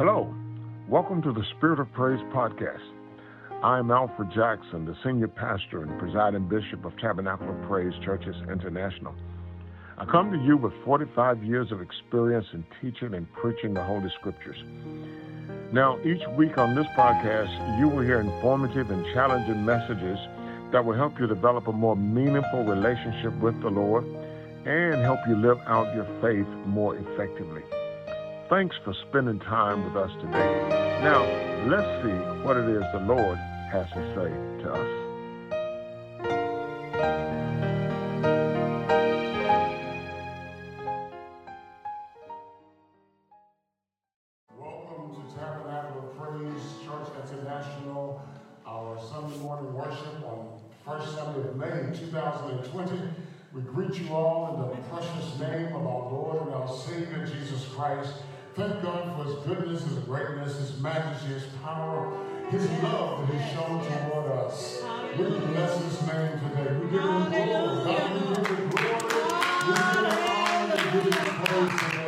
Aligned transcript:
Hello, 0.00 0.34
welcome 0.88 1.20
to 1.20 1.30
the 1.30 1.44
Spirit 1.58 1.78
of 1.78 1.92
Praise 1.92 2.20
podcast. 2.32 2.80
I'm 3.62 3.90
Alfred 3.90 4.30
Jackson, 4.34 4.86
the 4.86 4.96
senior 5.04 5.28
pastor 5.28 5.82
and 5.82 6.00
presiding 6.00 6.48
bishop 6.48 6.86
of 6.86 6.96
Tabernacle 6.96 7.50
of 7.50 7.68
Praise 7.68 7.92
Churches 8.02 8.34
International. 8.50 9.14
I 9.98 10.06
come 10.06 10.32
to 10.32 10.38
you 10.38 10.56
with 10.56 10.72
45 10.86 11.44
years 11.44 11.70
of 11.70 11.82
experience 11.82 12.46
in 12.54 12.64
teaching 12.80 13.12
and 13.12 13.30
preaching 13.30 13.74
the 13.74 13.84
Holy 13.84 14.08
Scriptures. 14.18 14.56
Now, 15.70 15.98
each 16.02 16.26
week 16.28 16.56
on 16.56 16.74
this 16.74 16.86
podcast, 16.96 17.78
you 17.78 17.86
will 17.86 18.00
hear 18.02 18.20
informative 18.20 18.90
and 18.90 19.04
challenging 19.12 19.66
messages 19.66 20.18
that 20.72 20.82
will 20.82 20.96
help 20.96 21.20
you 21.20 21.26
develop 21.26 21.68
a 21.68 21.72
more 21.72 21.94
meaningful 21.94 22.64
relationship 22.64 23.38
with 23.40 23.60
the 23.60 23.68
Lord 23.68 24.06
and 24.64 25.02
help 25.02 25.20
you 25.28 25.36
live 25.36 25.58
out 25.66 25.94
your 25.94 26.06
faith 26.22 26.48
more 26.64 26.96
effectively. 26.96 27.62
Thanks 28.50 28.74
for 28.82 28.92
spending 29.08 29.38
time 29.38 29.84
with 29.84 29.94
us 29.94 30.10
today. 30.20 30.68
Now, 31.04 31.22
let's 31.68 31.86
see 32.02 32.10
what 32.42 32.56
it 32.56 32.68
is 32.68 32.82
the 32.92 32.98
Lord 32.98 33.38
has 33.70 33.88
to 33.90 34.02
say 34.16 34.28
to 34.64 34.72
us. 34.74 34.90
Welcome 44.58 45.14
to 45.14 45.22
Tabernacle 45.38 46.10
of 46.10 46.18
Praise 46.18 46.74
Church 46.84 47.06
International, 47.22 48.20
our 48.66 48.98
Sunday 48.98 49.38
morning 49.38 49.72
worship 49.74 50.24
on 50.24 50.58
first 50.84 51.14
Sunday 51.14 51.48
of 51.48 51.54
May 51.54 51.96
2020. 51.96 53.00
We 53.52 53.60
greet 53.62 53.94
you 54.00 54.12
all 54.12 54.54
in 54.54 54.60
the 54.60 54.88
precious 54.88 55.38
name 55.38 55.66
of 55.68 55.86
our 55.86 56.10
Lord 56.10 56.46
and 56.48 56.54
our 56.56 56.68
Savior 56.68 57.24
Jesus 57.24 57.66
Christ. 57.68 58.14
Thank 58.54 58.82
God 58.82 59.16
for 59.16 59.24
his 59.24 59.34
goodness, 59.46 59.84
his 59.84 59.98
greatness, 60.04 60.56
his 60.56 60.80
majesty, 60.80 61.28
his 61.28 61.44
power, 61.62 62.18
his 62.50 62.68
love 62.82 63.26
that 63.28 63.40
he's 63.40 63.52
shown 63.52 63.80
toward 63.80 64.32
us. 64.32 64.82
We 65.16 65.24
bless 65.24 65.82
his 65.84 66.06
name 66.08 66.40
today. 66.40 66.76
We 66.78 66.90
give 66.90 67.00
him 67.00 67.30
glory. 67.30 67.30
God, 67.30 68.12
we 68.12 68.20
give 68.20 68.48
him 68.48 68.68
glory. 68.70 68.96
We 69.66 69.74
give 69.74 69.86
him 69.94 70.06
honor. 70.28 70.76
We 70.92 71.00
give 71.00 71.14
him 71.14 71.44
praise 71.44 71.80
today. 71.80 71.99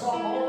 Song 0.00 0.39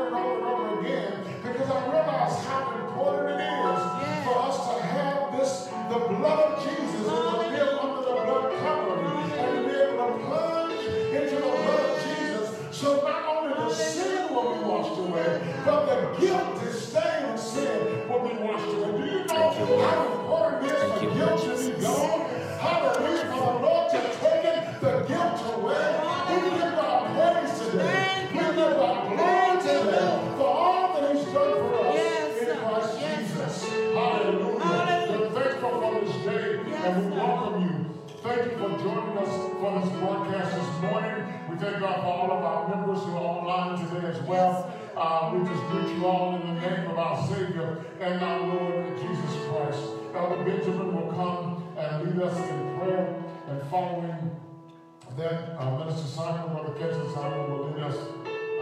Minister 55.70 56.08
Simon, 56.08 56.52
Brother 56.52 56.74
Kenton 56.76 57.14
Simon 57.14 57.50
will 57.50 57.70
lead 57.70 57.84
us 57.84 57.96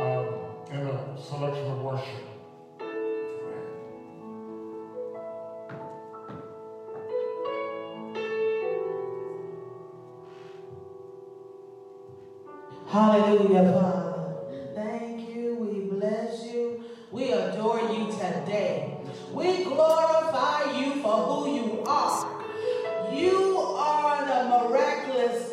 um, 0.01 0.27
in 0.71 0.87
a 0.87 1.17
selection 1.19 1.65
of 1.65 1.81
worship. 1.81 2.31
Hallelujah, 12.87 13.73
Father. 13.73 14.35
Thank 14.75 15.35
you. 15.35 15.55
We 15.55 15.97
bless 15.97 16.45
you. 16.53 16.85
We 17.11 17.33
adore 17.33 17.81
you 17.81 18.13
today. 18.13 18.99
We 19.33 19.65
glorify 19.65 20.79
you 20.79 21.01
for 21.01 21.17
who 21.17 21.55
you 21.55 21.83
are. 21.87 22.45
You 23.11 23.57
are 23.59 24.25
the 24.27 24.69
miraculous 24.69 25.50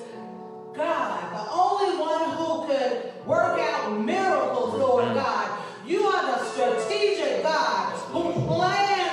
God, 0.78 1.34
the 1.34 1.52
only 1.52 1.98
one 1.98 2.30
who 2.38 2.68
could 2.68 3.26
work 3.26 3.60
out 3.60 4.00
miracles, 4.00 4.76
Lord 4.76 5.12
God. 5.16 5.60
You 5.88 6.04
are 6.04 6.38
the 6.38 6.46
strategic 6.46 7.42
God 7.42 7.94
who 8.12 8.32
plans, 8.46 9.06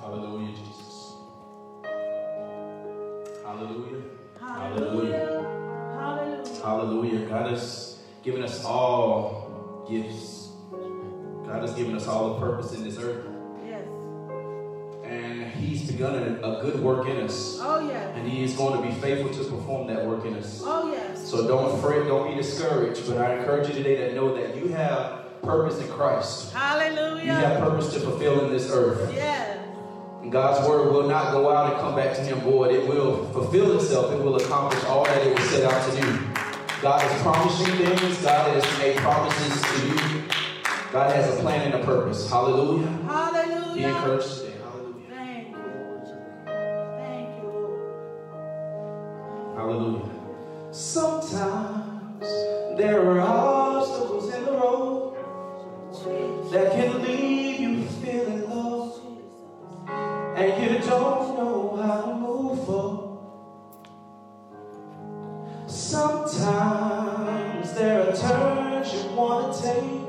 Hallelujah, 0.00 0.54
Jesus. 0.56 1.14
Hallelujah. 3.44 4.02
Hallelujah. 4.40 5.36
Hallelujah. 6.62 7.28
God 7.28 7.50
has 7.50 7.98
given 8.22 8.42
us 8.42 8.64
all 8.64 9.86
gifts. 9.88 10.48
God 11.46 11.62
has 11.62 11.74
given 11.74 11.94
us 11.94 12.08
all 12.08 12.34
the 12.34 12.40
purpose 12.40 12.74
in 12.74 12.82
this 12.82 12.98
earth. 12.98 13.24
Yes. 13.64 13.86
And 15.04 15.52
He's 15.52 15.90
begun 15.90 16.16
a, 16.16 16.60
good 16.60 16.80
work 16.80 17.06
in 17.06 17.18
us. 17.18 17.58
Oh, 17.60 17.88
yes. 17.88 18.16
And 18.16 18.28
He 18.28 18.42
is 18.42 18.54
going 18.54 18.82
to 18.82 18.88
be 18.88 18.94
faithful 19.00 19.32
to 19.32 19.50
perform 19.50 19.86
that 19.88 20.04
work 20.04 20.24
in 20.24 20.34
us. 20.34 20.62
Oh, 20.64 20.90
yes. 20.92 21.28
So 21.28 21.46
don't 21.46 21.80
don't 21.80 22.30
be 22.30 22.34
discouraged. 22.36 23.06
But 23.06 23.18
I 23.18 23.36
encourage 23.36 23.68
you 23.68 23.74
today 23.74 24.08
to 24.08 24.14
know 24.14 24.34
that 24.36 24.56
you 24.56 24.68
have 24.68 25.25
purpose 25.42 25.80
in 25.80 25.88
Christ. 25.88 26.52
Hallelujah. 26.52 27.24
You 27.24 27.30
have 27.32 27.60
purpose 27.60 27.92
to 27.94 28.00
fulfill 28.00 28.44
in 28.46 28.52
this 28.52 28.70
earth. 28.70 29.12
Yes. 29.14 29.58
And 30.22 30.32
God's 30.32 30.66
word 30.68 30.92
will 30.92 31.08
not 31.08 31.32
go 31.32 31.50
out 31.50 31.72
and 31.72 31.80
come 31.80 31.94
back 31.94 32.16
to 32.16 32.22
him 32.22 32.40
void. 32.40 32.74
It 32.74 32.86
will 32.86 33.26
fulfill 33.32 33.78
itself. 33.78 34.12
It 34.12 34.18
will 34.22 34.36
accomplish 34.36 34.82
all 34.84 35.04
that 35.04 35.26
it 35.26 35.38
was 35.38 35.48
set 35.50 35.70
out 35.70 35.90
to 35.90 36.00
do. 36.00 36.18
God 36.82 37.00
has 37.00 37.22
promised 37.22 37.60
you 37.60 37.84
things. 37.84 38.22
God 38.22 38.54
has 38.54 38.78
made 38.78 38.96
promises 38.96 39.62
to 39.62 39.86
you. 39.86 40.22
God 40.92 41.14
has 41.14 41.36
a 41.36 41.40
plan 41.40 41.72
and 41.72 41.82
a 41.82 41.84
purpose. 41.84 42.28
Hallelujah. 42.28 42.86
Hallelujah. 42.86 43.74
Be 43.74 43.84
encouraged. 43.84 44.46
Hallelujah. 49.56 50.10
Sometimes 50.70 52.20
there 52.76 53.10
are 53.10 53.20
obstacles 53.20 54.32
in 54.34 54.44
the 54.44 54.52
road 54.52 55.15
that 56.04 56.72
can 56.72 57.02
leave 57.02 57.60
you 57.60 57.86
feeling 57.86 58.48
lost 58.48 59.02
and 60.36 60.62
you 60.62 60.78
don't 60.80 61.36
know 61.38 61.80
how 61.82 62.02
to 62.02 62.14
move 62.14 62.68
on. 62.68 63.06
Sometimes 65.66 67.72
there 67.72 68.02
are 68.02 68.12
turns 68.14 68.92
you 68.92 69.08
want 69.16 69.56
to 69.56 69.62
take, 69.62 70.02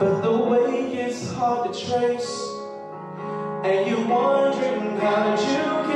but 0.00 0.22
the 0.22 0.32
way 0.32 0.94
gets 0.94 1.30
hard 1.34 1.74
to 1.74 1.78
trace, 1.78 2.48
and 3.64 3.86
you're 3.86 4.06
wondering 4.06 4.98
how 4.98 5.32
you 5.32 5.86
can. 5.86 5.95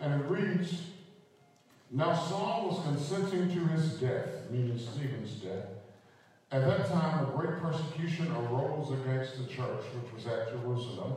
It 0.00 0.30
reads, 0.30 0.82
Now 1.90 2.14
Saul 2.14 2.68
was 2.68 2.84
consenting 2.84 3.48
to 3.48 3.66
his 3.68 4.00
death, 4.00 4.50
meaning 4.50 4.78
Stephen's 4.78 5.32
death. 5.32 5.66
At 6.52 6.66
that 6.66 6.88
time, 6.88 7.28
a 7.28 7.30
great 7.36 7.60
persecution 7.60 8.32
arose 8.32 8.90
against 8.92 9.38
the 9.38 9.46
church, 9.46 9.84
which 9.94 10.12
was 10.12 10.26
at 10.26 10.50
Jerusalem. 10.50 11.14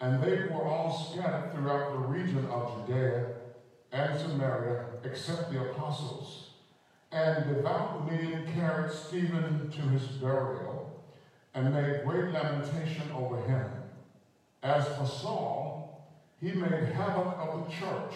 And 0.00 0.22
they 0.22 0.44
were 0.44 0.64
all 0.64 1.10
scattered 1.12 1.52
throughout 1.52 1.92
the 1.92 1.98
region 1.98 2.46
of 2.46 2.86
Judea 2.86 3.26
and 3.92 4.18
Samaria, 4.18 4.84
except 5.04 5.52
the 5.52 5.60
apostles. 5.60 6.50
And 7.10 7.54
devout 7.54 8.06
men 8.10 8.46
carried 8.54 8.92
Stephen 8.92 9.70
to 9.70 9.80
his 9.82 10.02
burial 10.18 11.02
and 11.54 11.74
made 11.74 12.04
great 12.04 12.32
lamentation 12.32 13.10
over 13.12 13.40
him. 13.42 13.66
As 14.62 14.86
for 14.96 15.06
Saul, 15.06 15.77
he 16.40 16.52
made 16.52 16.92
havoc 16.94 17.36
of 17.38 17.66
the 17.66 17.74
church, 17.74 18.14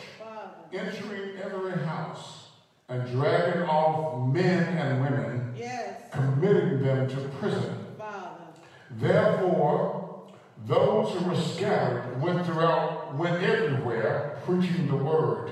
entering 0.73 1.37
every 1.43 1.79
house 1.85 2.49
and 2.89 3.11
dragging 3.11 3.63
off 3.63 4.33
men 4.33 4.77
and 4.79 5.03
women, 5.03 5.55
Yes, 5.57 5.97
committing 6.13 6.83
them 6.83 7.09
to 7.09 7.17
prison. 7.39 7.79
Therefore, 8.91 10.31
those 10.67 11.15
who 11.15 11.31
were 11.31 11.37
scattered 11.37 12.21
went 12.21 12.47
throughout, 12.47 13.15
went 13.17 13.43
everywhere, 13.43 14.39
preaching 14.45 14.87
the 14.87 14.97
word. 14.97 15.51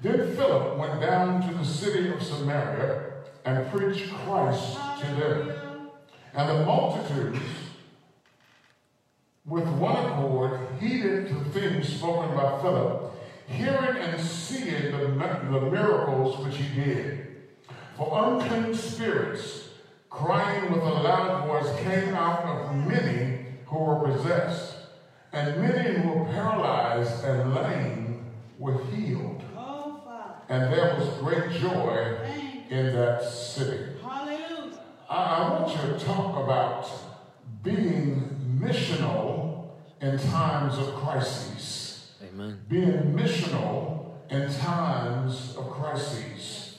Then 0.00 0.34
Philip 0.36 0.78
went 0.78 1.00
down 1.00 1.46
to 1.48 1.54
the 1.54 1.64
city 1.64 2.08
of 2.10 2.22
Samaria 2.22 3.12
and 3.44 3.70
preached 3.70 4.12
Christ 4.12 4.78
to 5.00 5.06
them. 5.14 5.52
And 6.34 6.48
the 6.48 6.64
multitudes, 6.64 7.40
with 9.46 9.66
one 9.68 9.96
accord, 9.96 10.60
heeded 10.80 11.28
the 11.28 11.44
things 11.50 11.88
spoken 11.88 12.34
by 12.36 12.60
Philip, 12.60 13.12
hearing 13.46 13.96
and 13.96 14.20
seeing 14.20 14.90
the, 14.90 15.06
the 15.50 15.60
miracles 15.70 16.44
which 16.44 16.56
he 16.56 16.74
did. 16.74 17.26
For 17.96 18.10
unclean 18.12 18.74
spirits, 18.74 19.68
crying 20.10 20.72
with 20.72 20.82
a 20.82 20.84
loud 20.84 21.46
voice, 21.46 21.80
came 21.80 22.14
out 22.14 22.44
of 22.44 22.74
many 22.74 23.46
who 23.66 23.78
were 23.78 24.10
possessed, 24.10 24.76
and 25.32 25.62
many 25.62 26.00
who 26.00 26.08
were 26.10 26.24
paralyzed 26.26 27.24
and 27.24 27.54
lame 27.54 28.26
were 28.58 28.82
healed. 28.86 29.42
Oh. 29.56 30.02
And 30.48 30.72
there 30.72 30.96
was 30.96 31.08
great 31.18 31.52
joy 31.60 32.16
in 32.68 32.94
that 32.96 33.22
city. 33.22 33.92
Hallelujah. 34.02 34.80
I, 35.08 35.16
I 35.16 35.50
want 35.50 35.72
you 35.72 35.92
to 35.92 36.04
talk 36.04 36.36
about 36.42 36.90
being 37.62 38.35
missional 38.58 39.68
in 40.00 40.18
times 40.18 40.78
of 40.78 40.94
crises. 40.94 42.12
Amen. 42.22 42.60
Being 42.68 43.14
missional 43.14 44.14
in 44.30 44.52
times 44.52 45.56
of 45.56 45.70
crises. 45.70 46.78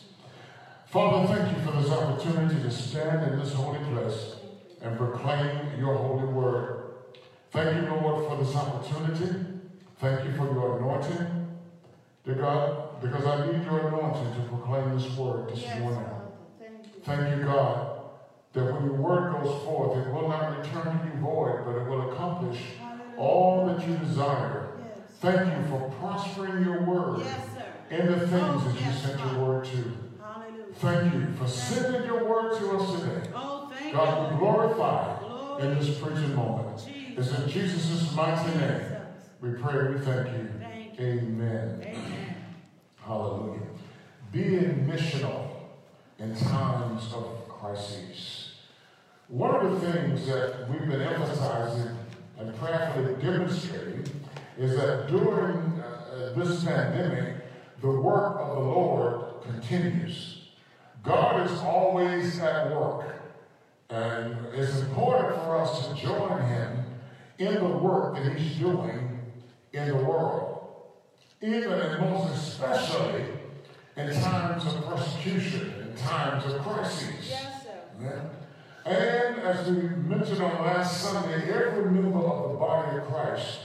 Father, 0.88 1.28
thank 1.28 1.58
you 1.58 1.64
for 1.64 1.80
this 1.80 1.92
opportunity 1.92 2.62
to 2.62 2.72
stand 2.72 3.32
in 3.32 3.40
this 3.40 3.54
holy 3.54 3.80
place 3.92 4.36
and 4.82 4.98
proclaim 4.98 5.80
your 5.80 5.96
holy 5.96 6.26
word. 6.26 6.94
Thank 7.52 7.76
you, 7.84 7.96
Lord, 7.96 8.28
for 8.28 8.44
this 8.44 8.56
opportunity. 8.56 9.46
Thank 10.00 10.26
you 10.26 10.32
for 10.38 10.46
your 10.46 10.78
anointing. 10.78 11.58
Dear 12.24 12.36
God, 12.36 13.02
because 13.02 13.26
I 13.26 13.52
need 13.52 13.64
your 13.64 13.88
anointing 13.88 14.36
to 14.36 14.50
proclaim 14.50 14.98
this 14.98 15.10
word 15.16 15.50
this 15.50 15.62
Yes, 15.62 15.80
morning. 15.80 16.06
Thank 16.60 16.86
you. 16.86 17.02
Thank 17.04 17.38
you, 17.38 17.44
God, 17.46 17.97
that 18.54 18.74
when 18.74 18.86
your 18.86 18.94
word 18.96 19.34
goes 19.34 19.64
forth, 19.64 19.98
it 19.98 20.12
will 20.14 20.30
not 20.30 20.58
return 20.58 20.86
to 21.00 21.06
you 21.06 21.22
void, 21.22 21.64
but 21.66 21.76
it 21.76 21.88
will 21.88 22.12
accomplish 22.12 22.60
all 23.18 23.66
that 23.68 23.88
you 23.88 23.96
desire. 23.98 24.70
Yes. 24.80 24.98
Thank 25.20 25.58
you 25.58 25.70
for 25.70 25.90
prospering 26.00 26.64
your 26.64 26.82
word 26.84 27.20
Yes, 27.20 27.42
in 27.90 28.08
the 28.08 28.20
things 28.20 28.32
Oh, 28.34 28.60
that 28.60 28.82
you 28.86 28.92
sent 28.94 29.20
your 29.20 29.44
word 29.46 29.66
to. 29.66 29.72
Hallelujah. 30.22 30.74
Thank 30.76 31.14
you 31.14 31.34
for 31.38 31.48
sending 31.48 32.06
your 32.06 32.26
word 32.26 32.58
to 32.60 32.72
us 32.78 33.00
today. 33.02 33.30
Oh, 33.36 33.72
thank 33.74 33.94
God, 33.96 34.32
be 34.32 34.38
glorified 34.38 35.20
Glory. 35.20 35.64
in 35.64 35.80
this 35.80 36.00
preaching 36.00 36.36
moment. 36.36 36.78
Jesus. 36.86 37.32
It's 37.32 37.40
in 37.40 37.50
Jesus' 37.50 38.16
mighty 38.16 38.58
name. 38.58 38.80
Jesus. 38.80 38.98
We 39.42 39.50
pray, 39.52 39.94
we 39.94 40.00
thank 40.00 40.28
you. 40.32 40.50
Thank 40.60 41.00
you. 41.00 41.06
Amen. 41.06 41.80
Amen. 41.82 42.36
Hallelujah. 42.98 43.62
Being 44.32 44.88
missional 44.92 45.48
in 46.20 46.36
times 46.36 47.14
of 47.14 47.47
crises. 47.60 48.52
One 49.28 49.56
of 49.56 49.82
the 49.82 49.92
things 49.92 50.26
that 50.28 50.70
we've 50.70 50.88
been 50.88 51.02
emphasizing 51.02 51.98
and 52.38 52.56
prayerfully 52.58 53.16
demonstrating 53.22 54.06
is 54.58 54.76
that 54.78 55.08
during 55.08 55.80
uh, 55.80 56.34
this 56.36 56.64
pandemic, 56.64 57.36
the 57.82 57.90
work 57.90 58.38
of 58.40 58.56
the 58.56 58.62
Lord 58.62 59.44
continues. 59.44 60.50
God 61.04 61.46
is 61.46 61.60
always 61.60 62.40
at 62.40 62.72
work, 62.72 63.22
and 63.90 64.36
it's 64.54 64.80
important 64.80 65.36
for 65.44 65.58
us 65.58 65.88
to 65.88 65.94
join 65.96 66.42
Him 66.42 66.86
in 67.38 67.54
the 67.56 67.78
work 67.78 68.16
that 68.16 68.36
He's 68.38 68.58
doing 68.58 69.20
in 69.74 69.88
the 69.88 69.96
world 69.96 70.58
even 71.42 71.72
and 71.72 72.02
most 72.02 72.34
especially 72.34 73.26
in 73.96 74.22
times 74.22 74.66
of 74.66 74.86
persecution, 74.86 75.77
in 75.98 76.08
times 76.08 76.46
of 76.46 76.62
crises. 76.62 77.30
Yes, 77.30 77.64
sir. 77.64 77.80
Amen. 78.00 78.30
And 78.86 79.40
as 79.42 79.68
we 79.68 79.82
mentioned 79.82 80.42
on 80.42 80.66
last 80.66 81.02
Sunday, 81.02 81.52
every 81.52 81.92
member 81.92 82.20
of 82.20 82.52
the 82.52 82.58
body 82.58 82.98
of 82.98 83.06
Christ 83.08 83.60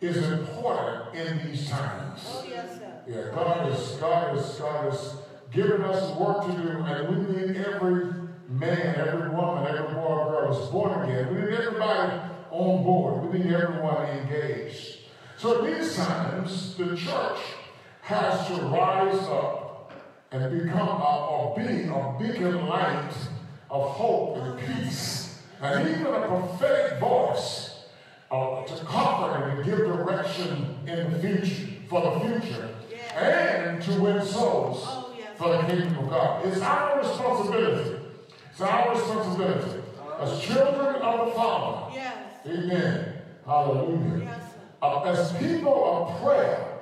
is 0.00 0.16
important 0.16 1.14
in 1.14 1.46
these 1.46 1.68
times. 1.70 2.20
Oh, 2.26 2.44
yes, 2.48 2.78
sir. 2.78 2.92
Yeah, 3.08 3.34
God 3.34 3.72
is 3.72 3.96
God 4.00 4.36
is 4.36 4.44
God 4.56 4.92
is 4.92 5.14
giving 5.50 5.82
us 5.82 6.14
work 6.16 6.46
to 6.46 6.52
do, 6.52 6.68
and 6.68 7.08
we 7.08 7.34
need 7.34 7.56
every 7.56 8.06
man, 8.48 8.94
every 8.96 9.30
woman, 9.30 9.66
every 9.66 9.94
boy 9.94 10.00
or 10.00 10.30
girl 10.30 10.54
that's 10.54 10.70
born 10.70 11.08
again. 11.08 11.34
We 11.34 11.40
need 11.40 11.58
everybody 11.58 12.20
on 12.50 12.82
board. 12.82 13.32
We 13.32 13.38
need 13.38 13.52
everyone 13.52 14.06
engaged. 14.06 14.98
So 15.38 15.64
at 15.64 15.72
these 15.72 15.96
times, 15.96 16.76
the 16.76 16.96
church 16.96 17.38
has 18.02 18.48
to 18.48 18.54
rise 18.62 19.22
up 19.28 19.65
and 20.32 20.62
become 20.62 20.88
a, 20.88 21.26
or 21.30 21.56
be 21.56 21.84
a 21.84 22.16
beacon 22.18 22.66
light 22.66 23.12
of 23.70 23.82
hope 23.90 24.36
and 24.38 24.58
peace, 24.58 25.40
and 25.60 25.88
even 25.88 26.06
a 26.06 26.26
prophetic 26.26 26.98
voice 27.00 27.84
uh, 28.30 28.62
to 28.64 28.84
comfort 28.84 29.42
and 29.42 29.64
to 29.64 29.70
give 29.70 29.78
direction 29.78 30.76
in 30.86 31.12
the 31.12 31.18
future, 31.18 31.68
for 31.88 32.00
the 32.00 32.20
future, 32.40 32.68
and 33.16 33.80
to 33.82 34.00
win 34.00 34.22
souls 34.24 34.82
Oh, 34.86 35.14
yes. 35.16 35.28
for 35.38 35.48
the 35.56 35.62
kingdom 35.62 35.98
of 35.98 36.10
God. 36.10 36.44
It's 36.46 36.60
our 36.60 36.98
responsibility. 36.98 37.96
It's 38.50 38.60
our 38.60 38.94
responsibility 38.94 39.82
as 40.20 40.40
children 40.40 40.96
of 40.96 41.26
the 41.26 41.32
Father. 41.32 41.94
Yes. 41.94 42.16
Amen. 42.46 43.12
Hallelujah. 43.44 44.24
Yes. 44.24 44.42
Uh, 44.82 45.02
as 45.04 45.32
people 45.36 45.84
of 46.12 46.22
prayer 46.22 46.72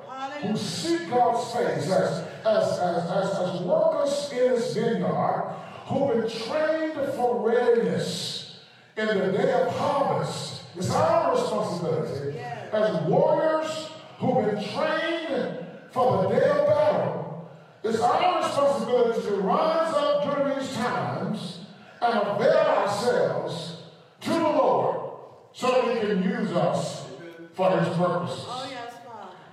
who 0.42 0.56
seek 0.56 1.08
God's 1.10 1.52
face, 1.52 1.90
as, 1.90 2.24
as, 2.46 2.78
as, 2.78 3.10
as, 3.10 3.38
as 3.38 3.60
workers 3.62 4.30
in 4.32 4.50
his 4.52 4.74
vineyard 4.74 5.54
who've 5.86 6.08
been 6.08 6.30
trained 6.30 7.14
for 7.14 7.48
readiness 7.48 8.58
in 8.96 9.06
the 9.06 9.32
day 9.32 9.52
of 9.52 9.68
harvest. 9.76 10.62
It's 10.76 10.90
our 10.90 11.32
responsibility 11.32 12.38
as 12.72 13.02
warriors 13.02 13.88
who've 14.18 14.44
been 14.44 14.64
trained 14.72 15.58
for 15.90 16.22
the 16.22 16.28
day 16.28 16.48
of 16.48 16.66
battle. 16.66 17.50
It's 17.82 18.00
our 18.00 18.42
responsibility 18.42 19.22
to 19.28 19.34
rise 19.36 19.94
up 19.94 20.24
during 20.24 20.58
these 20.58 20.74
times 20.74 21.60
and 22.00 22.18
avail 22.18 22.56
ourselves 22.56 23.82
to 24.22 24.30
the 24.30 24.38
Lord 24.38 25.12
so 25.52 25.68
that 25.68 25.94
He 25.94 26.00
can 26.06 26.22
use 26.22 26.50
us 26.52 27.06
for 27.54 27.70
His 27.78 27.88
purposes. 27.96 28.44
Oh, 28.48 28.68
yes. 28.70 28.93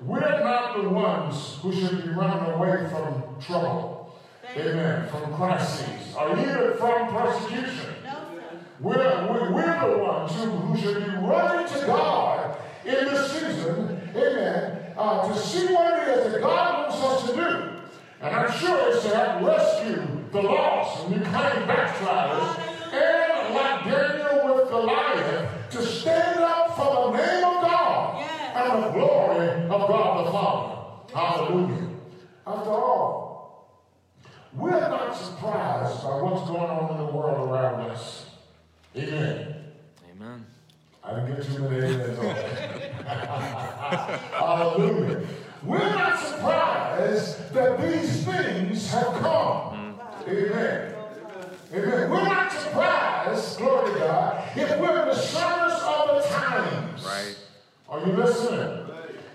We're 0.03 0.43
not 0.43 0.81
the 0.81 0.89
ones 0.89 1.57
who 1.61 1.73
should 1.73 2.03
be 2.03 2.09
running 2.09 2.53
away 2.53 2.89
from 2.89 3.39
trouble. 3.39 4.15
Amen. 4.57 5.07
From 5.09 5.33
crises 5.35 6.15
or 6.15 6.37
even 6.37 6.73
from 6.77 7.07
persecution. 7.09 7.95
We're, 8.79 8.95
we're, 8.97 9.53
we're 9.53 9.91
the 9.91 9.97
ones 9.99 10.33
who, 10.33 10.49
who 10.49 10.77
should 10.77 11.05
be 11.05 11.11
running 11.11 11.71
to 11.71 11.85
God 11.85 12.57
in 12.83 13.05
this 13.05 13.31
season, 13.31 14.01
amen, 14.15 14.93
uh, 14.97 15.31
to 15.31 15.39
see 15.39 15.71
what 15.71 16.01
it 16.01 16.17
is 16.17 16.33
that 16.33 16.41
God 16.41 16.89
wants 16.89 17.05
us 17.05 17.29
to 17.29 17.35
do. 17.35 17.71
And 18.21 18.35
I'm 18.35 18.51
sure 18.59 18.91
it's 18.91 19.03
to 19.03 19.15
help 19.15 19.43
rescue 19.43 20.03
the 20.31 20.41
lost 20.41 21.05
and 21.05 21.17
reclaim 21.17 21.67
backsliders, 21.67 22.57
and 22.91 23.53
like 23.53 23.83
Daniel 23.85 24.55
with 24.55 24.69
Goliath, 24.69 25.69
to 25.71 25.85
stand 25.85 26.39
up 26.39 26.75
for 26.75 27.11
the 27.11 27.17
name 27.17 27.40
of 29.73 29.87
God 29.87 30.25
the 30.25 30.31
Father. 30.31 30.81
Hallelujah. 31.13 31.89
After 32.45 32.69
all, 32.69 33.81
we're 34.53 34.71
not 34.71 35.15
surprised 35.15 36.03
by 36.03 36.21
what's 36.21 36.47
going 36.47 36.61
on 36.61 36.91
in 36.91 36.97
the 37.05 37.11
world 37.11 37.49
around 37.49 37.89
us. 37.91 38.25
Amen. 38.95 39.55
Amen. 40.11 40.45
I 41.03 41.15
didn't 41.15 41.35
get 41.35 41.45
too 41.45 41.59
many 41.69 41.93
amens 41.93 42.19
on 42.19 42.25
that. 42.25 43.01
Hallelujah. 44.33 45.27
we're 45.63 45.77
not 45.77 46.19
surprised 46.19 47.53
that 47.53 47.81
these 47.81 48.25
things 48.25 48.91
have 48.91 49.13
come. 49.21 49.99
Amen. 50.27 50.95
Amen. 51.73 52.09
We're 52.09 52.25
not 52.25 52.51
surprised, 52.51 53.57
glory 53.57 53.93
to 53.93 53.99
God, 53.99 54.57
if 54.57 54.79
we're 54.79 55.01
in 55.01 55.07
the 55.07 55.15
service 55.15 55.81
of 55.81 56.21
the 56.21 56.29
times. 56.29 57.05
Right. 57.05 57.37
Are 57.87 58.05
you 58.05 58.13
listening? 58.13 58.80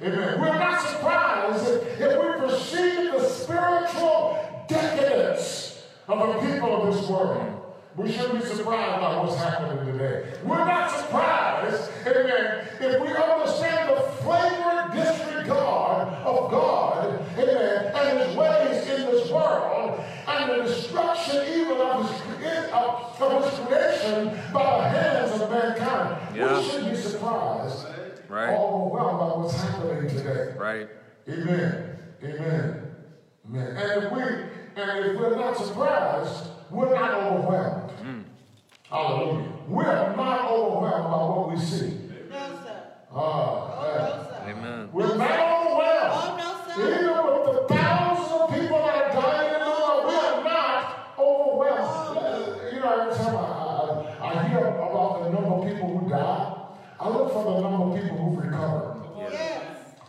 Amen. 0.02 0.40
We're 0.40 0.58
not 0.58 0.80
surprised 0.86 1.66
if, 1.68 2.00
we 2.00 2.46
perceive 2.46 3.12
the 3.12 3.28
spiritual 3.28 4.64
decadence 4.68 5.82
of 6.06 6.18
the 6.18 6.46
people 6.46 6.82
of 6.82 6.94
this 6.94 7.08
world. 7.08 7.62
We 7.96 8.12
shouldn't 8.12 8.42
be 8.42 8.46
surprised 8.46 9.00
by 9.00 9.16
what's 9.22 9.36
happening 9.36 9.86
today. 9.86 10.34
We're 10.44 10.66
not 10.66 10.90
surprised, 10.90 11.90
amen, 12.06 12.68
if 12.78 13.00
we 13.00 13.08
understand 13.08 13.96
the 13.96 14.02
flagrant 14.22 14.92
disregard 14.92 16.08
of 16.08 16.50
God, 16.50 17.18
amen, 17.38 17.92
and 17.94 18.18
his 18.18 18.36
ways 18.36 18.86
in 18.88 19.06
this 19.06 19.30
world, 19.30 19.98
and 20.28 20.50
the 20.50 20.64
destruction 20.64 21.42
even 21.58 21.78
of 21.78 22.10
his, 22.10 22.70
of, 22.70 23.22
of 23.22 23.50
his 23.50 23.66
creation 23.66 24.38
by 24.52 24.76
the 24.76 24.88
hands 24.90 25.40
of 25.40 25.50
mankind. 25.50 26.36
Yeah. 26.36 26.58
We 26.58 26.68
shouldn't 26.68 26.90
be 26.90 27.00
surprised 27.00 27.86
Right. 28.28 28.50
overwhelmed 28.56 29.18
by 29.18 29.26
what's 29.38 29.60
happening 29.60 30.08
today. 30.08 30.54
Right. 30.58 30.88
Amen. 31.28 31.98
Amen. 32.22 32.94
Amen. 33.48 33.76
And 33.76 34.04
if 34.04 34.12
we 34.12 34.22
and 34.22 35.06
if 35.06 35.18
we're 35.18 35.36
not 35.36 35.56
surprised, 35.56 36.48
we're 36.70 36.94
not 36.94 37.14
overwhelmed. 37.14 37.92
Hallelujah. 38.90 39.52
We're 39.68 40.16
not 40.16 40.50
overwhelmed 40.50 41.04
by 41.04 41.16
what 41.36 41.50
we 41.50 41.58
see. 41.60 41.98
No, 42.30 42.60
sir. 42.64 42.82
Uh, 43.12 43.95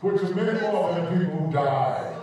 which 0.01 0.21
is 0.21 0.35
many 0.35 0.59
more 0.61 0.93
than 0.93 1.07
people 1.07 1.39
who 1.39 1.51
died. 1.51 2.13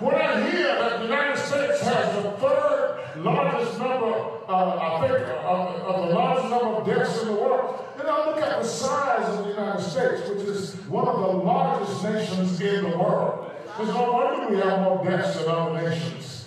When 0.00 0.14
I 0.14 0.50
hear 0.50 0.66
that 0.66 0.98
the 0.98 1.04
United 1.04 1.38
States 1.38 1.80
has 1.80 2.22
the 2.22 2.30
third 2.32 3.00
largest 3.16 3.78
number, 3.78 4.12
uh, 4.48 4.78
I 4.78 5.08
think, 5.08 5.28
of, 5.44 5.68
of 5.76 6.08
the 6.08 6.14
largest 6.14 6.50
number 6.50 6.66
of 6.66 6.86
deaths 6.86 7.22
in 7.22 7.28
the 7.28 7.34
world, 7.34 7.84
then 7.96 8.06
I 8.08 8.26
look 8.26 8.42
at 8.42 8.60
the 8.60 8.68
size 8.68 9.38
of 9.38 9.44
the 9.46 9.50
United 9.52 9.82
States, 9.82 10.28
which 10.28 10.40
is 10.40 10.74
one 10.88 11.08
of 11.08 11.20
the 11.20 11.38
largest 11.38 12.04
nations 12.04 12.60
in 12.60 12.90
the 12.90 12.98
world. 12.98 13.50
There's 13.78 13.88
no 13.88 14.12
wonder 14.12 14.54
we 14.54 14.60
have 14.60 14.82
more 14.82 15.02
deaths 15.04 15.38
than 15.38 15.48
other 15.48 15.80
nations. 15.80 16.46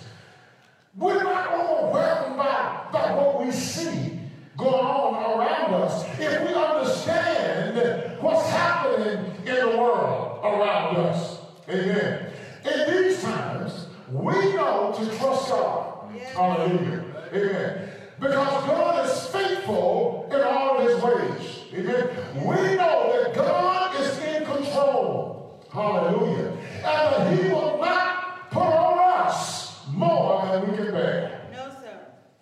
We're 0.96 1.22
not 1.22 1.52
overwhelmed 1.54 2.36
by, 2.36 2.86
by 2.92 3.14
what 3.14 3.44
we 3.44 3.50
see 3.50 4.20
going 4.56 4.74
on 4.74 5.38
around 5.38 5.74
us 5.74 6.04
if 6.18 6.42
we 6.42 6.54
understand 6.54 8.20
what's 8.20 8.48
happening 8.50 9.34
in 9.46 9.54
the 9.54 9.78
world 9.78 10.27
around 10.54 10.96
us. 10.96 11.38
Amen. 11.68 12.32
In 12.64 12.90
these 12.90 13.22
times, 13.22 13.86
we 14.10 14.34
know 14.54 14.94
to 14.96 15.18
trust 15.18 15.50
God. 15.50 16.10
Hallelujah. 16.34 17.04
Amen. 17.32 17.90
Because 18.18 18.66
God 18.66 19.06
is 19.06 19.26
faithful 19.26 20.28
in 20.32 20.40
all 20.40 20.78
of 20.78 20.88
his 20.88 21.02
ways. 21.02 21.64
Amen. 21.74 22.08
We 22.36 22.76
know 22.76 23.22
that 23.22 23.34
God 23.34 24.00
is 24.00 24.18
in 24.18 24.44
control. 24.44 25.64
Hallelujah. 25.72 26.52
And 26.76 26.82
that 26.84 27.38
he 27.38 27.48
will 27.50 27.78
not 27.78 28.50
put 28.50 28.62
on 28.62 29.26
us 29.26 29.86
more 29.88 30.46
than 30.46 30.70
we 30.70 30.76
can 30.76 30.92
bear. 30.92 31.48
No, 31.52 31.68
sir. 31.68 32.00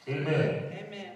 Amen. 0.08 0.72
Amen. 0.72 1.12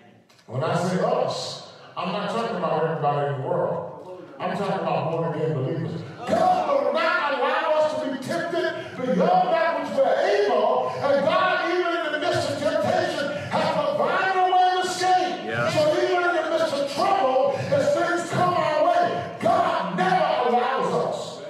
When 0.46 0.64
I 0.64 0.76
say 0.76 1.00
us, 1.00 1.72
I'm 1.96 2.12
not 2.12 2.30
talking 2.30 2.56
about 2.56 2.84
everybody 2.84 3.34
in 3.34 3.40
the 3.40 3.48
world. 3.48 4.22
I'm 4.38 4.56
talking 4.56 4.80
about 4.80 5.10
born 5.12 5.34
again 5.34 5.54
believers. 5.54 6.00
God 6.28 6.84
will 6.84 6.92
not 6.92 7.38
allow 7.38 7.80
us 7.80 8.02
to 8.02 8.10
be 8.10 8.18
tempted 8.22 8.96
beyond 8.96 9.48
that 9.48 9.80
which 9.80 9.96
we're 9.96 10.44
able, 10.44 10.90
and 10.90 11.24
God, 11.24 11.70
even 11.70 12.06
in 12.06 12.12
the 12.12 12.18
midst 12.20 12.50
of 12.50 12.58
temptation, 12.58 13.32
has 13.50 13.68
provided 13.74 14.38
a 14.38 14.52
way 14.52 14.78
of 14.78 14.84
escape. 14.84 15.44
Yeah. 15.46 15.70
So 15.70 15.80
even 16.02 16.28
in 16.28 16.34
the 16.36 16.50
midst 16.50 16.74
of 16.74 16.92
trouble, 16.92 17.56
as 17.56 17.94
things 17.94 18.30
come 18.30 18.54
our 18.54 18.84
way, 18.86 19.36
God 19.40 19.96
never 19.96 20.50
allows 20.50 20.92
us 21.06 21.42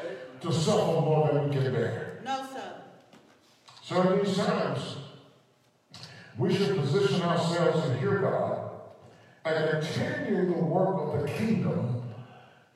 to 0.43 0.53
suffer 0.53 1.01
more 1.01 1.31
than 1.33 1.49
we 1.49 1.57
can 1.57 1.73
bear. 1.73 2.21
No, 2.25 2.47
sir. 2.53 2.73
So 3.83 4.13
in 4.13 4.25
these 4.25 4.37
times, 4.37 4.97
we 6.39 6.55
should 6.55 6.77
position 6.79 7.23
ourselves 7.23 7.87
to 7.87 7.99
hear 7.99 8.19
God 8.19 8.71
and 9.45 9.83
continue 9.83 10.47
the 10.47 10.61
work 10.63 11.01
of 11.01 11.23
the 11.23 11.29
kingdom 11.29 12.03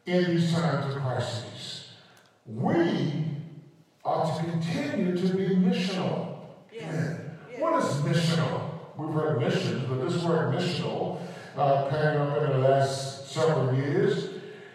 in 0.07 0.25
these 0.37 0.53
times 0.53 0.95
of 0.95 1.01
crises. 1.01 1.84
We 2.47 3.25
are 4.05 4.37
to 4.37 4.45
continue 4.45 5.17
to 5.17 5.35
be 5.35 5.55
missional. 5.57 6.41
Yes. 6.71 7.17
Yes. 7.51 7.61
What 7.61 7.83
is 7.83 7.91
missional? 8.03 8.71
We've 8.99 9.15
heard 9.15 9.41
missions, 9.41 9.85
but 9.89 10.05
this 10.05 10.23
word 10.23 10.55
missional 10.55 11.21
uh, 11.57 11.89
came 11.89 12.21
up 12.21 12.37
in 12.43 12.51
the 12.51 12.69
last 12.69 13.31
several 13.33 13.75
years. 13.75 14.29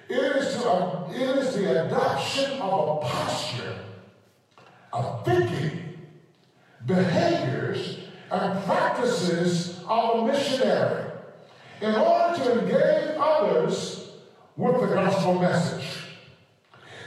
It 0.09 0.35
is, 0.37 0.55
to, 0.55 0.67
uh, 0.67 1.11
it 1.11 1.37
is 1.37 1.55
the 1.55 1.85
adoption 1.85 2.53
of 2.59 2.97
a 2.97 3.01
posture 3.05 3.75
of 4.91 5.23
thinking, 5.23 5.99
behaviors, 6.87 7.99
and 8.31 8.63
practices 8.65 9.79
of 9.87 10.19
a 10.19 10.25
missionary 10.25 11.11
in 11.81 11.93
order 11.93 12.43
to 12.43 12.61
engage 12.61 13.15
others 13.19 14.09
with 14.57 14.81
the 14.81 14.87
gospel 14.87 15.39
message. 15.39 16.08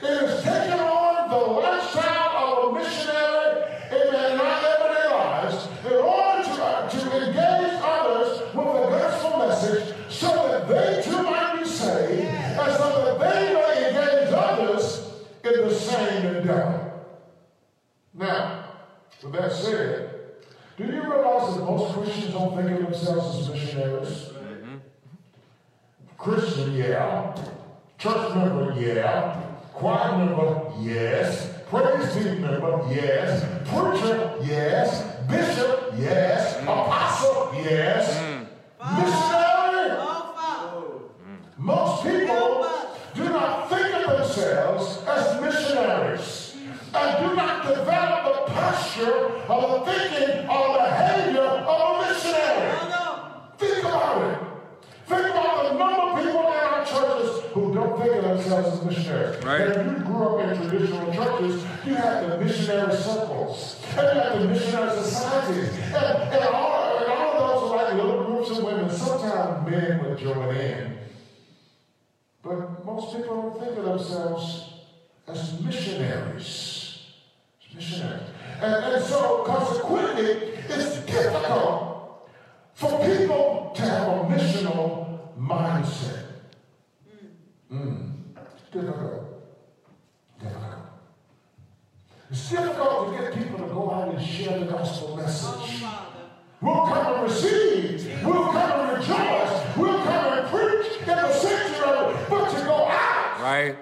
It 0.02 0.08
is 0.08 0.42
taking 0.42 0.80
on 0.80 1.30
the 1.30 1.36
lifestyle 1.36 2.56
of 2.58 2.74
a 2.74 2.78
missionary, 2.78 3.62
amen, 3.92 4.32
in 4.32 4.40
our 4.40 4.58
everyday 4.66 5.08
lives, 5.14 5.68
in 5.86 5.92
order 5.92 6.42
to, 6.42 6.98
to 6.98 7.28
engage 7.28 7.80
others 7.84 8.40
with 8.52 8.66
the 8.66 8.98
gospel 8.98 9.38
message 9.46 9.94
so 10.10 10.26
that 10.26 10.66
they 10.66 11.02
too 11.08 11.22
might 11.22 11.60
be 11.60 11.68
saved 11.68 12.24
and 12.24 12.72
so 12.78 13.16
that 13.16 13.20
they 13.20 13.54
may 13.54 13.88
engage 13.90 14.32
others 14.32 15.12
in 15.44 15.68
the 15.68 15.72
same 15.72 16.34
endeavor. 16.34 16.92
Now, 18.12 18.64
with 19.22 19.32
that 19.34 19.52
said, 19.52 20.20
do 20.78 20.84
you 20.84 21.00
realize 21.00 21.54
that 21.56 21.64
most 21.64 21.94
Christians 21.94 22.32
don't 22.32 22.56
think 22.56 22.72
of 22.72 22.90
themselves 22.90 23.38
as 23.38 23.50
missionaries? 23.50 24.08
Mm-hmm. 24.08 24.76
Christian, 26.18 26.72
yeah. 26.72 27.36
Church 27.98 28.34
member, 28.34 28.74
yeah. 28.80 29.50
Choir 29.72 30.18
member, 30.18 30.72
yes. 30.80 31.48
Praise 31.70 32.12
team 32.14 32.42
member, 32.42 32.82
yes. 32.90 33.44
Preacher, 33.68 34.35
yes. 34.42 35.02
Bishop, 35.28 35.94
yes. 35.98 36.61
Apostle, 36.62 37.50
yes. 37.54 38.08
Missionary, 38.78 39.96
Oh, 39.98 40.35
Father. 40.37 40.78
Mm. 41.24 41.58
most 41.58 42.02
people 42.02 42.66
do 43.14 43.24
not 43.32 43.68
think 43.70 43.94
of 43.94 44.18
themselves 44.18 44.98
as 45.06 45.40
missionaries 45.40 46.56
and 46.94 47.28
do 47.28 47.35
not 47.37 47.62
develop 47.66 48.46
the 48.46 48.52
posture 48.52 49.26
of 49.48 49.85
the 49.87 49.92
thinking 49.92 50.48
or 50.48 50.78
behavior 50.78 51.40
of 51.42 52.04
a 52.04 52.08
missionary. 52.12 52.70
Think 53.58 53.85
about 53.85 54.22
it. 54.32 54.38
Think 55.06 55.26
about 55.30 55.72
the 55.72 55.78
number 55.78 56.02
of 56.02 56.24
people 56.24 56.31
churches 56.84 57.42
who 57.52 57.74
don't 57.74 58.00
think 58.00 58.14
of 58.16 58.22
themselves 58.22 58.78
as 58.78 58.84
missionaries. 58.84 59.44
Right. 59.44 59.60
And 59.60 59.72
if 59.72 59.98
you 59.98 60.04
grew 60.04 60.24
up 60.28 60.48
in 60.48 60.68
traditional 60.68 61.12
churches, 61.12 61.64
you 61.84 61.94
had 61.94 62.30
the 62.30 62.38
missionary 62.38 62.96
circles, 62.96 63.82
and 63.96 64.16
you 64.16 64.22
had 64.22 64.40
the 64.40 64.48
missionary 64.48 64.90
societies, 65.02 65.68
and, 65.68 65.94
and, 65.94 66.44
all, 66.44 66.98
and 66.98 67.10
all 67.10 67.32
of 67.32 67.60
those 67.60 67.70
were 67.70 67.76
like 67.76 67.94
little 67.94 68.24
groups 68.24 68.50
of 68.50 68.64
women. 68.64 68.90
Sometimes 68.90 69.70
men 69.70 70.04
would 70.04 70.18
join 70.18 70.56
in. 70.56 70.98
But 72.42 72.84
most 72.84 73.16
people 73.16 73.42
don't 73.42 73.64
think 73.64 73.78
of 73.78 73.84
themselves 73.84 74.72
as 75.28 75.60
missionaries. 75.60 76.98
As 77.68 77.74
missionaries. 77.74 78.22
And, 78.60 78.84
and 78.94 79.04
so, 79.04 79.44
consequently, 79.44 80.24
it's 80.68 80.98
difficult 81.00 82.28
for 82.74 82.98
people 83.04 83.72
to 83.76 83.82
have 83.82 84.08
a 84.08 84.24
missional 84.24 85.18
mindset. 85.38 86.21
Mm. 87.72 88.12
Difficult. 88.70 89.42
Difficult. 90.40 90.74
It's 92.30 92.50
difficult 92.50 93.12
to 93.16 93.18
get 93.22 93.35
people 93.35 93.58
to 93.66 93.72
go 93.74 93.90
out 93.90 94.14
and 94.14 94.22
share 94.26 94.58
the 94.58 94.66
gospel 94.66 95.11
Oh, 95.12 95.16
message. 95.16 95.82
We'll 96.61 96.85
come 96.87 97.14
and 97.14 97.22
receive. 97.24 98.24
We'll 98.24 98.44
come 98.52 98.80
and 98.80 98.98
rejoice. 98.98 99.76
We'll 99.76 100.02
come 100.04 100.38
and 100.38 100.48
preach 100.48 101.00
in 101.00 101.06
the 101.06 101.32
sanctuary. 101.32 102.16
But 102.28 102.50
to 102.50 102.64
go 102.64 102.74
out 102.88 103.40
Right. 103.40 103.76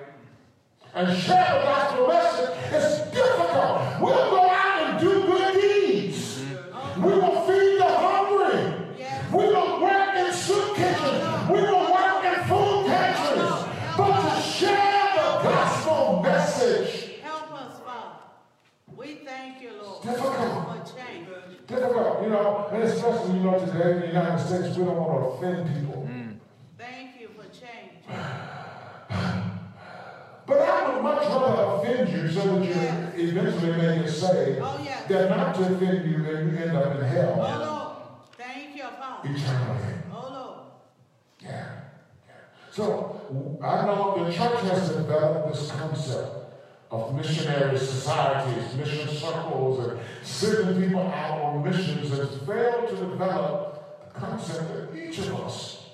and 0.95 1.17
share 1.19 1.59
the 1.59 1.65
gospel 1.65 2.07
message, 2.09 2.51
it's 2.73 3.10
offend 25.41 25.75
people. 25.75 26.09
Mm. 26.11 26.37
Thank 26.79 27.21
you 27.21 27.29
for 27.37 27.45
change. 27.45 28.05
But 30.47 30.59
I 30.63 30.95
would 30.95 31.03
much 31.05 31.29
rather 31.29 31.63
offend 31.89 32.09
you 32.09 32.29
so 32.29 32.59
that 32.59 33.15
you 33.17 33.29
eventually 33.29 33.71
may 33.73 33.99
get 34.03 34.09
saved 34.11 34.59
Oh, 34.61 34.81
yeah. 34.85 35.07
than 35.07 35.29
not 35.29 35.55
to 35.55 35.61
offend 35.75 36.11
you 36.11 36.17
and 36.29 36.51
you 36.53 36.59
end 36.59 36.77
up 36.77 36.87
in 36.97 37.03
Oh, 37.03 37.05
hell 37.05 37.37
Lord. 37.39 38.27
Thank 38.37 38.75
you, 38.77 38.83
Father. 38.83 39.29
eternally. 39.29 39.95
Oh, 40.13 40.29
Lord. 40.33 40.59
Yeah. 41.41 41.67
yeah. 42.27 42.33
So 42.73 43.59
I 43.63 43.87
know 43.87 44.25
the 44.25 44.33
church 44.33 44.61
has 44.63 44.89
developed 44.89 45.53
this 45.55 45.71
concept 45.71 46.37
of 46.91 47.15
missionary 47.15 47.79
societies, 47.79 48.75
mission 48.77 49.09
circles, 49.09 49.87
and 49.87 50.01
sending 50.25 50.83
people 50.83 51.03
out 51.03 51.41
on 51.43 51.63
missions 51.63 52.11
and 52.19 52.29
failed 52.45 52.89
to 52.89 52.97
develop 52.97 53.77
the 53.77 53.80
concept 54.21 54.93
that 54.93 54.99
each 54.99 55.19
of 55.19 55.35
us 55.41 55.85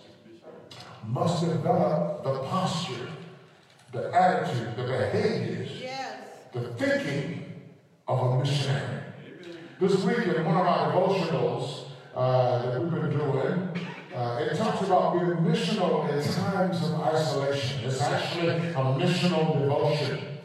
must 1.06 1.44
develop 1.44 2.24
the 2.24 2.38
posture, 2.40 3.08
the 3.92 4.12
attitude, 4.12 4.76
the 4.76 4.82
behaviors, 4.82 5.70
Yes. 5.80 6.14
the 6.52 6.60
thinking 6.74 7.44
of 8.08 8.18
a 8.18 8.38
missionary. 8.38 9.02
This 9.78 10.02
week 10.04 10.26
in 10.26 10.44
one 10.44 10.56
of 10.56 10.66
our 10.66 10.92
devotionals 10.92 11.84
uh, 12.14 12.70
that 12.70 12.80
we've 12.82 12.90
been 12.90 13.10
doing, 13.10 13.68
uh, 14.14 14.38
it 14.40 14.56
talks 14.56 14.80
about 14.86 15.12
being 15.14 15.36
missional 15.36 16.08
in 16.10 16.32
times 16.32 16.82
of 16.82 17.00
isolation. 17.02 17.84
It's 17.84 18.00
actually 18.00 18.48
a 18.48 18.74
missional 18.74 19.60
devotion. 19.60 20.38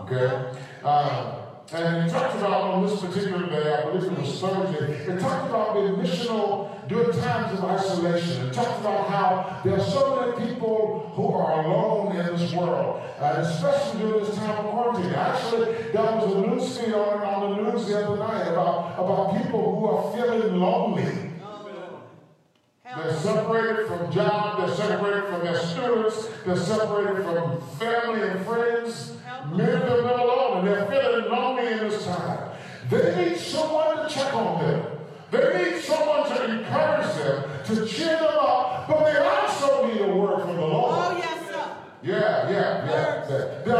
Okay? 0.00 0.52
Uh, 0.82 1.37
and 1.72 2.08
it 2.08 2.10
talks 2.10 2.34
about 2.36 2.62
on 2.62 2.86
this 2.86 2.98
particular 3.00 3.46
day, 3.46 3.74
I 3.74 3.84
believe 3.84 4.10
it 4.10 4.18
was 4.18 4.40
Thursday, 4.40 4.94
it 5.06 5.20
talked 5.20 5.50
about 5.50 5.74
being 5.74 5.94
missional 5.96 6.88
during 6.88 7.18
times 7.20 7.58
of 7.58 7.64
isolation. 7.66 8.46
It 8.46 8.54
talked 8.54 8.80
about 8.80 9.10
how 9.10 9.60
there 9.62 9.74
are 9.74 9.84
so 9.84 10.16
many 10.16 10.48
people 10.48 11.12
who 11.14 11.28
are 11.28 11.64
alone 11.64 12.16
in 12.16 12.36
this 12.36 12.52
world, 12.54 13.02
and 13.20 13.42
especially 13.42 14.00
during 14.00 14.24
this 14.24 14.34
time 14.36 14.64
of 14.64 14.72
quarantine. 14.72 15.12
Actually, 15.12 15.64
there 15.92 16.02
was 16.02 16.32
a 16.32 16.40
news 16.40 16.78
feed 16.78 16.94
on, 16.94 17.22
on 17.22 17.64
the 17.64 17.70
news 17.70 17.86
the 17.86 18.02
other 18.02 18.16
night 18.16 18.48
about, 18.48 18.94
about 18.94 19.42
people 19.42 19.78
who 19.78 19.86
are 19.86 20.16
feeling 20.16 20.58
lonely. 20.58 21.28
They're 22.96 23.14
separated 23.14 23.86
from 23.86 24.10
job, 24.10 24.66
they're 24.66 24.74
separated 24.74 25.28
from 25.28 25.44
their 25.44 25.58
students, 25.58 26.28
they're 26.46 26.56
separated 26.56 27.22
from 27.22 27.60
family 27.78 28.22
and 28.26 28.46
friends. 28.46 29.17
Of 29.52 29.56
them 29.56 29.82
live 30.04 30.20
alone 30.20 30.58
and 30.58 30.68
they're 30.68 30.86
feeling 30.86 31.30
lonely 31.30 31.72
in 31.72 31.78
this 31.88 32.04
time. 32.06 32.50
They 32.90 33.16
need 33.30 33.36
someone 33.38 33.96
to 34.08 34.08
check 34.14 34.32
on 34.34 34.60
them. 34.62 34.86
They 35.30 35.72
need 35.72 35.82
someone 35.82 36.28
to 36.28 36.44
encourage 36.44 37.14
them, 37.16 37.44
to 37.66 37.86
cheer 37.86 38.16
them 38.16 38.36
up, 38.40 38.88
but 38.88 39.04
they 39.04 39.18
also 39.18 39.86
need 39.86 40.00
a 40.00 40.06
word 40.16 40.40
from 40.42 40.56
the 40.56 40.62
Lord. 40.62 40.94
Oh, 40.98 41.16
yes, 41.18 41.48
sir. 41.50 41.64
Yeah, 42.02 42.50
yeah, 42.50 42.86
yeah. 42.86 43.24
There- 43.28 43.62
There 43.66 43.76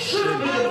gospel 0.00 0.69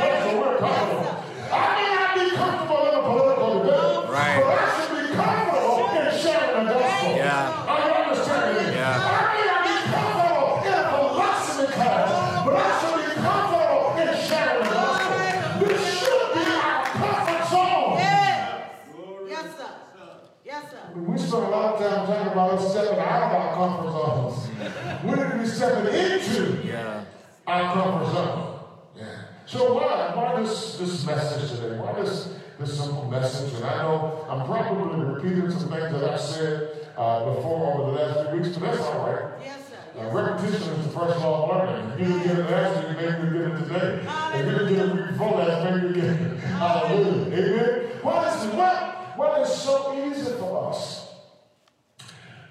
this 30.79 31.05
message 31.05 31.51
today? 31.51 31.77
Why 31.77 31.93
this 32.01 32.33
this 32.59 32.77
simple 32.77 33.09
message? 33.09 33.53
And 33.53 33.65
I 33.65 33.83
know 33.83 34.25
I'm 34.29 34.45
probably 34.45 35.05
repeating 35.05 35.49
some 35.51 35.69
things 35.69 35.91
that 35.91 36.03
I've 36.11 36.19
said 36.19 36.87
uh, 36.97 37.33
before 37.35 37.73
over 37.73 37.91
the 37.91 37.97
last 37.97 38.29
few 38.29 38.39
weeks, 38.39 38.57
but 38.57 38.71
that's 38.71 38.83
all 38.83 39.07
right. 39.07 39.41
Yes, 39.43 39.69
sir. 39.69 39.99
Uh, 39.99 40.11
repetition 40.11 40.69
is 40.73 40.85
the 40.85 40.91
first 40.91 41.19
law 41.19 41.49
of 41.49 41.69
learning. 41.69 41.91
If 41.93 41.99
you 41.99 42.05
didn't 42.07 42.23
get 42.23 42.39
it 42.39 42.51
last 42.51 42.87
week, 42.87 42.97
maybe 42.97 43.27
you 43.27 43.33
get 43.33 43.51
it 43.51 43.63
today. 43.63 43.89
If 44.33 44.45
you 44.45 44.51
didn't 44.51 44.75
get 44.75 44.85
it 44.99 45.11
before 45.11 45.31
last, 45.37 45.63
maybe 45.63 45.87
you 45.87 45.93
get 45.93 46.03
it. 46.03 46.39
Hallelujah. 46.39 47.37
Amen. 47.37 47.91
Why 48.01 48.27
is 48.33 48.45
what 48.53 49.17
what 49.17 49.41
is 49.41 49.49
so 49.53 50.07
easy 50.07 50.31
for 50.37 50.69
us 50.69 51.07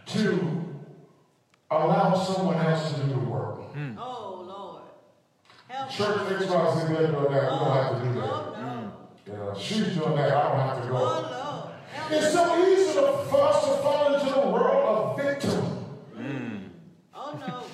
to 0.07 0.65
allow 1.71 2.15
someone 2.15 2.57
else 2.57 2.93
to 2.93 3.01
do 3.01 3.09
the 3.13 3.19
work? 3.19 3.59
Oh, 3.59 3.65
Lord. 3.77 3.97
Help 3.99 4.18
Church 5.91 6.29
thinks 6.29 6.45
about 6.47 6.67
us, 6.69 6.89
they're 6.89 7.07
doing 7.07 7.33
that. 7.33 7.43
We 7.53 7.59
don't 7.59 7.73
have 7.73 8.03
to 8.03 8.09
do 8.09 8.15
that. 8.15 8.25
Oh, 8.25 8.55
no. 8.61 8.93
Yeah, 9.55 9.59
she's 9.61 9.95
doing 9.97 10.15
that. 10.17 10.33
I 10.33 10.49
don't 10.49 10.59
have 10.59 10.83
to 10.83 10.89
Oh, 10.89 11.23
go. 11.23 11.71
Help 11.93 12.13
It's 12.13 12.33
so 12.33 12.67
easy 12.67 12.93
to, 12.95 13.25
for 13.31 13.41
us 13.49 13.65
to 13.65 13.83
fall 13.83 14.15
into 14.15 14.33
the 14.33 14.47
world 14.49 14.87
of 15.19 15.25
victim 15.25 15.87
mm. 16.17 16.61
Oh, 17.15 17.39
no. 17.47 17.65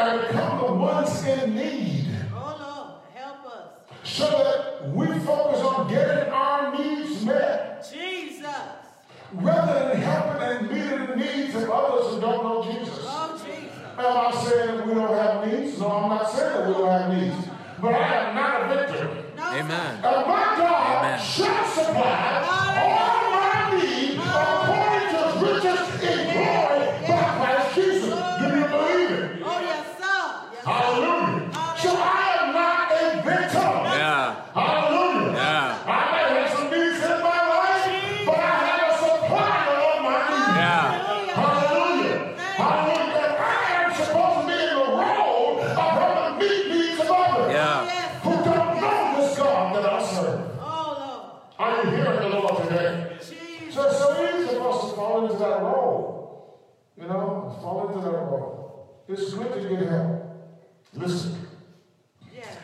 and 0.00 0.20
become 0.28 0.58
the 0.66 0.72
ones 0.74 1.24
in 1.24 1.54
need. 1.56 2.06
Oh, 2.34 2.56
Lord. 2.60 3.02
Help 3.14 3.46
us. 3.46 3.68
so 4.04 4.26
that 4.28 4.90
we 4.94 5.06
focus 5.20 5.60
on 5.60 5.88
getting 5.88 6.32
our 6.32 6.76
needs 6.78 7.24
met 7.24 7.86
Jesus. 7.92 8.46
rather 9.32 9.88
than 9.88 10.00
helping 10.02 10.42
and 10.42 10.70
meeting 10.70 11.06
the 11.06 11.16
needs 11.16 11.54
of 11.56 11.70
others 11.70 12.14
who 12.14 12.20
don't 12.20 12.44
know 12.44 12.72
Jesus. 12.72 12.98
Oh, 13.02 13.42
Jesus. 13.44 13.70
Am 13.98 14.16
I 14.16 14.32
saying 14.44 14.88
we 14.88 14.94
don't 14.94 15.12
have 15.16 15.46
needs? 15.46 15.78
No, 15.78 15.88
I'm 15.90 16.08
not 16.10 16.30
saying 16.30 16.52
that 16.52 16.66
we 16.68 16.74
don't 16.74 16.88
have 16.90 17.12
needs. 17.12 17.48
But 17.84 17.96
I 17.96 18.30
am 18.30 18.34
not 18.34 18.62
a 18.62 18.86
victim. 18.86 19.08
No. 19.36 19.42
Amen. 19.42 19.94
And 19.96 20.26
my 20.26 20.56
God 20.56 21.04
Amen. 21.04 21.20
shall 21.20 21.66
supply 21.66 22.40
all 22.48 23.13
It's 59.14 59.32
good 59.32 59.52
to 59.62 59.68
get 59.68 59.88
help. 59.88 60.22
Listen. 60.92 61.46
Yes. 62.34 62.56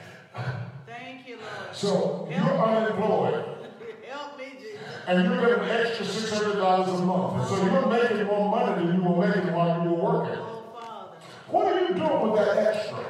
Thank 0.84 1.28
you, 1.28 1.36
Lord. 1.36 1.72
So 1.76 2.26
you're 2.28 2.40
unemployed 2.40 3.34
Help 4.08 4.36
me, 4.36 4.54
Jesus. 4.58 4.80
and 5.06 5.24
you're 5.24 5.40
getting 5.46 5.62
an 5.70 5.86
extra 5.86 6.04
six 6.04 6.32
hundred 6.32 6.56
dollars 6.56 6.88
a 6.88 7.04
month. 7.04 7.48
So 7.48 7.54
you're 7.62 7.86
making 7.86 8.26
more 8.26 8.50
money 8.50 8.84
than 8.84 8.96
you 8.96 9.08
were 9.08 9.28
making 9.28 9.52
while 9.52 9.80
you 9.84 9.90
were 9.90 9.96
working. 9.96 10.38
Oh, 10.40 10.64
Father. 10.74 11.16
What 11.50 11.66
are 11.72 11.80
you 11.82 11.94
doing 11.94 12.20
with 12.32 12.44
that 12.44 12.58
extra? 12.74 13.04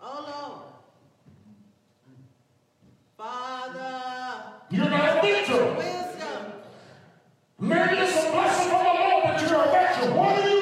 Oh, 0.00 0.62
Lord. 0.62 0.62
Father. 3.18 4.42
You're 4.70 4.88
not 4.90 5.18
a 5.18 5.22
victim. 5.26 5.76
Wisdom. 5.76 6.52
Maybe 7.58 7.96
it's 7.96 8.16
a 8.24 8.30
blessing 8.30 8.68
from 8.70 8.84
the 8.84 8.92
Lord, 8.94 9.24
but 9.24 9.40
you're 9.42 9.60
a 9.60 9.72
victim. 9.72 10.14
What 10.16 10.38
are 10.38 10.48
you 10.48 10.55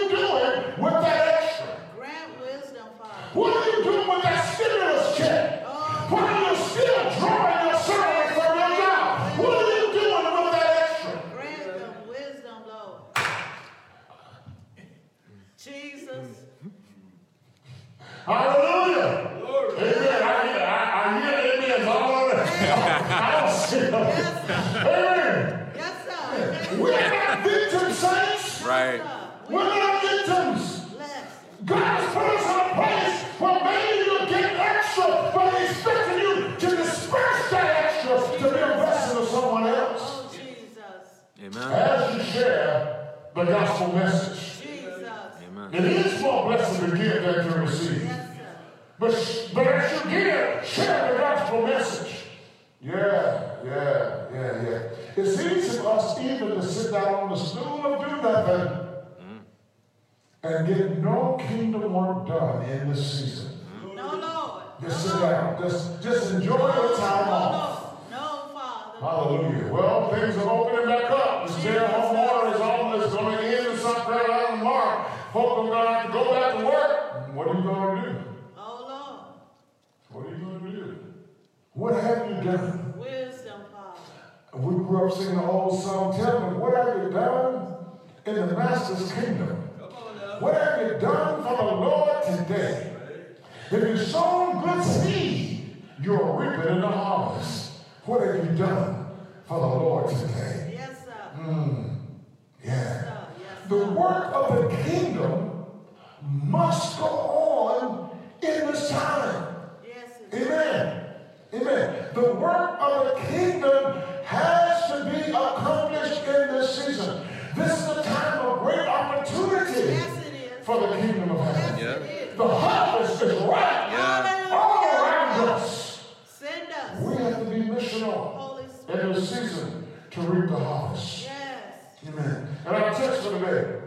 reap 130.35 130.51
the 130.51 130.59
harvest. 130.59 131.23
Yes. 131.25 131.63
Amen. 132.09 132.49
And 132.67 132.77
our 132.77 132.95
text 132.95 133.23
for 133.23 133.39
today, 133.39 133.81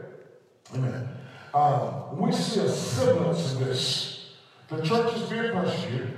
amen. 0.76 1.10
Uh, 1.54 2.04
we 2.14 2.32
see 2.32 2.62
a 2.62 2.70
semblance 2.70 3.54
of 3.54 3.60
this. 3.60 4.32
The 4.70 4.82
church 4.82 5.16
is 5.16 5.30
being 5.30 5.52
persecuted. 5.52 6.18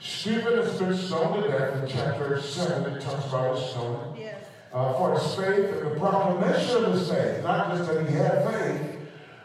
Stephen 0.00 0.56
has 0.58 0.78
been 0.78 0.96
stoned 0.96 1.42
to 1.44 1.50
death 1.50 1.82
in 1.82 1.88
chapter 1.88 2.40
7. 2.40 2.92
It 2.94 3.00
talks 3.00 3.26
about 3.26 3.56
his 3.58 3.70
stoning 3.70 4.16
Yes. 4.20 4.44
uh, 4.72 4.92
for 4.94 5.18
his 5.18 5.34
faith 5.34 5.74
and 5.76 5.90
the 5.92 5.98
proclamation 5.98 6.84
of 6.84 6.92
his 6.94 7.08
faith. 7.10 7.42
Not 7.42 7.76
just 7.76 7.90
that 7.92 8.06
he 8.08 8.14
had 8.14 8.44
faith, 8.50 8.96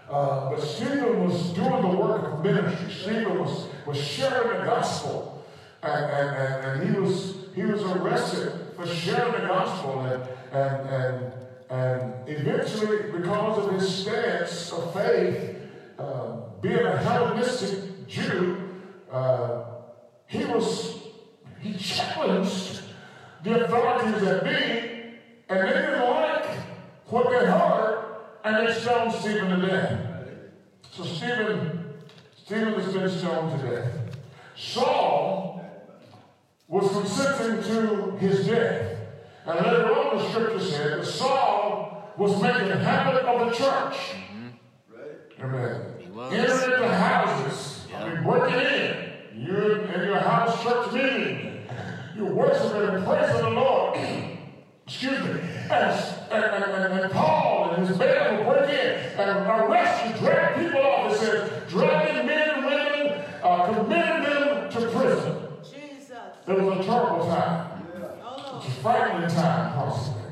uh, 0.10 0.50
but 0.52 0.62
Stephen 0.62 1.28
was 1.28 1.50
doing 1.54 1.82
the 1.82 1.98
work 1.98 2.34
of 2.34 2.44
ministry. 2.44 2.94
Stephen 2.94 3.40
was, 3.40 3.68
was 3.88 3.98
sharing 3.98 4.60
the 4.60 4.66
gospel. 4.66 5.44
And, 5.82 6.06
and, 6.06 6.36
and, 6.38 6.82
and 6.82 6.94
he 6.96 7.00
was 7.02 7.36
he 7.56 7.64
was 7.64 7.82
arrested 7.84 8.54
for 8.76 8.88
sharing 8.88 9.34
the 9.34 9.48
gospel 9.48 10.02
and 10.02 10.24
and 10.52 10.90
and 10.90 11.34
and 11.70 12.30
eventually 12.30 13.12
because 13.12 13.66
of 13.66 13.74
his 13.74 13.96
stance 13.96 14.72
of 14.72 14.94
faith, 14.94 15.58
uh, 15.98 16.38
being 16.62 16.86
a 16.86 16.98
Hellenistic 16.98 18.08
Jew, 18.08 18.70
uh, 19.12 19.64
he 20.28 20.46
was 20.46 21.00
he 21.60 21.74
challenged 21.74 22.82
the 23.44 23.66
authorities 23.66 24.24
at 24.24 24.44
me, 24.44 25.20
and 25.50 25.60
they 25.60 25.74
didn't 25.74 26.02
like 26.02 26.46
what 27.08 27.30
they 27.30 27.46
heard, 27.46 28.16
and 28.44 28.68
they 28.68 28.74
stoned 28.74 29.14
Stephen 29.14 29.60
to 29.60 29.68
death. 29.68 30.00
So 30.92 31.04
Stephen, 31.04 31.86
Stephen 32.36 32.74
has 32.74 32.94
been 32.94 33.10
stoned 33.10 33.60
to 33.60 33.68
death. 33.68 34.18
Saul 34.56 35.53
was 36.74 36.90
consenting 36.90 37.62
to 37.62 38.18
his 38.18 38.48
death. 38.48 38.98
And 39.46 39.64
later 39.64 39.94
on 39.94 40.18
the 40.18 40.30
scripture 40.32 40.60
said 40.60 41.00
that 41.00 41.06
Saul 41.06 42.12
was 42.18 42.42
making 42.42 42.72
a 42.72 42.78
habit 42.78 43.22
of 43.26 43.52
the 43.52 43.56
church. 43.56 43.94
Mm-hmm. 43.94 44.50
Right. 44.92 45.56
Amen. 45.56 45.82
He 46.00 46.10
was. 46.10 46.34
Entering 46.34 46.74
into 46.74 46.96
houses. 46.96 47.88
I 47.96 48.10
mean, 48.10 48.24
breaking 48.24 48.60
in. 48.60 49.14
You 49.36 49.56
in 49.56 50.08
your 50.08 50.18
house 50.18 50.64
church 50.64 50.94
meeting. 50.94 51.68
You're 52.16 52.34
worshiping 52.34 52.96
and 52.96 53.06
praising 53.06 53.38
the 53.38 53.50
Lord. 53.52 54.00
Excuse 54.88 55.20
me. 55.20 55.42
And, 55.70 55.74
and, 56.32 56.44
and, 56.44 56.64
and, 56.64 57.00
and 57.02 57.12
Paul 57.12 57.72
and 57.76 57.88
his 57.88 57.98
band 57.98 58.38
will 58.38 58.52
break 58.52 58.70
in 58.72 59.20
and 59.20 59.30
arrest 59.30 60.08
you, 60.08 60.26
drag 60.26 60.56
people 60.56 60.82
off. 60.82 61.14
It 61.14 61.18
says, 61.20 61.72
dragging 61.72 62.13
It 66.46 66.62
was 66.62 66.80
a 66.80 66.84
terrible 66.84 67.26
time. 67.26 67.84
Oh, 68.24 68.58
It's 68.58 68.68
a 68.68 68.82
frightening 68.82 69.30
time, 69.30 69.74
possibly. 69.74 70.24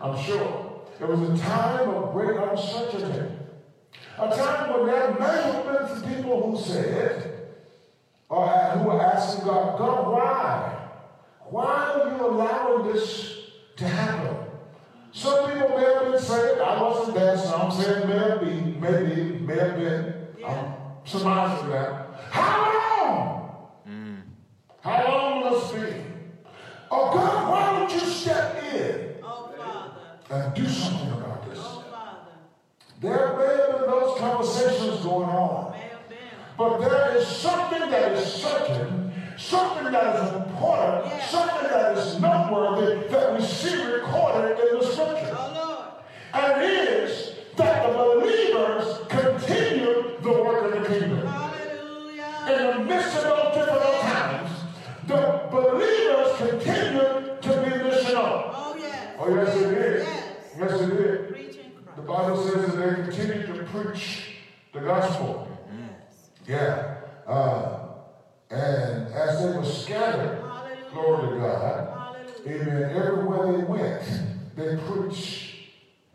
I'm 0.00 0.22
sure. 0.22 0.82
It 1.00 1.08
was 1.08 1.20
a 1.40 1.42
time 1.42 1.88
of 1.88 2.12
great 2.12 2.36
uncertainty. 2.36 3.34
A 4.18 4.28
time 4.36 4.72
when 4.72 4.86
there 4.86 5.10
have 5.12 5.18
been 5.18 5.88
some 5.88 6.14
people 6.14 6.50
who 6.50 6.62
said, 6.62 7.48
or 8.28 8.46
who 8.46 8.84
were 8.84 9.02
asking 9.02 9.44
God, 9.46 9.78
God, 9.78 10.12
why? 10.12 10.88
Why 11.50 12.00
are 12.02 12.10
you 12.16 12.26
allowing 12.26 12.92
this 12.92 13.34
to 13.76 13.88
happen? 13.88 14.36
Some 15.12 15.50
people 15.50 15.68
may 15.70 15.84
have 15.84 16.12
been 16.12 16.20
saying, 16.20 16.60
I 16.60 16.82
wasn't 16.82 17.16
there, 17.16 17.38
so 17.38 17.56
I'm 17.56 17.70
saying 17.70 18.08
may 18.08 18.18
have 18.18 18.40
been, 18.40 18.80
maybe, 18.80 19.38
may 19.38 19.58
have 19.58 19.76
been. 19.76 20.14
I'm 20.46 20.74
surmising 21.04 21.70
that. 21.70 22.08
How? 22.30 22.93
How 24.84 25.02
long 25.08 25.40
will 25.40 25.56
us 25.56 25.72
be? 25.72 26.04
Oh 26.90 27.14
God, 27.14 27.50
why 27.50 27.78
don't 27.78 27.90
you 27.90 28.06
step 28.06 28.62
in 28.74 29.14
oh, 29.22 30.14
and 30.28 30.54
do 30.54 30.68
something 30.68 31.10
about 31.10 31.48
this? 31.48 31.58
Oh, 31.58 31.82
There 33.00 33.34
may 33.38 33.62
have 33.62 33.80
been 33.80 33.90
those 33.90 34.18
conversations 34.18 35.02
going 35.02 35.30
on. 35.30 35.74
But 36.58 36.80
there 36.80 37.16
is 37.16 37.26
something 37.26 37.80
that 37.80 38.12
is 38.12 38.30
certain, 38.30 39.10
something 39.38 39.90
that 39.90 40.16
is 40.16 40.32
important, 40.34 41.06
yeah. 41.06 41.26
something 41.28 41.68
that 41.70 41.96
is 41.96 42.20
noteworthy 42.20 43.08
that 43.08 43.32
we 43.32 43.42
see 43.42 43.82
recorded 43.82 44.58
in 44.68 44.80
the 44.80 44.84
scripture. 44.84 45.34
Oh, 45.34 46.02
and 46.34 46.62
it 46.62 46.88
is 46.90 47.36
that 47.56 47.86
the 47.86 47.92
believers 47.94 48.98
continue 49.08 50.18
the 50.20 50.30
work 50.30 50.74
of 50.74 50.82
the 50.82 50.88
kingdom. 50.88 51.26
Hallelujah. 51.26 52.46
In 52.50 52.76
the 52.76 52.84
midst 52.84 53.16
of 53.24 53.53
preach 63.82 64.36
the 64.72 64.80
gospel. 64.80 65.48
Yes. 65.70 66.30
Yeah. 66.46 66.96
Uh, 67.26 67.78
and 68.50 69.08
as 69.12 69.42
they 69.42 69.56
were 69.58 69.64
scattered, 69.64 70.40
Hallelujah. 70.40 70.90
glory 70.92 71.28
to 71.30 71.40
God, 71.40 72.14
Hallelujah. 72.46 72.62
amen, 72.62 72.96
everywhere 72.96 73.52
they 73.52 73.64
went, 73.64 74.02
they 74.56 74.76
preached 74.76 75.56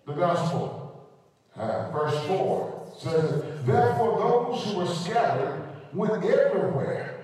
the 0.05 0.13
gospel. 0.13 1.09
Uh, 1.57 1.89
verse 1.91 2.25
4 2.27 2.93
says, 2.99 3.43
Therefore 3.65 4.19
those 4.19 4.63
who 4.65 4.77
were 4.79 4.87
scattered 4.87 5.67
went 5.93 6.23
everywhere, 6.23 7.15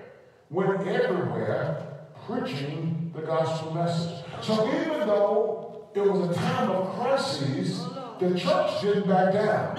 went 0.50 0.86
everywhere 0.86 1.82
preaching 2.26 3.12
the 3.14 3.22
gospel 3.22 3.72
message. 3.74 4.24
So 4.42 4.66
even 4.68 5.06
though 5.06 5.88
it 5.94 6.00
was 6.00 6.30
a 6.30 6.34
time 6.34 6.70
of 6.70 6.94
crises, 6.98 7.82
the 8.18 8.38
church 8.38 8.80
didn't 8.82 9.08
back 9.08 9.32
down. 9.32 9.76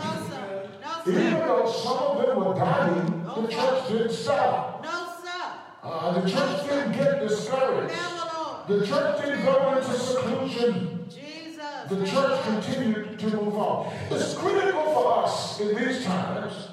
No, 1.08 1.14
sir. 1.14 1.20
No, 1.20 1.28
Even 1.28 1.48
though 1.48 1.72
some 1.72 1.98
of 1.98 2.26
them 2.26 2.46
were 2.46 2.54
dying, 2.56 3.24
the 3.24 3.48
church 3.48 3.88
didn't 3.90 4.12
stop. 4.14 4.84
No, 4.84 5.14
sir. 5.24 5.52
Uh, 5.84 6.20
the 6.20 6.30
church 6.30 6.64
didn't 6.68 6.92
get 6.94 7.20
discouraged. 7.28 7.94
Never, 7.94 8.30
Lord. 8.36 8.68
The 8.68 8.88
church 8.88 9.22
didn't 9.26 9.46
go 9.46 9.78
into 9.78 9.94
seclusion. 9.94 11.06
Jesus. 11.10 11.90
The 11.90 12.06
church 12.06 12.44
continued 12.44 13.20
to 13.20 13.26
move 13.28 13.56
on. 13.56 13.94
It's 14.12 14.34
critical 14.34 14.84
for 14.94 15.24
us 15.24 15.60
in 15.60 15.76
these 15.76 16.04
times 16.06 16.68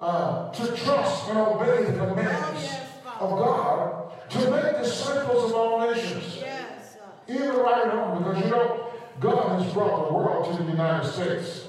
uh, 0.00 0.50
to 0.52 0.76
trust 0.76 1.28
and 1.28 1.38
obey 1.38 1.84
the 1.84 1.92
commands 1.92 2.70
of 3.18 3.30
God 3.30 4.12
to 4.30 4.50
make 4.50 4.78
disciples 4.82 5.50
of 5.50 5.56
all 5.56 5.80
nations. 5.92 6.38
Yes, 6.40 6.94
sir. 6.94 7.34
Even 7.34 7.56
right 7.56 7.86
at 7.86 7.92
home, 7.92 8.22
because 8.22 8.44
you 8.44 8.50
know, 8.50 8.86
God 9.20 9.62
has 9.62 9.72
brought 9.72 10.08
the 10.08 10.14
world 10.14 10.56
to 10.56 10.62
the 10.62 10.70
United 10.70 11.08
States. 11.10 11.68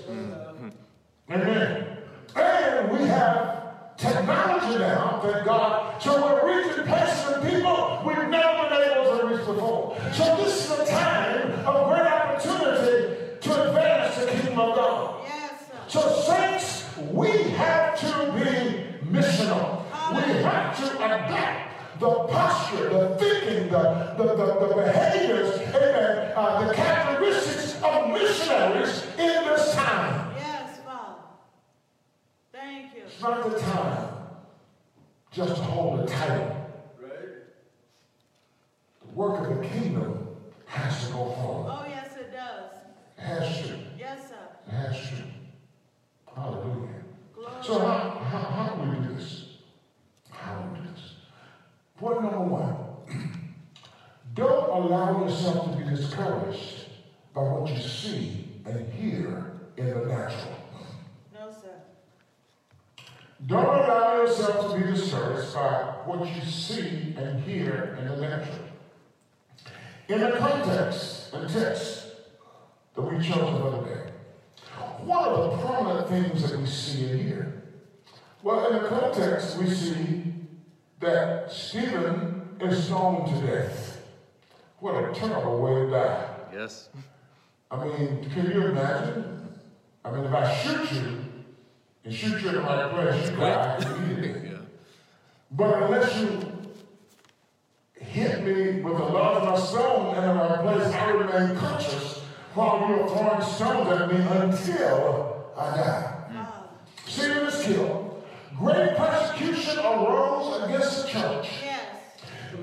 Amen. 1.30 1.93
And 2.36 2.92
we 2.92 3.08
have 3.08 3.98
technology 3.98 4.80
now 4.80 5.22
that 5.24 5.46
God, 5.46 6.02
so 6.02 6.22
we're 6.22 6.64
reaching 6.64 6.84
places 6.86 7.34
and 7.34 7.50
people 7.50 8.02
we've 8.06 8.28
never 8.30 8.70
been 8.70 8.92
able 8.92 9.18
to 9.18 9.28
reach 9.28 9.46
before. 9.46 9.98
So 10.14 10.38
this 10.38 10.66
is 10.66 10.80
a 10.80 10.86
time 10.86 11.52
of 11.66 11.88
great 11.90 12.08
opportunity 12.08 13.40
to 13.42 13.70
advance 13.70 14.18
the 14.18 14.32
kingdom 14.32 14.60
of 14.60 14.76
God. 14.76 15.24
Yes. 15.26 15.70
So 15.88 16.02
saints, 16.22 16.86
we 17.12 17.30
have 17.52 18.00
to 18.00 18.32
be 18.34 19.08
missional. 19.10 19.84
We 20.12 20.22
have 20.44 20.78
to 20.78 20.96
adapt 20.98 22.00
the 22.00 22.10
posture, 22.10 22.90
the 22.90 23.16
thinking, 23.18 23.70
the, 23.70 24.14
the, 24.18 24.24
the, 24.24 24.68
the 24.68 24.76
behaviors, 24.76 25.60
amen, 25.70 26.34
uh, 26.36 26.68
the 26.68 26.74
characteristics 26.74 27.82
of 27.82 28.10
missionaries 28.10 29.04
in 29.18 29.46
this 29.46 29.74
time. 29.74 30.34
Yes, 30.36 30.80
Father. 30.84 31.16
Thank 32.52 32.96
you. 32.96 33.04
It's 33.06 33.22
not 33.22 33.50
the 33.50 33.60
time 33.60 34.14
just 35.48 35.58
to 35.58 35.64
hold 35.64 36.00
a 36.00 36.06
title. 36.06 36.58
The 39.02 39.10
work 39.14 39.48
of 39.48 39.58
the 39.58 39.68
kingdom 39.68 40.28
has 40.66 41.08
to 41.08 41.14
go 41.14 41.32
forward. 41.34 41.72
Oh, 41.72 41.86
yes, 41.88 42.16
it 42.18 42.32
does. 42.32 42.72
It 43.18 43.22
has 43.22 43.68
to. 43.68 43.78
Yes, 43.98 44.30
sir. 44.30 44.36
It 44.68 44.72
has 44.72 45.10
to. 45.10 46.34
Hallelujah. 46.36 46.90
Glory. 47.36 47.54
So 47.62 47.80
how, 47.80 48.10
how, 48.10 48.40
how 48.40 48.76
do 48.76 48.90
we 48.90 49.08
do 49.08 49.14
this? 49.14 49.58
How 50.32 50.56
do 50.56 50.70
we 50.70 50.80
do 50.80 50.92
this? 50.94 51.16
Point 51.98 52.24
number 52.24 52.40
one, 52.40 52.76
don't 54.34 54.70
allow 54.70 55.24
yourself 55.24 55.72
to 55.72 55.78
be 55.78 55.90
discouraged 55.90 56.86
by 57.34 57.42
what 57.42 57.70
you 57.70 57.82
see 57.82 58.48
and 58.66 58.92
hear 58.94 59.52
in 59.78 59.88
the 59.88 60.06
natural. 60.06 60.63
Don't 63.46 63.66
allow 63.66 64.22
yourself 64.22 64.72
to 64.72 64.80
be 64.80 64.92
discouraged 64.92 65.54
by 65.54 65.96
what 66.06 66.28
you 66.34 66.42
see 66.50 67.14
and 67.18 67.44
hear 67.44 67.98
in 68.00 68.08
the 68.08 68.16
natural. 68.16 68.60
In 70.08 70.20
the 70.22 70.32
context 70.38 71.34
and 71.34 71.50
text 71.50 72.08
that 72.96 73.02
we 73.02 73.18
chose 73.18 73.60
the 73.60 73.66
other 73.66 73.86
day, 73.86 74.12
what 75.04 75.28
are 75.28 75.52
the 75.52 75.58
prominent 75.58 76.08
things 76.08 76.50
that 76.50 76.58
we 76.58 76.66
see 76.66 77.10
and 77.10 77.22
hear? 77.22 77.64
Well, 78.44 78.68
in 78.68 78.82
the 78.82 78.90
context, 78.90 79.58
we 79.58 79.70
see 79.70 80.24
that 81.00 81.52
Stephen 81.52 82.58
is 82.62 82.86
stoned 82.86 83.28
to 83.28 83.48
death. 83.48 84.02
What 84.80 84.96
a 84.96 85.14
terrible 85.14 85.62
way 85.62 85.86
to 85.86 85.90
die. 85.90 86.30
Yes. 86.54 86.90
I 87.72 87.84
mean, 87.84 88.30
can 88.34 88.52
you 88.52 88.68
imagine? 88.68 89.50
I 90.06 90.12
mean, 90.12 90.26
if 90.26 90.34
I 90.34 90.56
shoot 90.56 90.92
you 90.92 91.33
and 92.06 92.14
shoot 92.14 92.42
you 92.42 92.50
in 92.50 92.56
the 92.56 92.62
right 92.62 92.92
place, 92.92 93.30
you 93.30 93.36
die. 93.38 93.78
Yeah. 94.44 94.58
But 95.52 95.84
unless 95.84 96.18
you 96.18 96.40
hit 97.96 98.44
me 98.44 98.82
with 98.82 99.00
a 99.00 99.06
large 99.06 99.60
stone 99.62 100.16
in 100.16 100.22
the 100.22 100.34
right 100.34 100.60
place, 100.62 100.94
I 100.94 101.10
remain 101.12 101.56
conscious 101.58 102.20
while 102.54 102.88
you 102.88 103.02
are 103.02 103.10
throwing 103.10 103.42
stones 103.42 104.02
at 104.02 104.12
me 104.12 104.18
until 104.18 105.54
I 105.58 105.78
die. 105.78 106.26
Father. 106.34 106.68
Stephen 107.06 107.48
is 107.48 107.64
killed. 107.64 108.24
Great 108.58 108.96
persecution 108.98 109.80
arose 109.80 110.64
against 110.64 111.04
the 111.04 111.10
church. 111.10 111.50
Yes. 111.64 111.86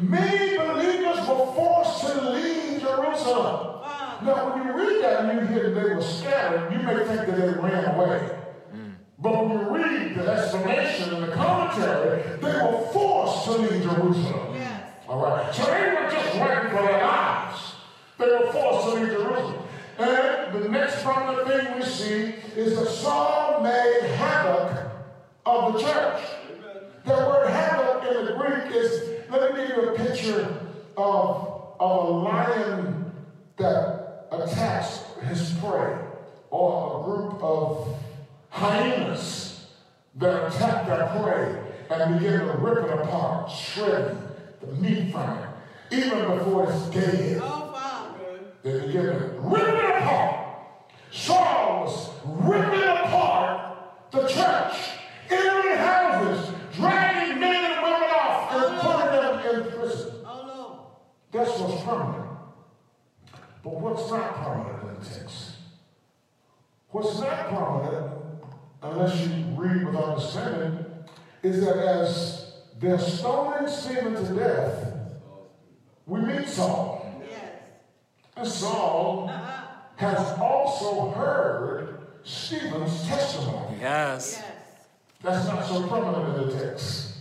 Many 0.00 0.56
believers 0.56 1.18
were 1.26 1.52
forced 1.54 2.06
to 2.06 2.30
leave 2.30 2.80
Jerusalem. 2.80 3.80
Father. 3.82 4.26
Now, 4.26 4.54
when 4.54 4.66
you 4.66 4.72
read 4.76 5.02
that 5.02 5.24
and 5.24 5.40
you 5.40 5.46
hear 5.46 5.70
that 5.70 5.80
they 5.80 5.94
were 5.94 6.02
scattered, 6.02 6.72
you 6.72 6.78
may 6.78 7.04
think 7.04 7.26
that 7.26 7.36
they 7.36 7.60
ran 7.60 7.94
away. 7.94 8.39
But 9.22 9.46
when 9.46 9.50
you 9.50 9.68
read 9.68 10.14
the 10.14 10.32
explanation 10.32 11.14
and 11.14 11.24
the 11.24 11.32
commentary, 11.32 12.22
they 12.40 12.52
were 12.52 12.88
forced 12.90 13.44
to 13.44 13.52
leave 13.52 13.82
Jerusalem. 13.82 14.54
Yes. 14.54 14.82
All 15.06 15.22
right. 15.22 15.54
So 15.54 15.64
they 15.66 15.90
were 15.90 16.10
just 16.10 16.34
waiting 16.36 16.70
for 16.70 16.82
their 16.82 17.02
lives. 17.02 17.74
They 18.18 18.26
were 18.26 18.52
forced 18.52 18.86
to 18.88 18.94
leave 18.94 19.10
Jerusalem. 19.10 19.62
And 19.98 20.64
the 20.64 20.68
next 20.70 21.02
prominent 21.02 21.46
thing 21.46 21.78
we 21.78 21.84
see 21.84 22.34
is 22.58 22.78
that 22.78 22.86
Saul 22.88 23.60
made 23.62 24.00
havoc 24.16 24.90
of 25.44 25.74
the 25.74 25.80
church. 25.80 26.22
The 27.04 27.12
word 27.12 27.50
havoc 27.50 28.10
in 28.10 28.24
the 28.24 28.32
Greek 28.32 28.74
is, 28.74 29.20
let 29.30 29.54
me 29.54 29.60
give 29.60 29.76
you 29.76 29.90
a 29.90 29.96
picture 29.96 30.48
of, 30.96 31.74
of 31.78 32.08
a 32.08 32.10
lion 32.10 33.12
that 33.58 34.28
attacks 34.32 35.02
his 35.28 35.52
prey, 35.58 35.98
or 36.50 37.00
a 37.00 37.04
group 37.04 37.42
of 37.42 37.94
hyenas 38.50 39.66
that 40.16 40.48
attack 40.52 40.86
their 40.86 41.06
prey 41.22 41.96
and 41.96 42.18
begin 42.18 42.40
to 42.40 42.52
rip 42.58 42.84
it 42.84 43.00
apart, 43.00 43.50
shredding 43.50 44.18
the 44.60 44.66
meat 44.74 45.12
from 45.12 45.38
it, 45.38 45.48
even 45.90 46.38
before 46.38 46.70
it's 46.70 46.86
dead. 46.90 47.38
Oh, 47.42 48.16
They 48.62 48.80
begin 48.86 49.06
to 49.06 49.34
rip 49.38 49.68
it 49.68 50.02
apart. 50.02 50.46
Saul 51.10 51.84
was 51.84 52.10
ripping 52.24 52.88
apart 52.88 53.76
the 54.12 54.26
church, 54.28 54.74
entering 55.30 55.76
houses, 55.76 56.54
dragging 56.74 57.40
men 57.40 57.72
and 57.72 57.82
women 57.82 58.10
off, 58.10 58.52
and 58.52 58.80
putting 58.80 59.10
them 59.12 59.64
in 59.64 59.72
prison. 59.78 60.12
Oh, 60.24 60.44
Lord. 60.46 60.78
That's 61.32 61.58
what's 61.60 61.82
permanent. 61.82 62.26
But 63.62 63.80
what's 63.80 64.10
not 64.10 64.34
permanent 64.36 64.82
in 64.82 65.00
the 65.00 65.06
text? 65.06 65.50
What's 66.90 67.20
not 67.20 67.48
permanent, 67.48 68.19
unless 68.82 69.20
you 69.26 69.44
read 69.56 69.84
with 69.86 69.96
understanding, 69.96 70.84
is 71.42 71.64
that 71.64 71.76
as 71.76 72.52
they're 72.78 72.98
stoning 72.98 73.68
Stephen 73.68 74.14
to 74.14 74.34
death, 74.34 74.92
we 76.06 76.20
meet 76.20 76.48
Saul. 76.48 77.22
Yes. 77.28 77.40
And 78.36 78.48
Saul 78.48 79.28
Uh-huh. 79.28 79.66
has 79.96 80.38
also 80.38 81.10
heard 81.10 81.98
Stephen's 82.24 83.06
testimony. 83.06 83.76
Yes. 83.80 84.36
Yes. 84.40 84.44
That's 85.22 85.46
not 85.46 85.64
so 85.66 85.86
prominent 85.86 86.38
in 86.38 86.48
the 86.48 86.64
text. 86.64 87.14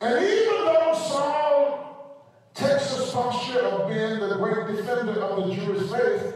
And 0.00 0.24
even 0.24 0.64
though 0.64 0.94
Saul 0.94 2.26
takes 2.54 2.96
the 2.96 3.12
posture 3.12 3.60
of 3.60 3.88
being 3.88 4.18
the 4.20 4.34
great 4.36 4.74
defender 4.76 5.20
of 5.20 5.48
the 5.48 5.54
Jewish 5.54 5.90
faith, 5.90 6.34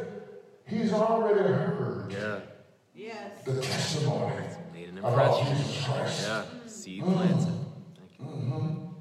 he's 0.67 0.93
already 0.93 1.41
heard 1.41 2.13
Yeah. 2.13 2.41
Yes. 3.27 3.45
the 3.45 3.61
testimony 3.63 4.35
Made 4.73 4.89
an 4.91 4.99
about 4.99 5.41
impression. 5.41 5.57
Jesus 5.57 5.85
Christ. 5.87 6.27
Yeah. 6.29 6.45
Seed 6.67 7.03
planted. 7.03 7.39
Thank 7.39 8.19
you. 8.19 8.95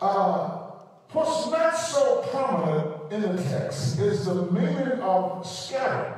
Uh, 0.00 0.48
what's 1.12 1.50
not 1.50 1.76
so 1.76 2.22
prominent 2.30 3.12
in 3.12 3.36
the 3.36 3.42
text 3.42 3.98
is 3.98 4.26
the 4.26 4.34
meaning 4.52 5.00
of 5.00 5.46
scattered. 5.46 6.14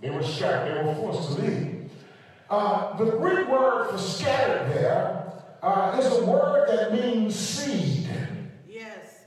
They 0.00 0.10
were 0.10 0.22
scattered, 0.22 0.78
they 0.78 0.88
were 0.88 0.94
forced 0.94 1.36
to 1.36 1.42
leave. 1.42 1.90
Uh, 2.48 2.96
the 2.96 3.04
Greek 3.12 3.48
word 3.48 3.90
for 3.90 3.98
scattered 3.98 4.72
there 4.74 5.32
uh, 5.62 5.96
is 5.98 6.06
a 6.18 6.24
word 6.24 6.68
that 6.68 6.92
means 6.92 7.34
seed. 7.34 8.08
Yes. 8.68 9.20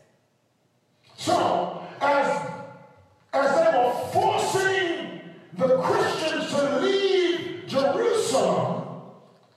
So, 1.18 1.88
as, 2.02 2.50
as 3.34 3.56
they 3.56 3.78
were 3.78 4.10
forcing 4.12 5.22
the 5.58 5.78
Christians 5.78 6.50
to 6.50 6.80
leave 6.80 7.64
Jerusalem. 7.68 8.82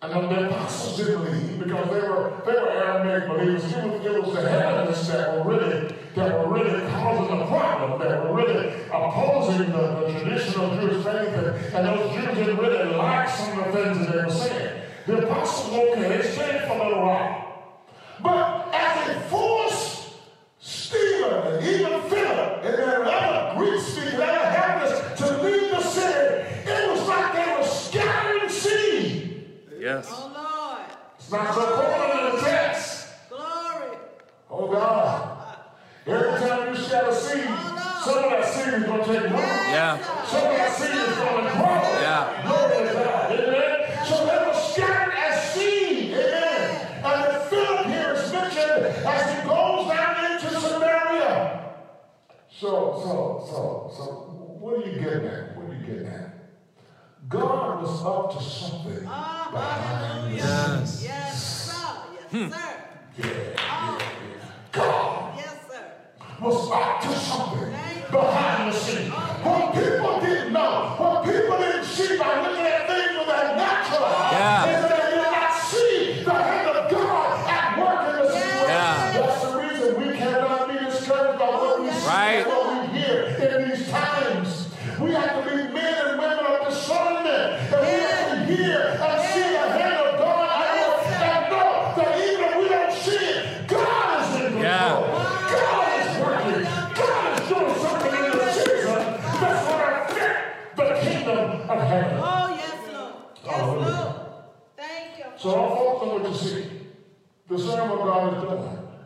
And 0.01 0.13
then 0.13 0.29
the 0.29 0.49
apostles 0.49 0.97
didn't 0.97 1.25
believe 1.25 1.59
because 1.59 1.91
they 1.91 2.01
were 2.09 2.43
they 2.47 2.53
were 2.53 2.71
Aramaic 2.71 3.29
believers. 3.29 3.65
It 3.65 3.85
was, 3.85 4.07
it 4.07 4.23
was 4.23 4.35
the 4.35 4.49
Hellenists 4.49 5.09
that 5.09 5.35
were 5.35 5.51
really 5.51 5.93
that 6.15 6.39
were 6.39 6.55
really 6.55 6.89
causing 6.91 7.39
the 7.39 7.47
problem, 7.47 8.01
that 8.01 8.25
were 8.25 8.37
really 8.37 8.83
opposing 8.93 9.73
the, 9.73 10.07
the 10.07 10.21
traditional 10.21 10.77
Jewish 10.77 11.05
faith, 11.05 11.35
and, 11.35 11.75
and 11.75 11.87
those 11.87 12.15
Jews 12.15 12.37
didn't 12.37 12.59
really 12.59 12.95
like 12.95 13.29
some 13.29 13.59
of 13.59 13.73
the 13.73 13.83
things 13.83 13.99
that 13.99 14.13
they 14.13 14.23
were 14.23 14.31
saying. 14.31 14.83
The 15.07 15.27
apostles 15.27 15.75
okay, 15.75 16.09
they 16.09 16.23
stayed 16.23 16.61
for 16.69 16.75
a 16.75 16.89
little 16.89 17.03
while. 17.03 17.45
But 18.23 18.75
as 18.75 19.07
they 19.07 19.29
forced 19.29 20.11
Stephen 20.61 21.33
and 21.33 21.67
even 21.67 22.03
Philip 22.03 22.65
and 22.65 22.88
Yes. 29.99 30.13
Oh, 30.13 30.31
Lord. 30.33 30.91
It's 31.19 31.33
not 31.33 31.55
so 31.55 31.75
according 31.75 32.31
to 32.31 32.37
the 32.37 32.43
text. 32.45 33.09
Glory. 33.29 33.99
Oh 34.49 34.71
God. 34.71 35.57
Every 36.07 36.39
time 36.39 36.73
you 36.73 36.81
scatter 36.81 37.13
seed, 37.13 37.45
oh, 37.49 38.03
some 38.05 38.25
of 38.25 38.31
that 38.31 38.45
seed 38.45 38.75
is 38.75 38.85
going 38.85 39.01
to 39.01 39.07
take 39.07 39.23
root. 39.23 39.41
Yeah. 39.75 39.99
Some 40.25 40.47
of 40.47 40.57
that 40.57 40.73
seed 40.73 40.95
is 40.95 41.17
going 41.19 41.45
to 41.47 41.51
grow. 41.51 41.83
Yeah. 41.99 42.47
Glory 42.47 42.87
to 42.87 42.95
God. 42.95 43.33
Amen. 43.33 44.07
So 44.07 44.15
they 44.25 44.47
were 44.47 44.55
scattered 44.55 45.15
as 45.19 45.53
seed. 45.53 46.15
Amen. 46.15 47.03
And 47.03 47.25
then 47.25 47.49
Philip 47.51 47.87
here 47.87 48.13
is 48.15 48.33
mentioned 48.33 48.87
as 49.03 49.35
he 49.35 49.49
goes 49.49 49.89
down 49.89 50.31
into 50.31 50.61
Samaria. 50.61 51.75
So, 52.49 53.01
so, 53.03 53.47
so, 53.51 53.93
so, 53.97 54.05
what 54.61 54.75
are 54.77 54.89
you 54.89 55.01
getting 55.01 55.27
at? 55.27 55.57
What 55.57 55.71
are 55.71 55.75
you 55.75 55.85
getting 55.85 56.07
at? 56.07 56.28
God 57.29 57.83
was 57.83 58.05
up 58.05 58.39
to 58.39 58.43
something 58.43 59.07
Oh, 59.07 59.49
behind 59.53 60.35
the 60.39 60.43
hallelujah. 60.43 60.87
scenes. 60.87 61.05
Yes, 61.05 61.71
sir. 61.71 61.97
Yes, 62.33 62.53
sir. 62.55 62.71
Yeah. 63.19 63.57
Ah. 63.59 63.99
God 64.73 65.35
Yes, 65.37 65.55
sir. 65.71 65.85
was 66.41 66.71
up 66.71 67.01
to 67.03 67.19
something 67.19 67.71
behind 68.11 68.73
the 68.73 68.79
scenes. 68.79 69.13
What 69.13 69.75
people 69.75 70.21
didn't 70.21 70.53
know, 70.55 70.95
what 70.99 71.25
people 71.25 71.59
didn't 71.59 71.85
see 71.85 72.17
by 72.19 72.35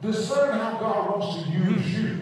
Discern 0.03 0.59
how 0.59 0.79
God 0.79 1.21
wants 1.21 1.45
to 1.45 1.51
use 1.51 1.95
hmm. 1.95 2.07
you 2.07 2.21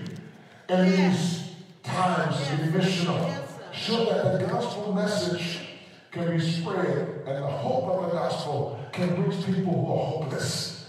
in 0.69 0.91
these 0.91 1.51
times 1.83 2.37
to 2.49 2.57
be 2.57 2.79
missional. 2.79 3.27
Yes. 3.27 3.59
So 3.75 4.05
that 4.05 4.39
the 4.39 4.47
gospel 4.47 4.93
message 4.93 5.61
can 6.11 6.37
be 6.37 6.41
spread 6.45 7.23
and 7.27 7.43
the 7.43 7.47
hope 7.47 7.85
of 7.85 8.11
the 8.11 8.17
gospel 8.17 8.79
can 8.93 9.23
reach 9.23 9.45
people 9.47 9.73
who 9.73 9.93
are 9.93 10.07
hopeless. 10.07 10.89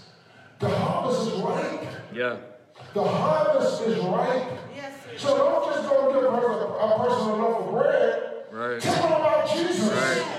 The 0.58 0.68
harvest 0.68 1.32
is 1.32 1.40
ripe. 1.40 1.88
Yeah. 2.14 2.36
The 2.92 3.02
harvest 3.04 3.82
is 3.84 3.98
ripe. 4.04 4.50
Yes, 4.76 4.92
sir. 5.04 5.18
So 5.18 5.36
don't 5.38 5.72
just 5.74 5.88
go 5.88 6.12
give 6.12 6.24
a 6.24 6.36
person 6.36 6.62
a, 6.62 6.98
person 6.98 7.28
a 7.30 7.36
loaf 7.36 7.64
of 7.64 7.70
bread. 7.72 8.22
Right. 8.52 8.80
Tell 8.82 9.02
them 9.02 9.12
about 9.12 9.48
Jesus. 9.50 9.90
Right. 9.90 10.38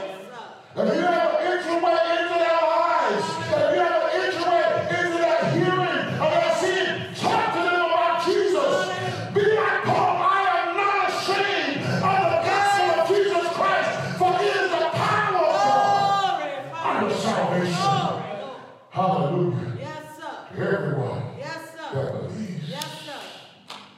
If 0.75 0.95
you 0.95 1.01
have 1.01 1.33
an 1.33 1.47
entryway 1.47 1.97
into 2.13 2.33
their 2.33 2.61
lives, 2.61 3.25
if 3.41 3.75
you 3.75 3.81
have 3.81 4.03
an 4.03 4.09
entryway 4.21 4.65
into 4.89 5.17
their 5.17 5.41
hearing 5.51 6.05
of 6.19 6.29
their 6.31 6.55
sin, 6.55 7.13
talk 7.15 7.53
to 7.53 7.59
them 7.61 7.85
about 7.85 8.25
Jesus. 8.25 8.89
Be 9.33 9.41
like 9.55 9.83
Paul, 9.83 10.17
I 10.17 10.41
am 10.61 10.77
not 10.77 11.09
ashamed 11.09 11.83
of 11.83 12.17
the 12.25 12.39
gospel 12.41 12.89
of 12.89 13.07
Jesus 13.07 13.47
Christ, 13.53 14.17
for 14.17 14.33
it 14.41 14.55
is 14.55 14.71
the 14.71 14.89
power 14.97 15.45
of 15.45 15.61
God 15.61 16.41
Glory. 16.41 17.05
unto 17.05 17.15
salvation. 17.21 17.75
Glory. 17.75 18.57
Hallelujah. 18.89 19.77
Yes, 19.79 20.17
sir. 20.17 20.33
Everyone 20.57 21.21
Yes, 21.37 21.71
that 21.77 21.91
sir. 21.93 22.11
believes. 22.27 22.69
Yes, 22.69 22.89
sir. 23.05 23.19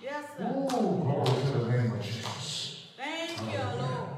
Yes, 0.04 0.24
sir. 0.38 0.44
Ooh, 0.44 0.68
glory 0.68 1.26
to 1.26 1.58
the 1.58 1.72
name 1.72 1.92
of 1.94 2.02
Jesus. 2.02 2.88
Thank 2.98 3.40
you, 3.40 3.60
Lord. 3.80 4.10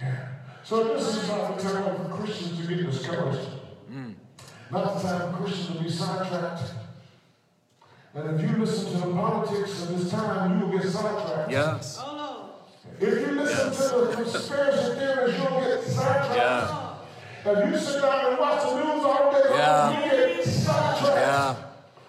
Yeah. 0.00 0.26
So 0.62 0.84
this 0.94 1.16
is 1.16 1.28
not 1.28 1.56
the 1.56 1.62
time 1.62 1.96
for 1.96 2.16
Christians 2.16 2.60
to 2.60 2.74
get 2.74 2.86
discouraged. 2.90 3.48
Not 4.70 4.94
the 4.94 5.08
time 5.08 5.32
for 5.32 5.42
Christians 5.42 5.76
to 5.78 5.82
be 5.82 5.90
sidetracked. 5.90 6.62
And 8.26 8.40
if 8.40 8.50
you 8.50 8.56
listen 8.58 8.92
to 9.00 9.06
the 9.08 9.14
politics 9.14 9.82
of 9.82 9.98
this 9.98 10.10
time, 10.10 10.60
you 10.60 10.66
will 10.66 10.78
get 10.78 10.88
sidetracked. 10.90 11.50
Yes. 11.50 11.98
Oh, 12.02 12.14
Lord. 12.16 12.50
If 13.00 13.26
you 13.26 13.32
listen 13.34 13.70
to 13.70 14.06
the 14.06 14.14
conspiracy 14.14 14.98
theories, 14.98 15.38
you'll 15.38 15.60
get 15.60 15.82
sidetracked. 15.84 16.36
Yeah. 16.36 17.52
If 17.52 17.72
you 17.72 17.78
sit 17.78 18.02
down 18.02 18.26
and 18.32 18.38
watch 18.38 18.62
the 18.62 18.74
news 18.76 19.04
all 19.04 19.32
day 19.32 19.48
long, 19.48 19.58
Yeah. 19.58 20.04
you 20.04 20.10
get 20.36 20.44
sidetracked. 20.44 21.16
Yeah. 21.16 21.54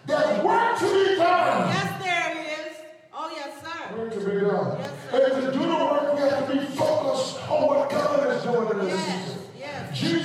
There's 0.05 0.43
work 0.43 0.79
to 0.79 0.85
be 0.85 1.15
done. 1.15 1.69
Yes, 1.69 2.03
there 2.03 2.67
is. 2.67 2.77
Oh, 3.13 3.31
yes, 3.33 3.61
sir. 3.61 3.97
Work 3.97 4.13
to 4.13 4.19
be 4.19 4.39
done. 4.41 4.77
Yes, 4.79 4.89
sir. 5.11 5.33
and 5.33 5.45
to 5.45 5.51
do 5.51 5.59
the 5.59 5.75
work, 5.75 6.13
we 6.15 6.19
have 6.21 6.47
to 6.47 6.53
be 6.53 6.65
focused 6.75 7.37
on 7.49 7.67
what 7.67 7.89
God 7.89 8.27
is 8.35 8.43
doing 8.43 8.69
in 8.71 8.79
this 8.79 8.93
Yes, 8.99 9.23
season. 9.25 9.41
yes. 9.59 9.97
Jesus 9.97 10.20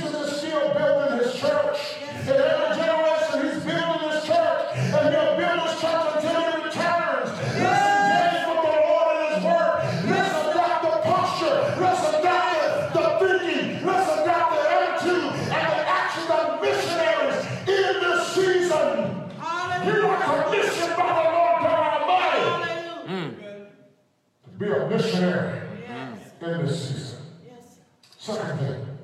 missionary 24.97 25.61
Yes. 25.89 26.19
in 26.41 26.67
this 26.67 26.89
season. 26.89 27.19
Yes. 27.45 27.79
Second 28.19 28.59
thing, 28.59 28.99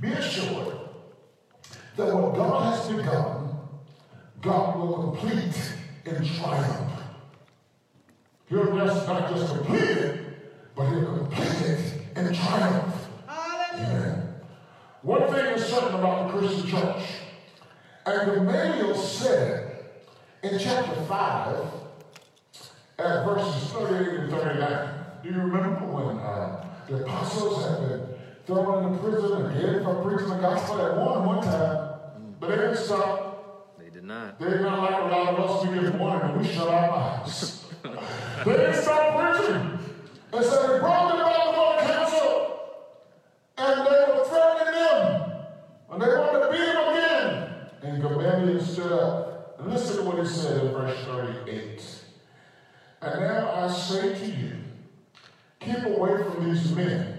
be 0.00 0.12
assured 0.12 0.78
that 1.96 2.14
what 2.14 2.34
God 2.34 2.74
has 2.74 2.88
begun, 2.88 3.56
God 4.40 4.76
will 4.76 4.92
complete 5.12 5.72
in 6.04 6.24
triumph. 6.24 6.90
He'll 8.48 8.76
just 8.76 9.06
not 9.06 9.30
just 9.32 9.54
complete 9.54 9.80
it, 9.80 10.74
but 10.74 10.88
he'll 10.88 11.18
complete 11.18 11.60
it 11.68 12.02
in 12.16 12.34
triumph. 12.34 12.94
Amen. 13.28 14.34
One 15.02 15.32
thing 15.32 15.46
is 15.54 15.64
certain 15.66 15.94
about 15.94 16.32
the 16.32 16.38
Christian 16.38 16.66
church, 16.68 17.02
and 18.06 18.32
Gamaliel 18.32 18.94
said 18.96 19.76
in 20.42 20.58
chapter 20.58 21.00
5, 21.04 21.56
at 22.98 23.24
verses 23.24 23.72
38 23.72 24.08
and 24.20 24.30
39. 24.30 24.88
Do 25.22 25.28
you 25.28 25.36
remember 25.36 25.86
when 25.86 26.18
uh, 26.18 26.66
the 26.88 27.04
apostles 27.04 27.64
had 27.64 27.88
been 27.88 28.06
thrown 28.46 28.92
into 28.92 29.02
prison 29.02 29.46
and 29.46 29.56
again 29.56 29.84
for 29.84 30.02
preaching 30.02 30.28
the 30.28 30.36
gospel 30.36 30.80
at 30.80 30.96
one 30.96 31.24
one 31.24 31.44
time, 31.44 31.98
but 32.38 32.48
they 32.50 32.56
didn't 32.56 32.76
stop. 32.76 33.78
They 33.78 33.90
did 33.90 34.04
not. 34.04 34.38
They 34.38 34.50
did 34.50 34.60
not 34.60 34.78
like 34.80 35.00
a 35.00 35.06
lot 35.06 35.34
of 35.34 35.50
us. 35.50 35.66
We 35.66 35.80
get 35.80 35.94
warning 35.98 36.30
and 36.30 36.40
we 36.40 36.52
shut 36.52 36.68
our 36.68 36.90
mouths. 36.90 37.64
they 38.44 38.52
didn't 38.52 38.82
stop 38.82 39.38
preaching. 39.38 39.78
And 40.32 40.44
so 40.44 40.72
they 40.72 40.78
brought 40.80 41.03
these 56.64 56.76
men 56.76 57.18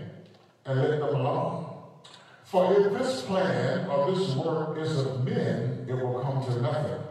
and 0.66 0.80
let 0.80 1.00
them 1.00 1.16
alone. 1.16 1.66
For 2.44 2.74
if 2.74 2.94
this 2.94 3.22
plan 3.24 3.88
or 3.90 4.12
this 4.14 4.36
work 4.36 4.78
is 4.78 4.98
of 5.00 5.24
men, 5.26 5.86
it 5.88 5.94
will 5.94 6.20
come 6.22 6.44
to 6.46 6.62
nothing. 6.62 7.02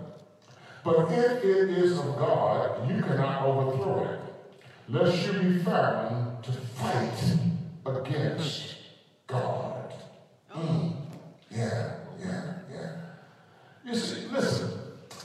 But 0.85 1.11
if 1.13 1.45
it 1.45 1.71
is 1.71 1.99
of 1.99 2.17
God, 2.17 2.91
you 2.91 3.03
cannot 3.03 3.47
overthrow 3.47 4.05
it, 4.05 4.21
lest 4.89 5.27
you 5.27 5.33
be 5.33 5.59
found 5.61 6.45
to 6.45 6.53
fight 6.53 7.39
against 7.87 8.77
God. 9.27 9.95
Mm. 10.55 10.95
Yeah, 11.51 11.95
yeah, 12.21 12.55
yeah. 12.71 12.91
You 13.85 13.95
see, 13.95 14.27
listen, 14.29 14.71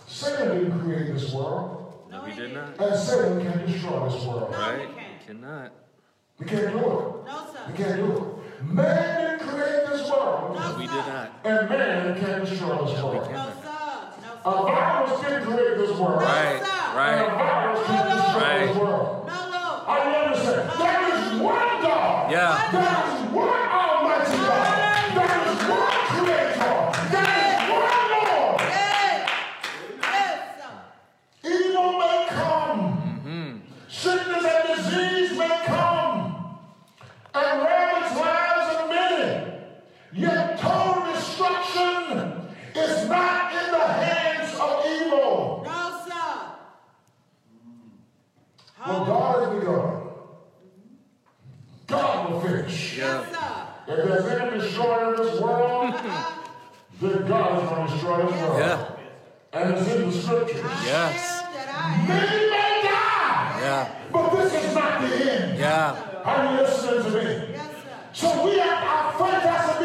Satan 0.08 0.58
didn't 0.58 0.80
create 0.82 1.14
this 1.14 1.34
world. 1.34 2.08
No, 2.10 2.22
he 2.22 2.40
did 2.40 2.54
not. 2.54 2.80
And 2.80 3.00
Satan 3.00 3.42
can 3.42 3.72
destroy 3.72 4.10
this 4.10 4.26
world. 4.26 4.52
No, 4.52 4.58
right? 4.58 4.90
He 5.20 5.28
cannot. 5.28 5.72
We 6.40 6.46
can't 6.46 6.72
do 6.72 6.78
it. 6.78 6.84
No, 6.84 7.48
sir. 7.52 7.60
We 7.68 7.74
can't 7.74 7.98
do 7.98 8.12
it. 8.16 8.64
Man 8.64 9.40
didn't 9.40 9.50
create 9.50 9.88
this 9.88 10.10
world. 10.10 10.56
No, 10.56 10.76
we 10.78 10.84
did 10.84 10.96
not. 10.96 11.32
And 11.44 11.70
man 11.70 12.20
can't 12.20 12.46
destroy 12.46 12.86
this 12.86 13.02
world. 13.02 13.30
No, 13.30 13.36
no, 13.36 13.52
sir. 13.62 14.40
A 14.46 14.52
virus 14.52 15.20
created 15.20 15.48
create 15.48 15.78
this 15.78 15.98
world. 15.98 16.22
Right, 16.22 16.62
right. 16.96 17.16
And 17.16 17.26
a 17.26 17.36
virus 17.36 17.88
can 17.88 18.16
destroy 18.16 18.68
this 18.68 18.78
world. 18.78 19.28
No, 19.28 19.50
no. 19.50 19.84
I 19.86 20.00
understand. 20.28 20.70
That 20.80 21.00
is 21.14 21.42
one 21.42 21.82
God. 21.82 22.32
Yeah. 22.32 22.72
There 22.72 23.28
is 23.28 23.34
one 23.34 23.69
Yes, 53.00 53.32
sir. 53.32 53.68
If 53.88 54.06
there's 54.06 54.42
any 54.42 54.60
destroyer 54.60 55.16
in 55.16 55.22
this 55.24 55.40
world, 55.40 55.94
then 57.02 57.28
God 57.28 57.64
is 57.64 57.70
going 57.70 57.88
to 57.88 57.94
destroy 57.94 58.26
this 58.26 58.42
world. 58.42 58.60
Yeah. 58.60 58.96
And 59.54 59.78
it's 59.78 59.88
in 59.90 60.10
the 60.10 60.12
scriptures. 60.12 60.62
Yes. 60.86 61.44
Many 62.08 62.50
may 62.52 62.82
die. 62.84 63.60
Yeah. 63.62 63.96
But 64.12 64.30
this 64.36 64.54
is 64.64 64.76
not 64.76 65.02
the 65.02 65.32
end. 65.32 65.58
Yeah. 65.58 66.22
Are 66.26 66.52
you 66.52 66.62
listening 66.62 67.04
to 67.04 67.12
me? 67.12 67.54
Yes, 67.54 67.72
sir. 67.72 68.10
So 68.14 68.46
we 68.46 68.60
have 68.60 68.84
our 68.84 69.14
faith 69.14 69.44
has 69.44 69.79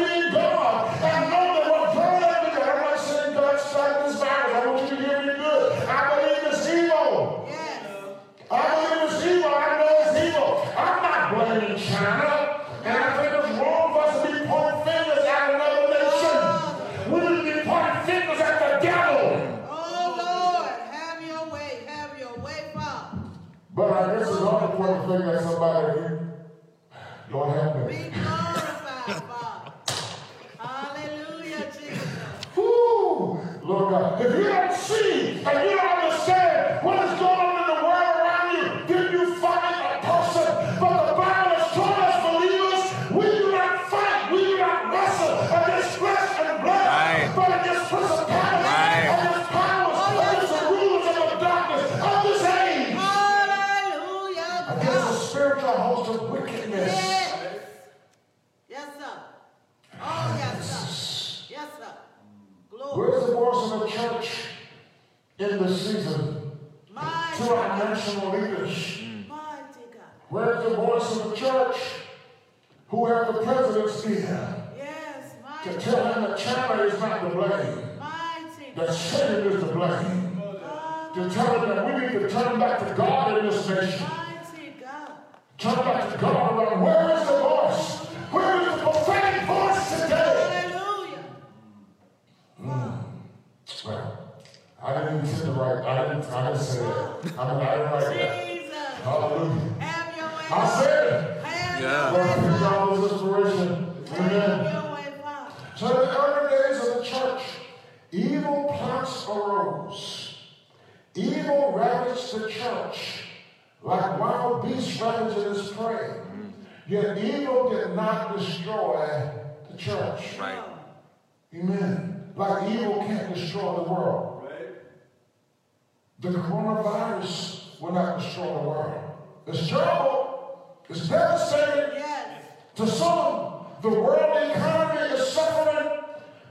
It's 129.47 129.67
terrible. 129.69 130.75
It's 130.89 131.07
devastating. 131.07 131.97
Yes. 131.97 132.43
To 132.75 132.87
some, 132.87 133.65
the 133.81 133.89
world 133.89 134.51
economy 134.51 135.01
is 135.13 135.27
suffering. 135.27 135.99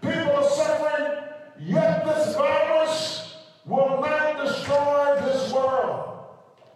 People 0.00 0.36
are 0.36 0.48
suffering. 0.48 1.24
Yet 1.60 2.04
this 2.04 2.36
virus 2.36 3.36
will 3.64 4.00
not 4.00 4.44
destroy 4.44 5.20
this 5.24 5.52
world. 5.52 6.26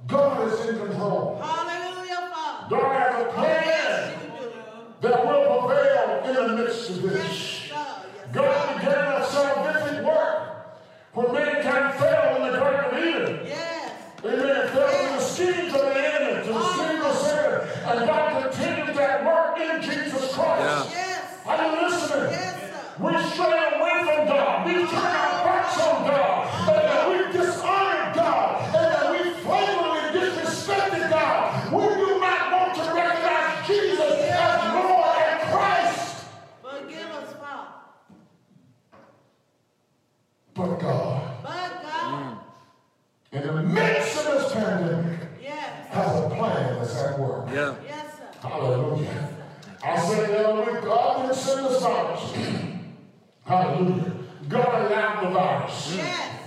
God 0.06 0.52
is 0.52 0.68
in 0.68 0.78
control. 0.78 1.40
Hallelujah, 1.40 2.30
Father. 2.32 2.76
God 2.76 2.97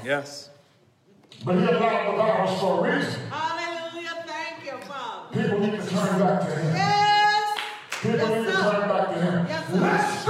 Yes. 0.03 0.49
But 1.45 1.55
he 1.57 1.63
allowed 1.63 2.11
the 2.11 2.17
vows 2.17 2.59
for 2.59 2.87
a 2.87 2.95
reason. 2.97 3.21
Hallelujah. 3.29 4.23
Thank 4.25 4.65
you, 4.65 4.77
Father. 4.87 5.41
People 5.41 5.59
need 5.59 5.71
to 5.71 5.87
turn 5.87 6.19
back 6.19 6.41
to 6.41 6.55
him. 6.55 6.75
Yes. 6.75 7.59
People 8.01 8.17
yes, 8.17 8.29
need 8.29 8.53
sir. 8.53 8.63
to 8.63 8.71
turn 8.71 8.89
back 8.89 9.07
to 9.09 9.21
him. 9.21 9.47
Yes, 9.47 9.67
sir. 9.67 9.79
Let's 9.79 10.25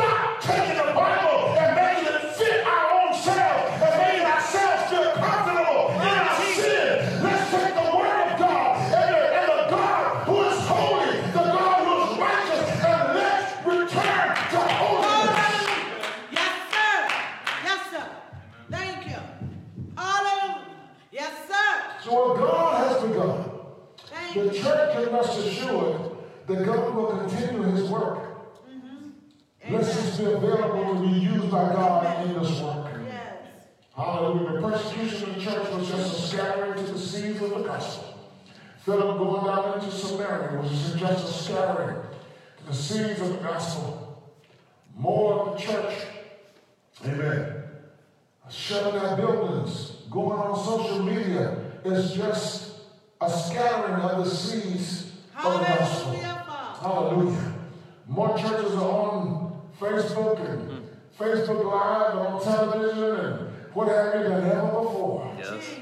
Philip 38.83 39.17
going 39.19 39.45
down 39.45 39.79
into 39.79 39.91
Samaria 39.95 40.59
was 40.59 40.95
just 40.99 41.23
a 41.23 41.43
scattering 41.43 42.01
to 42.57 42.63
the 42.65 42.73
seeds 42.73 43.21
of 43.21 43.29
the 43.29 43.37
gospel. 43.37 44.31
More 44.95 45.33
of 45.33 45.57
the 45.57 45.63
church. 45.63 45.93
Amen. 47.05 47.63
Shutting 48.49 48.99
out 48.99 49.17
buildings, 49.17 49.91
going 50.09 50.37
on 50.37 50.65
social 50.65 51.03
media 51.03 51.57
is 51.85 52.13
just 52.13 52.71
a 53.21 53.29
scattering 53.29 54.01
of 54.01 54.25
the 54.25 54.29
seeds 54.29 55.11
of 55.37 55.53
the 55.53 55.59
gospel. 55.59 56.13
Hallelujah, 56.13 56.77
Hallelujah. 56.81 57.53
More 58.07 58.37
churches 58.37 58.73
are 58.73 58.91
on 58.91 59.61
Facebook 59.79 60.39
and 60.49 60.71
hmm. 60.71 61.23
Facebook 61.23 61.63
Live 61.63 62.17
and 62.17 62.27
on 62.27 62.43
television 62.43 63.25
and 63.25 63.51
what 63.73 63.87
have 63.87 64.15
you 64.15 64.23
than 64.27 64.45
ever 64.51 64.67
before. 64.67 65.35
Yes. 65.37 65.80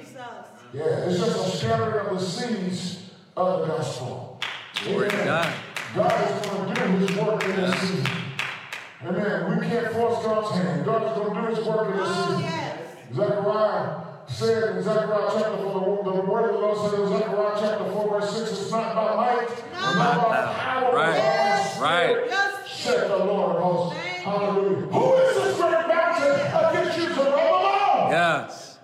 Jesus. 0.72 0.88
Yeah, 0.88 1.10
it's 1.10 1.20
just 1.20 1.54
a 1.54 1.58
scattering 1.58 2.08
of 2.08 2.20
the 2.20 2.26
seeds 2.26 3.10
of 3.36 3.62
the 3.62 3.68
gospel. 3.68 4.40
Glory 4.84 5.10
to 5.10 5.16
Amen. 5.16 5.26
God. 5.26 5.54
God 5.96 6.30
is 6.42 6.48
going 6.48 6.74
to 6.76 6.76
do 6.76 6.88
his 7.06 7.18
work 7.18 7.44
in 7.46 7.56
this 7.56 7.80
season. 7.82 8.08
Amen. 9.06 9.60
We 9.60 9.66
can't 9.68 9.92
force 9.94 10.24
God's 10.26 10.56
hand. 10.58 10.86
God 10.86 11.04
is 11.04 11.18
going 11.18 11.36
to 11.36 11.42
do 11.42 11.56
his 11.56 11.66
work 11.68 11.88
in 11.92 11.98
this 11.98 12.08
Oh, 12.10 12.26
season. 12.28 12.42
yes. 12.44 12.80
Zechariah 13.16 13.96
said 14.28 14.76
in 14.78 14.84
Zechariah 14.84 15.30
chapter 15.34 15.58
4, 15.58 16.04
the, 16.04 16.12
the 16.12 16.22
word 16.22 16.46
of 16.50 16.54
the 16.54 16.60
Lord 16.60 16.92
said 16.92 17.00
in 17.00 17.08
Zechariah 17.08 17.58
chapter 17.60 17.92
4, 17.92 18.20
verse 18.20 18.38
6, 18.38 18.52
it's 18.52 18.72
not 18.72 18.96
by 18.96 19.16
might, 19.16 19.50
No. 19.50 19.80
not 19.80 19.96
Not 19.96 20.30
by 20.30 20.30
by- 20.30 20.54
power, 20.54 20.96
right, 20.96 21.16
but 21.16 21.22
by 21.24 21.80
my 21.80 21.82
right. 21.82 22.10
spirit, 22.10 22.28
Yes. 22.30 22.72
said 22.72 23.10
the 23.10 23.18
Lord 23.18 23.56
of 23.56 23.62
hosts. 23.64 24.00
Hallelujah. 24.00 24.86
Who 24.88 25.14
is 25.16 25.36
this 25.36 25.58
great 25.58 25.88
mountain 25.88 26.70
against 26.70 27.00
you 27.00 27.08
to 27.16 27.22
roll 27.24 27.62
along? 27.62 28.12
Yes. 28.12 28.78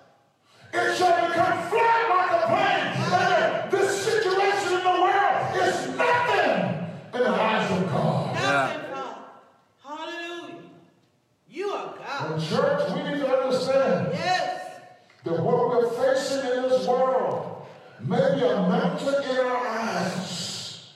It 0.73 0.97
shall 0.97 1.14
become 1.45 1.69
flat 1.69 2.09
like 2.09 3.67
a 3.67 3.71
This 3.71 4.03
situation 4.03 4.73
in 4.77 4.83
the 4.83 5.01
world 5.01 5.55
is 5.61 5.97
nothing 5.97 6.87
in 7.13 7.19
the 7.19 7.29
eyes 7.29 7.71
of 7.71 7.89
God. 7.89 8.35
Hallelujah. 9.83 10.55
You 11.49 11.67
are 11.69 11.95
God. 11.97 12.31
And 12.31 12.43
church, 12.43 12.91
we 12.91 13.03
need 13.03 13.19
to 13.19 13.27
understand 13.37 14.09
Yes. 14.13 14.81
that 15.23 15.39
what 15.41 15.57
we're 15.69 15.89
facing 15.89 16.51
in 16.51 16.63
this 16.69 16.87
world 16.87 17.65
may 18.01 18.35
be 18.35 18.41
a 18.45 18.55
mountain 18.57 19.23
in 19.29 19.37
our 19.37 19.67
eyes, 19.67 20.89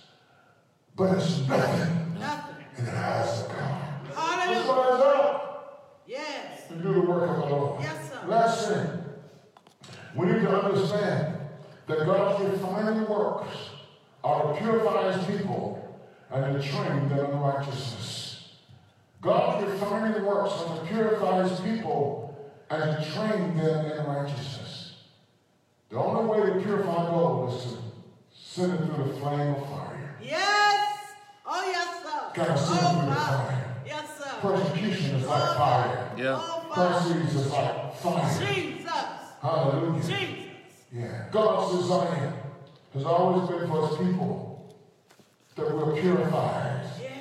but 0.96 1.18
it's 1.18 1.40
nothing 1.48 2.16
Nothing. 2.20 2.56
in 2.78 2.86
the 2.86 2.92
eyes 2.98 3.42
of 3.44 3.48
God. 3.50 3.82
Hallelujah. 4.16 4.72
rise 4.72 5.02
up 5.02 6.02
Yes. 6.06 6.62
and 6.70 6.82
do 6.84 6.94
the 6.94 7.02
work 7.02 7.30
of 7.30 7.38
the 7.38 7.46
Lord. 7.56 7.82
Yes, 7.82 8.10
sir. 8.10 8.28
Last 8.28 8.68
thing, 8.68 8.99
we 10.16 10.26
need 10.26 10.42
to 10.42 10.50
understand 10.62 11.38
that 11.88 12.06
God's 12.06 12.44
refining 12.52 13.08
works 13.08 13.56
are 14.24 14.54
to 14.54 14.60
purify 14.62 15.12
his 15.14 15.26
people 15.38 15.98
and 16.32 16.62
to 16.62 16.68
train 16.68 17.10
them 17.10 17.32
in 17.32 17.40
righteousness. 17.40 18.50
God's 19.22 19.66
refining 19.68 20.24
works 20.26 20.54
are 20.54 20.80
to 20.80 20.86
purify 20.86 21.48
his 21.48 21.60
people 21.62 22.54
and 22.70 22.82
to 22.82 23.12
train 23.12 23.58
them 23.58 23.86
in 23.86 24.06
righteousness. 24.06 24.94
The 25.90 25.98
only 25.98 26.30
way 26.42 26.54
to 26.54 26.60
purify 26.60 27.10
gold 27.10 27.54
is 27.54 27.64
to 27.64 27.78
send 28.32 28.74
it 28.74 28.78
through 28.78 29.06
the 29.06 29.20
flame 29.20 29.56
of 29.56 29.70
fire. 29.70 30.16
Yes. 30.22 30.98
Oh, 31.46 31.64
yes, 31.66 32.04
sir. 32.04 32.32
Gotta 32.36 32.58
send 32.58 32.80
it 32.80 32.84
Oh, 32.84 33.00
through 33.00 33.10
the 33.10 33.16
fire. 33.16 33.76
Yes, 33.86 34.18
sir. 34.18 34.32
Persecution 34.42 35.16
is 35.16 35.26
like 35.26 35.42
oh, 35.42 35.54
fire. 35.56 36.12
Yeah. 36.18 36.40
Oh, 36.40 36.72
Father. 36.74 37.00
Proceeds 37.00 37.36
is 37.36 37.52
like 37.52 37.96
fire. 37.96 38.54
Jesus. 38.54 39.19
Hallelujah. 39.42 40.02
Jesus. 40.02 40.16
Yeah. 40.94 41.26
God's 41.32 41.78
design 41.80 42.34
has 42.94 43.06
always 43.06 43.50
been 43.50 43.68
for 43.70 43.88
his 43.88 43.98
people 43.98 44.76
that 45.56 45.76
we're 45.76 45.94
purified, 46.02 46.86
Yes. 47.02 47.12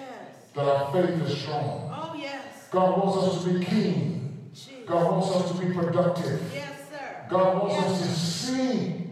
that 0.54 0.64
our 0.66 0.92
faith 0.92 1.20
is 1.22 1.38
strong. 1.40 1.90
Oh, 1.92 2.14
yes. 2.16 2.68
God 2.70 2.98
wants 2.98 3.36
us 3.36 3.44
to 3.44 3.58
be 3.58 3.64
keen. 3.64 4.50
Jesus. 4.54 4.72
God 4.86 5.10
wants 5.12 5.36
us 5.36 5.52
to 5.52 5.64
be 5.66 5.72
productive. 5.74 6.40
Yes, 6.52 6.72
sir. 6.90 7.26
God 7.28 7.58
wants 7.62 7.74
yes. 7.74 7.90
us 7.90 8.00
to 8.00 8.14
see 8.14 9.04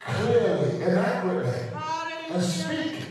clearly 0.00 0.82
and 0.82 0.98
accurately 0.98 1.52
Hallelujah. 1.74 2.34
and 2.34 2.42
speak 2.42 3.02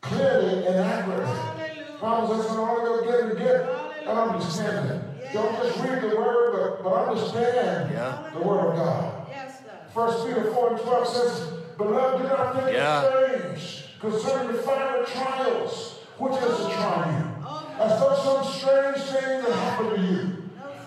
clearly 0.00 0.66
and 0.66 0.76
accurately. 0.76 1.26
Hallelujah. 1.26 1.98
Bible 2.00 2.42
says, 2.42 2.52
in 2.52 2.58
order 2.58 3.00
to 3.00 3.04
get 3.06 3.30
it, 3.30 3.38
get 3.38 4.08
and 4.08 4.18
understand 4.18 4.90
it. 4.90 5.09
Don't 5.32 5.62
just 5.62 5.78
read 5.80 6.02
the 6.02 6.16
word, 6.16 6.52
but, 6.82 6.82
but 6.84 7.08
understand 7.08 7.92
Yeah. 7.92 8.18
the 8.32 8.40
word 8.40 8.70
of 8.70 8.76
God. 8.76 9.26
Yes. 9.30 9.52
First 9.94 10.26
Peter 10.26 10.52
4 10.52 10.70
and 10.72 10.80
12 10.80 11.06
says, 11.08 11.40
Beloved, 11.78 12.22
do 12.22 12.28
not 12.28 12.54
think 12.56 12.72
Yeah. 12.76 13.02
it 13.02 13.56
strange 13.58 13.84
concerning 14.00 14.56
the 14.56 14.62
fiery 14.62 15.04
trials, 15.06 16.00
which 16.18 16.32
is 16.34 16.56
to 16.58 16.70
try 16.72 17.06
you. 17.18 17.44
Oh, 17.46 17.66
As 17.80 18.00
though 18.00 18.14
some 18.42 18.52
strange 18.52 18.98
thing 19.08 19.40
had 19.42 19.52
happened 19.52 19.90
to 19.96 20.00
you. 20.02 20.36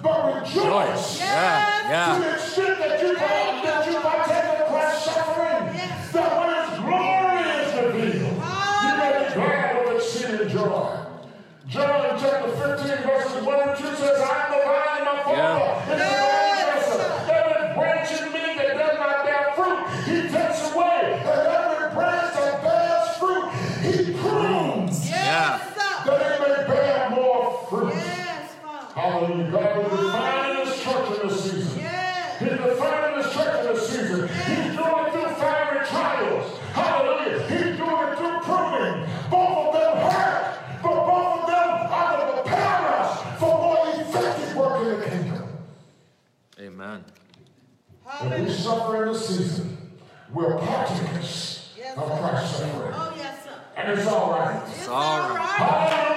But 0.01 0.35
rejoice 0.35 0.53
Joyce. 0.53 1.19
Yeah. 1.21 1.81
to 1.83 1.89
Yeah. 1.89 2.19
the 2.19 2.33
extent 2.33 2.79
that 2.79 3.01
you, 3.01 3.15
that 3.15 3.87
you 3.87 3.99
partake 4.01 4.42
If 48.31 48.47
we 48.47 48.53
suffer 48.53 49.05
in 49.05 49.13
the 49.13 49.19
season, 49.19 49.77
we're 50.33 50.57
partakers 50.57 51.69
Yes, 51.77 51.97
of. 51.97 52.19
Christ's 52.19 52.57
suffering. 52.57 52.93
Oh, 52.95 53.13
yes, 53.17 53.43
sir. 53.43 53.51
And 53.75 53.91
it's 53.99 54.07
all 54.07 54.31
right. 54.31 54.63
It's 54.69 54.87
all 54.87 55.29
right. 55.29 55.39
Hallelujah. 55.39 56.12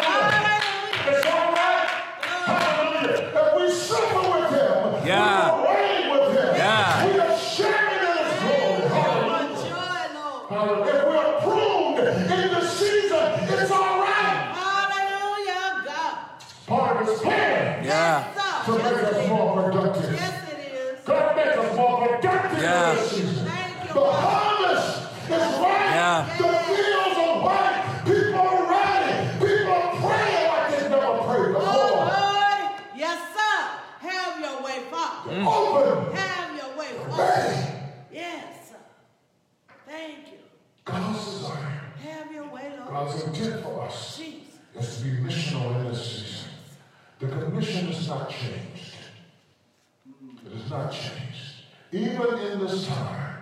Even 51.97 52.39
in 52.41 52.61
this 52.61 52.87
time, 52.87 53.37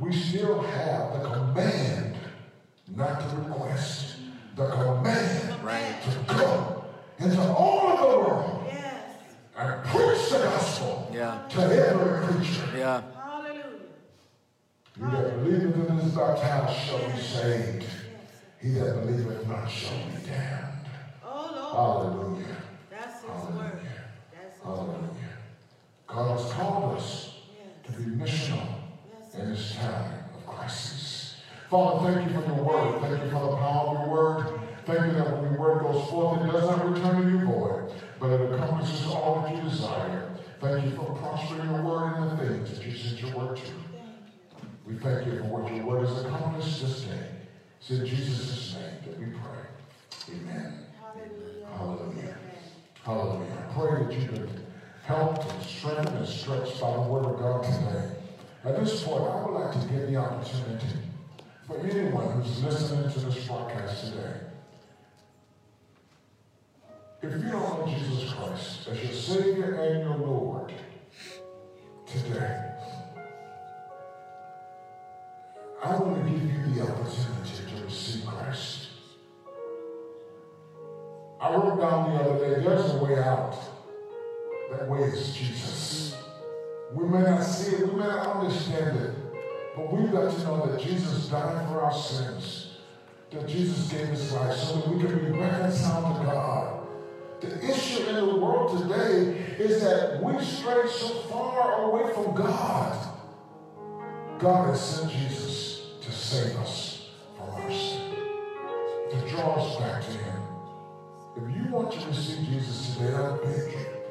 we 0.00 0.12
still 0.12 0.60
have 0.60 1.12
the 1.22 1.28
command, 1.28 2.16
not 2.96 3.20
the 3.30 3.36
request. 3.36 4.16
The 4.56 4.66
command 4.68 5.62
Right. 5.64 5.94
to 6.02 6.34
go 6.34 6.84
into 7.18 7.40
all 7.40 7.88
of 7.92 8.00
the 8.00 8.18
world 8.18 8.64
Yes. 8.66 9.04
and 9.56 9.84
preach 9.84 10.30
the 10.30 10.38
gospel 10.38 11.08
Yeah. 11.12 11.38
to 11.50 11.60
every 11.62 12.26
creature. 12.26 12.68
Yeah. 12.76 13.02
Hallelujah. 13.24 13.62
He 14.96 15.02
that 15.02 15.44
believeth 15.44 15.88
and 15.90 16.00
is 16.00 16.12
baptized 16.12 16.76
shall 16.80 16.98
be 16.98 17.16
saved. 17.22 17.84
he 18.60 18.70
that 18.78 18.94
believeth 19.06 19.46
not 19.48 19.70
shall 19.70 19.96
be 20.08 20.26
damned. 20.26 20.86
Oh, 21.24 21.50
Lord. 21.54 22.12
Hallelujah. 22.12 22.56
That's 22.90 23.20
His 23.22 23.30
Hallelujah. 23.30 23.58
word. 23.58 23.80
That's 24.32 24.56
His 24.56 24.64
word. 24.66 24.76
Hallelujah. 24.76 25.38
God 26.08 26.38
has 26.38 26.52
called 26.52 26.96
us 26.98 27.31
to 27.92 27.98
be 27.98 28.10
missional 28.16 28.66
in 29.34 29.50
this 29.50 29.74
time 29.74 30.24
of 30.34 30.46
crisis. 30.46 31.36
Father, 31.68 32.12
thank 32.12 32.30
you 32.30 32.40
for 32.40 32.46
your 32.46 32.64
word. 32.64 33.00
Thank 33.00 33.24
you 33.24 33.30
for 33.30 33.50
the 33.50 33.56
power 33.56 33.96
of 33.96 34.00
your 34.00 34.10
word. 34.10 34.60
Thank 34.84 35.06
you 35.06 35.12
that 35.12 35.40
when 35.40 35.52
your 35.52 35.60
word 35.60 35.82
goes 35.82 36.10
forth, 36.10 36.42
it 36.42 36.52
does 36.52 36.68
not 36.68 36.90
return 36.90 37.22
to 37.22 37.30
you 37.30 37.44
void, 37.44 37.92
but 38.18 38.30
it 38.30 38.52
accomplishes 38.52 39.06
all 39.06 39.42
that 39.42 39.56
you 39.56 39.62
desire. 39.62 40.28
Thank 40.60 40.84
you 40.84 40.90
for 40.96 41.14
prospering 41.14 41.70
your 41.70 41.82
word 41.82 42.16
in 42.16 42.28
the 42.28 42.36
things 42.36 42.78
that 42.78 42.86
you 42.86 42.96
sent 42.96 43.22
your 43.22 43.36
word 43.36 43.56
to. 43.56 43.72
We 44.84 44.94
thank 44.94 45.26
you 45.26 45.38
for 45.38 45.44
what 45.44 45.74
your 45.74 45.84
word 45.86 46.06
has 46.06 46.24
accomplished 46.24 46.82
this 46.82 47.02
day. 47.02 47.26
It's 47.80 47.90
in 47.90 48.06
Jesus' 48.06 48.74
name 48.74 48.98
that 49.06 49.18
we 49.18 49.26
pray. 49.26 50.36
Amen. 50.36 50.86
Hallelujah. 51.00 51.66
Hallelujah. 51.76 52.36
Hallelujah. 53.02 53.66
I 53.68 53.72
pray 53.72 54.04
that 54.04 54.12
you've 54.12 54.34
been 54.34 54.61
helped 55.04 55.50
and 55.50 55.62
strengthened 55.62 56.16
and 56.16 56.28
stretched 56.28 56.80
by 56.80 56.92
the 56.92 57.00
word 57.00 57.24
of 57.24 57.38
God 57.38 57.64
today. 57.64 58.10
At 58.64 58.78
this 58.78 59.02
point, 59.02 59.24
I 59.24 59.44
would 59.44 59.60
like 59.60 59.72
to 59.72 59.88
give 59.88 60.08
the 60.08 60.16
opportunity 60.16 60.86
for 61.66 61.78
anyone 61.78 62.40
who's 62.40 62.62
listening 62.62 63.10
to 63.10 63.20
this 63.20 63.46
broadcast 63.46 64.06
today. 64.06 64.34
If 67.22 67.32
you 67.32 67.50
don't 67.50 67.52
know 67.52 67.86
Jesus 67.86 68.32
Christ 68.32 68.88
as 68.88 69.02
your 69.02 69.12
Savior 69.12 69.74
and 69.74 70.00
your 70.04 70.16
Lord 70.16 70.72
today, 72.06 72.68
I 75.84 75.96
want 75.96 76.24
to 76.24 76.30
give 76.30 76.42
you 76.42 76.74
the 76.74 76.82
opportunity 76.82 77.76
to 77.76 77.84
receive 77.84 78.26
Christ. 78.26 78.88
I 81.40 81.54
wrote 81.54 81.80
down 81.80 82.12
the 82.12 82.20
other 82.20 82.38
day, 82.38 82.62
there's 82.64 82.94
a 82.94 83.04
way 83.04 83.18
out. 83.18 83.71
That 84.72 84.88
way 84.88 85.00
is 85.00 85.34
Jesus. 85.34 86.16
We 86.94 87.06
may 87.06 87.22
not 87.22 87.42
see 87.42 87.76
it, 87.76 87.88
we 87.92 88.00
may 88.00 88.06
not 88.06 88.36
understand 88.36 88.98
it, 88.98 89.14
but 89.76 89.92
we've 89.92 90.10
got 90.10 90.34
to 90.34 90.42
know 90.44 90.66
that 90.66 90.80
Jesus 90.80 91.28
died 91.28 91.68
for 91.68 91.82
our 91.82 91.92
sins, 91.92 92.78
that 93.30 93.46
Jesus 93.46 93.92
gave 93.92 94.08
his 94.08 94.32
life 94.32 94.56
so 94.56 94.76
that 94.76 94.88
we 94.88 95.02
can 95.02 95.18
be 95.18 95.38
reconciled 95.38 96.18
to 96.18 96.24
God. 96.24 96.86
The 97.40 97.70
issue 97.70 98.04
in 98.06 98.14
the 98.14 98.36
world 98.36 98.82
today 98.82 99.38
is 99.58 99.82
that 99.82 100.22
we 100.22 100.42
stray 100.42 100.86
so 100.88 101.08
far 101.28 101.84
away 101.84 102.12
from 102.14 102.34
God. 102.34 103.08
God 104.38 104.70
has 104.70 104.80
sent 104.80 105.12
Jesus 105.12 105.86
to 106.00 106.12
save 106.12 106.56
us 106.56 107.10
from 107.36 107.50
our 107.50 107.70
sin, 107.70 108.12
to 109.10 109.28
draw 109.28 109.54
us 109.54 109.76
back 109.76 110.02
to 110.02 110.12
him. 110.12 110.42
If 111.36 111.56
you 111.56 111.72
want 111.72 111.92
to 111.92 112.06
receive 112.06 112.46
Jesus 112.46 112.94
today, 112.94 113.14
I 113.14 113.36
beg 113.38 113.72
you, 113.72 114.01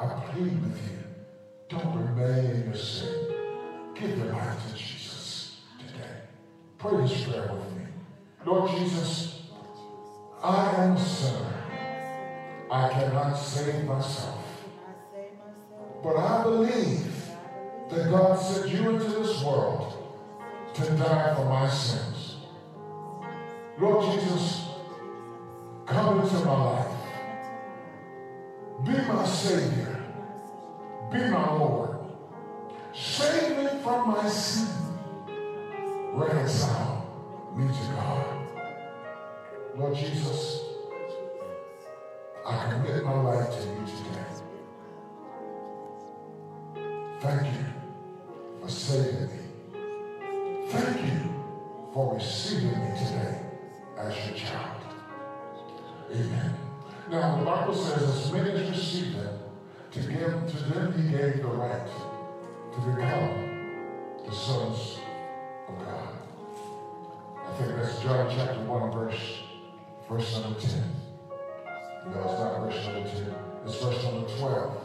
I 0.00 0.06
plead 0.32 0.62
with 0.62 0.90
you, 0.90 0.98
don't 1.68 1.94
remain 1.94 2.50
in 2.52 2.64
your 2.64 2.74
sin. 2.74 3.34
Give 3.94 4.16
your 4.16 4.32
life 4.32 4.66
to 4.66 4.74
Jesus 4.74 5.60
today. 5.78 6.22
Pray 6.78 7.02
this 7.02 7.24
prayer 7.24 7.52
with 7.52 7.76
me. 7.76 7.84
Lord 8.46 8.70
Jesus, 8.70 9.42
I 10.42 10.72
am 10.76 10.96
a 10.96 10.98
sinner. 10.98 11.54
I 12.70 12.88
cannot 12.88 13.34
save 13.34 13.84
myself. 13.84 14.42
But 16.02 16.16
I 16.16 16.44
believe 16.44 17.14
that 17.90 18.10
God 18.10 18.36
sent 18.36 18.72
you 18.72 18.88
into 18.88 19.04
this 19.04 19.42
world 19.42 20.16
to 20.76 20.96
die 20.96 21.34
for 21.34 21.44
my 21.44 21.68
sins. 21.68 22.36
Lord 23.78 24.14
Jesus, 24.14 24.64
come 25.84 26.20
into 26.20 26.36
my 26.46 26.64
life. 26.64 26.89
Be 28.84 28.92
my 28.92 29.26
Savior. 29.26 30.02
Be 31.12 31.18
my 31.28 31.52
Lord. 31.52 31.98
Save 32.94 33.56
me 33.58 33.68
from 33.82 34.10
my 34.10 34.28
sin. 34.28 34.68
Reconcile 36.12 37.06
me 37.56 37.66
to 37.66 37.92
God. 37.94 38.26
Lord 39.76 39.94
Jesus, 39.94 40.60
I 42.46 42.70
commit 42.70 43.04
my 43.04 43.20
life 43.20 43.50
to 43.50 43.60
you 43.60 43.86
today. 43.86 44.30
Thank 47.20 47.46
you 47.52 47.64
for 48.60 48.68
saving 48.68 49.26
me. 49.26 50.70
Thank 50.70 51.02
you 51.06 51.34
for 51.92 52.14
receiving 52.14 52.78
me 52.80 52.98
today 52.98 53.40
as 53.98 54.16
your 54.26 54.36
child. 54.36 54.82
Amen. 56.10 56.69
Now, 57.10 57.38
the 57.38 57.44
Bible 57.44 57.74
says, 57.74 58.02
as 58.04 58.32
many 58.32 58.50
as 58.50 58.70
received 58.70 59.16
him, 59.16 59.38
to 59.90 59.98
give 59.98 60.52
to 60.52 60.56
them 60.72 60.92
he 60.92 61.10
gave 61.10 61.42
the 61.42 61.48
right 61.48 61.88
to 62.72 62.80
become 62.80 64.22
the 64.24 64.32
sons 64.32 65.00
of 65.66 65.76
God. 65.80 66.08
I 67.44 67.52
think 67.58 67.74
that's 67.74 68.00
John 68.00 68.32
chapter 68.32 68.60
1, 68.60 68.92
verse, 68.92 69.40
verse 70.08 70.40
number 70.40 70.60
10. 70.60 70.82
No, 72.14 72.20
it's 72.20 72.38
not 72.38 72.60
verse 72.60 72.86
number 72.86 73.08
10. 73.10 73.34
It's 73.66 73.82
verse 73.82 74.04
number 74.04 74.28
12. 74.38 74.76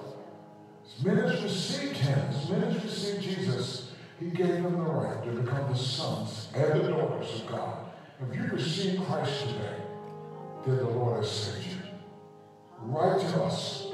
As 0.84 1.06
many 1.06 1.22
as 1.22 1.44
received 1.44 1.98
him, 1.98 2.20
as 2.30 2.50
many 2.50 2.66
as 2.66 2.84
received 2.84 3.22
Jesus, 3.22 3.92
he 4.20 4.32
gave 4.32 4.64
them 4.64 4.84
the 4.84 4.92
right 4.92 5.24
to 5.26 5.30
become 5.30 5.72
the 5.72 5.78
sons 5.78 6.48
and 6.56 6.82
the 6.82 6.88
daughters 6.88 7.42
of 7.42 7.48
God. 7.48 7.86
If 8.20 8.36
you 8.36 8.48
receive 8.48 9.00
Christ 9.06 9.42
today, 9.42 9.78
then 10.66 10.78
the 10.78 10.90
Lord 10.90 11.18
has 11.18 11.30
saved 11.30 11.68
you. 11.68 11.85
Write 12.88 13.20
to 13.20 13.44
us. 13.44 13.88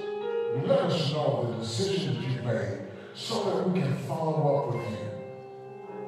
Let 0.66 0.80
us 0.82 1.14
know 1.14 1.52
the 1.52 1.64
decisions 1.64 2.18
you've 2.26 2.44
made 2.44 2.80
so 3.14 3.44
that 3.46 3.70
we 3.70 3.82
can 3.82 3.96
follow 4.00 4.58
up 4.58 4.76
with 4.76 4.92
you 4.92 5.12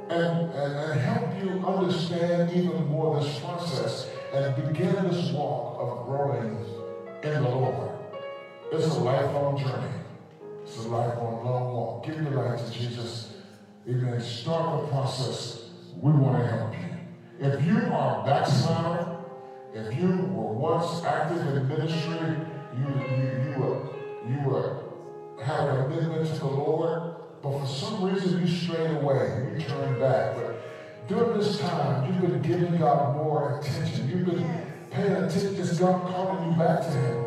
and, 0.09 0.51
and, 0.51 0.73
and 0.73 0.99
help 0.99 1.43
you 1.43 1.65
understand 1.65 2.51
even 2.51 2.85
more 2.87 3.21
this 3.21 3.39
process 3.39 4.09
and 4.33 4.55
begin 4.55 4.93
this 5.07 5.31
walk 5.31 5.77
of 5.79 6.05
growing 6.05 6.57
in 7.23 7.43
the 7.43 7.49
Lord. 7.49 7.91
It's 8.71 8.87
a 8.87 8.99
lifelong 8.99 9.57
journey. 9.57 9.93
It's 10.63 10.77
a 10.77 10.89
lifelong 10.89 11.45
long 11.45 11.73
walk. 11.73 12.05
Give 12.05 12.21
your 12.21 12.31
life 12.31 12.65
to 12.65 12.71
Jesus. 12.71 13.33
Amen. 13.87 14.19
Start 14.21 14.81
the 14.81 14.87
process. 14.87 15.69
We 16.01 16.11
want 16.11 16.43
to 16.43 16.49
help 16.49 16.73
you. 16.73 17.47
If 17.47 17.65
you 17.65 17.77
are 17.93 18.25
backslider, 18.25 19.17
if 19.73 19.97
you 19.97 20.07
were 20.07 20.53
once 20.53 21.03
active 21.03 21.47
in 21.47 21.67
ministry, 21.67 22.42
you 22.77 22.87
you 23.15 23.51
you 23.51 23.59
were 23.59 23.79
you 24.27 24.49
were 24.49 24.83
had 25.43 25.69
a 25.69 25.83
commitment 25.83 26.27
to 26.27 26.39
the 26.39 26.45
Lord, 26.45 27.15
but 27.41 27.59
for 27.59 27.65
some 27.65 28.03
reason 28.03 28.39
you 28.39 28.47
strayed 28.47 28.91
away, 28.91 29.49
you 29.53 29.61
turned 29.61 29.99
back. 29.99 30.35
But 30.35 31.07
during 31.07 31.37
this 31.37 31.59
time, 31.59 32.13
you've 32.13 32.21
been 32.21 32.41
giving 32.41 32.77
God 32.77 33.15
more 33.15 33.59
attention. 33.59 34.09
You've 34.09 34.25
been 34.25 34.63
paying 34.89 35.11
attention. 35.11 35.55
Is 35.55 35.79
God 35.79 36.01
calling 36.07 36.51
you 36.51 36.57
back 36.57 36.81
to 36.81 36.91
Him? 36.91 37.23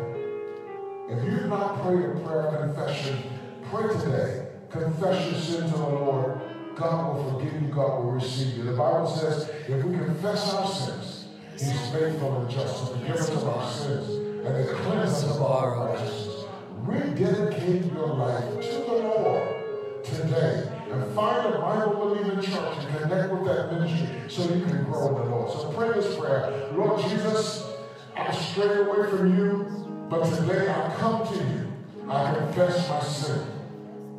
If 1.09 1.23
you've 1.23 1.49
not 1.49 1.81
prayed 1.83 2.05
a 2.05 2.19
prayer 2.25 2.47
of 2.47 2.73
confession, 2.73 3.23
pray 3.69 3.87
today. 3.99 4.47
Confess 4.69 5.31
your 5.31 5.39
sin 5.39 5.71
to 5.71 5.77
the 5.77 5.87
Lord. 5.87 6.41
God 6.75 7.15
will 7.15 7.39
forgive 7.39 7.61
you. 7.61 7.67
God 7.69 8.03
will 8.03 8.11
receive 8.11 8.57
you. 8.57 8.63
The 8.63 8.71
Bible 8.73 9.07
says 9.07 9.49
if 9.67 9.83
we 9.83 9.95
confess 9.95 10.53
our 10.53 10.67
sins, 10.67 11.27
He's 11.53 11.91
faithful 11.91 12.41
and 12.41 12.49
just 12.49 12.79
to 12.79 12.93
forgive 12.93 13.15
us 13.15 13.29
of 13.29 13.47
our 13.47 13.71
sins 13.71 14.26
and 14.47 14.67
cleanse 14.77 15.23
of 15.23 15.41
our 15.41 15.87
righteousness. 15.87 16.45
Rededicate 16.71 17.91
your 17.91 18.07
life 18.07 18.61
to 18.61 18.71
the 18.71 18.93
Lord 18.93 20.03
today 20.03 20.69
and 20.89 21.13
find 21.13 21.53
a 21.53 21.59
Bible 21.59 22.15
believing 22.15 22.41
church 22.41 22.77
and 22.79 22.97
connect 22.97 23.33
with 23.33 23.45
that 23.45 23.73
ministry 23.73 24.07
so 24.29 24.43
you 24.43 24.63
can 24.65 24.85
grow 24.85 25.09
in 25.09 25.15
the 25.15 25.35
Lord. 25.35 25.51
So 25.51 25.71
pray 25.73 25.91
this 25.99 26.15
prayer. 26.17 26.69
Lord 26.73 27.01
Jesus, 27.01 27.67
I 28.15 28.31
stray 28.31 28.77
away 28.77 29.09
from 29.09 29.37
you, 29.37 30.07
but 30.09 30.23
today 30.33 30.69
I 30.69 30.95
come 30.95 31.27
to 31.27 31.35
you. 31.35 31.73
I 32.09 32.33
confess 32.33 32.89
my 32.89 33.01
sin. 33.01 33.45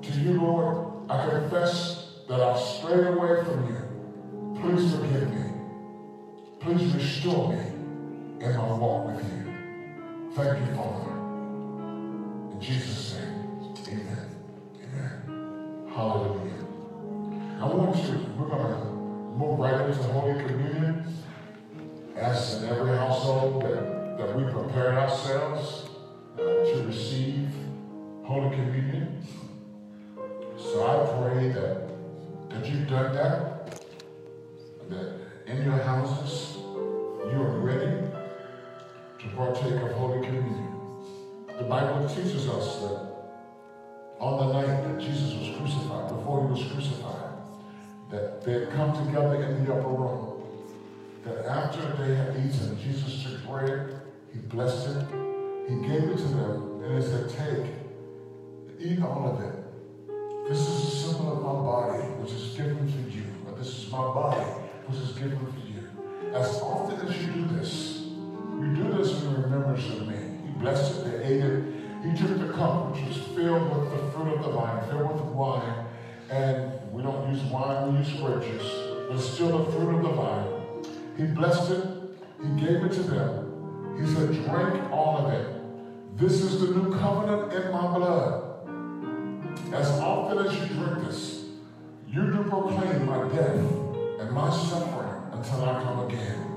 To 0.03 0.13
you, 0.13 0.41
Lord, 0.43 1.11
I 1.11 1.29
confess 1.29 2.21
that 2.29 2.41
I've 2.41 2.61
strayed 2.61 3.07
away 3.07 3.45
from 3.45 3.67
you. 3.67 4.61
Please 4.61 4.95
forgive 4.95 5.31
me. 5.33 5.45
Please 6.61 6.95
restore 6.95 7.53
me 7.53 7.61
in 8.45 8.57
my 8.57 8.73
walk 8.73 9.07
with 9.07 9.25
you. 9.25 9.48
Thank 10.35 10.59
you, 10.61 10.75
Father. 10.77 11.11
In 12.53 12.59
Jesus' 12.61 13.17
name, 13.17 13.75
amen. 13.89 14.27
Amen. 14.85 15.89
Hallelujah. 15.93 16.67
I 17.61 17.67
want 17.67 17.97
you, 17.97 18.27
we're 18.39 18.49
going 18.49 18.73
to 18.73 18.85
move 19.37 19.59
right 19.59 19.89
into 19.89 20.03
Holy 20.03 20.39
Communion. 20.45 21.05
As 22.15 22.63
in 22.63 22.69
every 22.69 22.97
household 22.97 23.63
that, 23.63 24.19
that 24.19 24.37
we 24.37 24.45
prepare 24.53 24.99
ourselves 24.99 25.89
uh, 26.35 26.43
to 26.43 26.85
receive 26.87 27.49
Holy 28.23 28.51
Communion. 28.51 29.27
So 30.57 30.85
I 30.85 31.33
pray 31.33 31.49
that, 31.49 31.89
that 32.51 32.69
you've 32.69 32.89
done 32.89 33.15
that, 33.15 33.81
that 34.91 35.15
in 35.47 35.65
your 35.65 35.79
houses, 35.79 36.59
you 36.59 37.41
are 37.41 37.59
ready 37.61 38.08
to 39.19 39.29
partake 39.35 39.83
of 39.83 39.93
Holy 39.93 40.25
Communion. 40.25 40.75
The 41.59 41.65
Bible 41.65 42.09
teaches 42.09 42.49
us 42.49 42.81
that 42.83 43.09
on 44.21 44.47
the 44.47 44.53
night 44.53 44.83
that 44.85 45.01
Jesus 45.01 45.35
was 45.35 45.57
crucified, 45.57 46.09
before 46.09 46.45
he 46.45 46.53
was 46.53 46.73
crucified, 46.73 47.33
that 48.11 48.45
they 48.45 48.53
had 48.53 48.71
come 48.71 49.07
together 49.07 49.43
in 49.43 49.65
the 49.65 49.75
upper 49.75 49.89
room. 49.89 50.43
That 51.25 51.47
after 51.47 51.83
they 51.97 52.15
had 52.15 52.37
eaten, 52.37 52.79
Jesus 52.81 53.25
took 53.25 53.45
bread, 53.47 54.01
he 54.33 54.39
blessed 54.39 54.89
it, 54.89 55.07
he 55.69 55.77
gave 55.87 56.05
it 56.11 56.17
to 56.17 56.29
them, 56.29 56.83
and 56.85 57.03
he 57.03 57.09
said, 57.09 57.29
Take, 57.29 57.73
eat 58.79 59.03
all 59.03 59.35
of 59.35 59.41
it. 59.43 60.49
This 60.49 60.61
is 60.61 60.69
a 60.69 60.97
symbol 60.97 61.33
of 61.33 61.43
my 61.43 61.53
body, 61.53 62.03
which 62.23 62.33
is 62.33 62.57
given 62.57 62.91
for 62.91 63.11
you. 63.11 63.25
Or 63.47 63.59
this 63.59 63.69
is 63.69 63.91
my 63.91 63.99
body, 63.99 64.41
which 64.87 65.01
is 65.01 65.11
given 65.19 65.39
for 65.39 65.67
you. 65.67 66.35
As 66.35 66.61
often 66.61 67.07
as 67.07 67.21
you 67.21 67.33
do 67.33 67.45
this, 67.57 67.98
you 68.69 68.85
do 68.85 68.93
this 68.93 69.23
in 69.23 69.43
remembrance 69.43 69.87
of 69.87 70.07
me. 70.07 70.17
He 70.45 70.53
blessed 70.59 71.01
it, 71.01 71.05
they 71.05 71.25
ate 71.25 71.45
it. 71.45 71.65
He 72.05 72.17
took 72.17 72.39
the 72.39 72.53
cup, 72.53 72.93
which 72.93 73.05
was 73.07 73.17
filled 73.17 73.71
with 73.71 73.91
the 73.91 74.11
fruit 74.13 74.35
of 74.35 74.45
the 74.45 74.51
vine, 74.51 74.89
filled 74.89 75.13
with 75.13 75.23
wine. 75.33 75.87
And 76.31 76.93
we 76.93 77.03
don't 77.03 77.33
use 77.33 77.43
wine, 77.45 77.93
we 77.93 77.99
use 78.01 78.13
grape 78.21 78.43
juice, 78.43 78.73
but 79.09 79.19
still 79.19 79.65
the 79.65 79.73
fruit 79.73 79.97
of 79.97 80.03
the 80.03 80.09
vine. 80.11 80.47
He 81.17 81.25
blessed 81.25 81.71
it, 81.71 81.85
he 82.43 82.61
gave 82.61 82.85
it 82.85 82.93
to 82.93 83.03
them. 83.03 83.97
He 83.99 84.07
said, 84.07 84.33
Drink 84.33 84.93
all 84.93 85.27
of 85.27 85.33
it. 85.33 86.19
This 86.19 86.43
is 86.43 86.61
the 86.61 86.75
new 86.75 86.97
covenant 86.99 87.53
in 87.53 87.73
my 87.73 87.97
blood. 87.97 88.45
As 89.73 89.91
often 90.01 90.47
as 90.47 90.53
you 90.55 90.67
drink 90.77 91.07
this, 91.07 91.47
you 92.07 92.23
do 92.31 92.45
proclaim 92.45 93.07
my 93.07 93.29
death 93.29 93.57
and 94.21 94.31
my 94.31 94.51
suffering 94.51 95.23
until 95.33 95.65
I 95.65 95.83
come 95.83 96.07
again. 96.07 96.48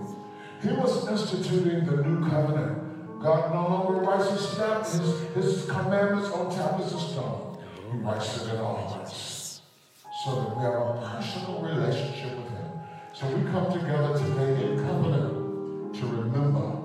He 0.61 0.69
was 0.69 1.07
instituting 1.07 1.85
the 1.85 2.03
new 2.03 2.29
covenant. 2.29 3.19
God 3.19 3.51
no 3.51 3.67
longer 3.67 3.99
writes 4.01 4.29
his, 4.29 4.49
stamp, 4.49 4.85
his, 4.85 5.21
his 5.33 5.65
commandments 5.65 6.29
on 6.29 6.55
tablets 6.55 6.93
of 6.93 7.01
stone. 7.01 7.57
He 7.91 7.97
writes 7.97 8.43
it 8.43 8.53
in 8.53 8.59
our 8.59 8.77
hearts 8.77 9.61
so 10.23 10.35
that 10.35 10.55
we 10.55 10.63
have 10.63 10.73
a 10.73 11.17
personal 11.17 11.61
relationship 11.63 12.37
with 12.37 12.49
him. 12.49 12.79
So 13.13 13.27
we 13.35 13.51
come 13.51 13.73
together 13.73 14.17
today 14.19 14.71
in 14.71 14.85
covenant 14.85 15.95
to 15.95 16.05
remember 16.05 16.77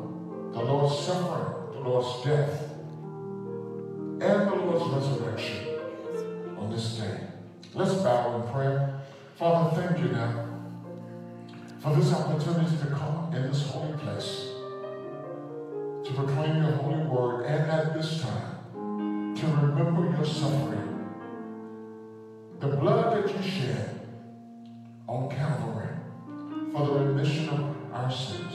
the 0.52 0.64
Lord's 0.64 0.98
suffering, 1.04 1.74
the 1.74 1.88
Lord's 1.88 2.24
death, 2.24 2.70
and 4.20 4.48
the 4.48 4.54
Lord's 4.54 5.06
resurrection 5.06 5.66
on 6.56 6.70
this 6.70 6.96
day. 6.96 7.20
Let's 7.74 7.94
bow 7.96 8.40
in 8.40 8.52
prayer. 8.52 9.00
Father, 9.36 9.82
thank 9.82 9.98
you 10.02 10.12
now 10.12 10.45
for 11.86 11.94
this 11.94 12.12
opportunity 12.12 12.76
to 12.78 12.86
come 12.86 13.32
in 13.32 13.42
this 13.42 13.68
holy 13.68 13.92
place 13.98 14.48
to 16.04 16.12
proclaim 16.14 16.56
your 16.56 16.72
holy 16.72 17.04
word 17.04 17.44
and 17.46 17.70
at 17.70 17.94
this 17.94 18.22
time 18.22 19.36
to 19.36 19.46
remember 19.46 20.10
your 20.10 20.24
suffering, 20.24 21.06
the 22.58 22.66
blood 22.66 23.16
that 23.16 23.32
you 23.32 23.40
shed 23.48 24.00
on 25.06 25.30
Calvary 25.30 25.94
for 26.72 26.86
the 26.86 26.92
remission 27.04 27.50
of 27.50 27.76
our 27.92 28.10
sins. 28.10 28.54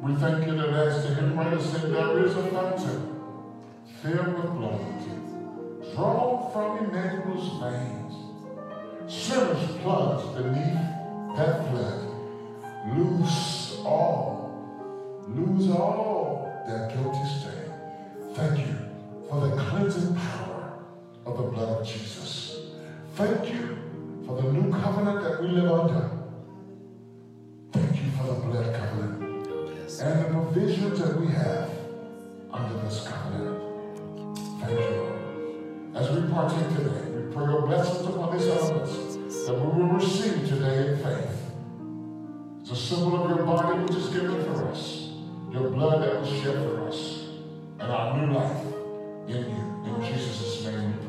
We 0.00 0.14
thank 0.14 0.46
you 0.46 0.56
that 0.56 0.70
as 0.70 1.02
the 1.02 1.14
hymn 1.16 1.36
writer 1.38 1.60
said, 1.60 1.92
there 1.92 2.24
is 2.24 2.34
a 2.34 2.42
fountain 2.44 3.20
filled 4.00 4.34
with 4.34 4.52
blood 4.54 4.80
drawn 5.94 6.50
from 6.52 6.86
Emmanuel's 6.86 7.60
veins. 7.60 9.12
Sinners 9.12 9.76
plunged 9.82 10.36
beneath 10.38 11.36
that 11.36 11.70
flood. 11.70 12.13
Lose 12.86 13.78
all, 13.84 15.24
lose 15.28 15.70
all 15.70 16.62
their 16.66 16.88
guilty 16.88 17.24
stain. 17.24 18.34
Thank 18.34 18.66
you 18.66 18.76
for 19.28 19.48
the 19.48 19.56
cleansing 19.56 20.14
power 20.14 20.84
of 21.24 21.36
the 21.36 21.44
blood 21.44 21.80
of 21.80 21.86
Jesus. 21.86 22.58
Thank 23.14 23.52
you 23.52 23.78
for 24.26 24.40
the 24.40 24.52
new 24.52 24.70
covenant 24.70 25.22
that 25.22 25.42
we 25.42 25.48
live 25.48 25.70
under. 25.70 26.10
Thank 27.72 28.02
you 28.02 28.10
for 28.12 28.26
the 28.26 28.34
blood 28.34 28.74
covenant 28.74 29.48
and 30.00 30.24
the 30.24 30.28
provisions 30.28 30.98
that 31.00 31.18
we 31.18 31.28
have 31.28 31.70
under 32.52 32.78
this 32.82 33.06
covenant. 33.06 34.38
Thank 34.60 34.80
you, 34.80 35.92
As 35.94 36.10
we 36.10 36.30
partake 36.30 36.68
today, 36.76 37.10
we 37.10 37.32
pray 37.32 37.44
your 37.44 37.66
blessings 37.66 38.06
upon 38.06 38.36
these 38.36 38.48
elements 38.48 39.46
that 39.46 39.54
we 39.54 39.82
will 39.82 39.88
receive 39.88 40.48
today 40.48 40.88
in 40.88 40.96
faith. 40.98 41.43
Symbol 42.84 43.24
of 43.24 43.30
your 43.30 43.46
body 43.46 43.78
which 43.78 43.96
is 43.96 44.08
given 44.08 44.44
for 44.44 44.68
us, 44.68 45.08
your 45.50 45.70
blood 45.70 46.02
that 46.02 46.20
was 46.20 46.28
shed 46.28 46.54
for 46.68 46.86
us, 46.86 47.28
and 47.80 47.90
our 47.90 48.14
new 48.14 48.34
life 48.34 48.60
in 49.26 49.56
you. 49.56 49.84
In 49.86 50.04
Jesus' 50.04 50.66
name 50.66 51.03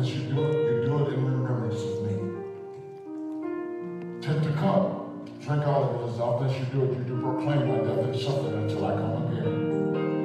as 0.00 0.10
you 0.14 0.22
do 0.22 0.42
it. 0.44 0.54
You 0.54 0.84
do 0.86 1.06
it 1.06 1.14
in 1.14 1.24
remembrance 1.24 1.82
of 1.82 2.02
me. 2.04 2.14
Take 4.20 4.42
the 4.42 4.52
cup, 4.58 5.40
drink 5.40 5.66
all 5.66 5.84
of 5.84 5.90
it 6.00 6.14
as 6.14 6.20
often 6.20 6.48
as 6.48 6.58
you 6.58 6.64
do 6.66 6.84
it. 6.84 6.98
You 6.98 7.04
do 7.04 7.20
proclaim 7.20 7.68
my 7.68 7.78
death 7.78 8.04
and 8.04 8.16
suffering 8.18 8.62
until 8.62 8.84
I 8.84 8.92
come 8.92 9.38
again. 9.38 10.15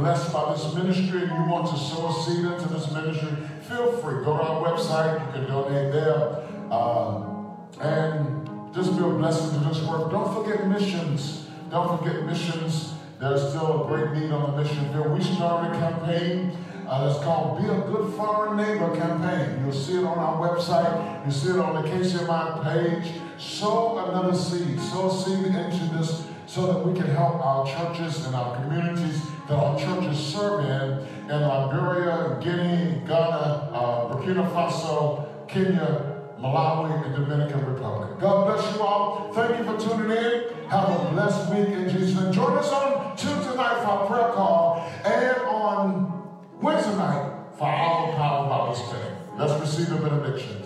Blessed 0.00 0.32
by 0.32 0.52
this 0.52 0.74
ministry 0.74 1.22
and 1.22 1.30
you 1.30 1.50
want 1.50 1.66
to 1.68 1.76
sow 1.78 2.08
a 2.08 2.22
seed 2.24 2.44
into 2.44 2.68
this 2.68 2.90
ministry, 2.90 3.30
feel 3.68 3.92
free. 3.98 4.24
Go 4.24 4.36
to 4.36 4.42
our 4.42 4.72
website. 4.72 5.26
You 5.26 5.32
can 5.32 5.50
donate 5.50 5.92
there. 5.92 6.42
Um, 6.72 7.56
and 7.80 8.74
just 8.74 8.96
be 8.96 9.04
a 9.04 9.08
blessing 9.08 9.60
to 9.60 9.68
this 9.68 9.82
work. 9.86 10.10
Don't 10.10 10.34
forget 10.34 10.66
missions. 10.66 11.48
Don't 11.70 11.98
forget 11.98 12.24
missions. 12.24 12.94
There's 13.20 13.50
still 13.50 13.84
a 13.84 13.86
great 13.86 14.12
need 14.12 14.32
on 14.32 14.50
the 14.50 14.62
mission 14.62 14.90
field. 14.92 15.12
We 15.12 15.22
started 15.22 15.76
a 15.76 15.78
campaign 15.78 16.56
uh, 16.88 17.20
called 17.22 17.60
Be 17.60 17.68
a 17.68 17.80
Good 17.82 18.14
Foreign 18.14 18.56
Neighbor 18.56 18.96
campaign. 18.96 19.62
You'll 19.62 19.72
see 19.72 19.98
it 19.98 20.04
on 20.04 20.18
our 20.18 20.36
website. 20.40 21.26
You 21.26 21.30
see 21.30 21.50
it 21.50 21.58
on 21.58 21.82
the 21.82 21.88
KCMI 21.88 22.64
page. 22.64 23.20
Sow 23.38 23.98
another 23.98 24.34
seed. 24.34 24.80
Sow 24.80 25.10
seed 25.10 25.46
into 25.46 25.84
this 25.96 26.24
so 26.46 26.66
that 26.66 26.84
we 26.84 26.98
can 26.98 27.08
help 27.10 27.36
our 27.44 27.66
churches 27.66 28.26
and 28.26 28.34
our 28.34 28.56
communities 28.56 29.22
that 29.50 29.58
our 29.58 29.78
churches 29.78 30.16
serve 30.18 30.64
in 30.64 31.30
in 31.30 31.42
Liberia, 31.42 32.38
Guinea, 32.40 33.02
Ghana, 33.06 33.70
uh, 33.74 34.08
Burkina 34.08 34.48
Faso, 34.52 35.48
Kenya, 35.48 36.22
Malawi, 36.38 37.04
and 37.04 37.14
Dominican 37.14 37.66
Republic. 37.66 38.18
God 38.20 38.46
bless 38.46 38.74
you 38.74 38.82
all. 38.82 39.32
Thank 39.32 39.58
you 39.58 39.64
for 39.64 39.78
tuning 39.78 40.16
in. 40.16 40.68
Have 40.68 40.88
a 40.88 41.10
blessed 41.10 41.52
week 41.52 41.68
in 41.68 41.88
Jesus. 41.88 42.20
And 42.20 42.32
join 42.32 42.56
us 42.58 42.70
on 42.70 43.16
Tuesday 43.16 43.56
night 43.56 43.82
for 43.82 43.90
our 43.90 44.06
prayer 44.06 44.32
call 44.32 44.88
and 45.04 45.36
on 45.42 46.28
Wednesday 46.60 46.96
night 46.96 47.32
for 47.58 47.64
our 47.64 48.12
Power 48.12 48.48
Bible 48.48 48.74
study. 48.74 49.14
Let's 49.36 49.60
receive 49.60 49.90
the 49.90 49.96
benediction. 49.96 50.62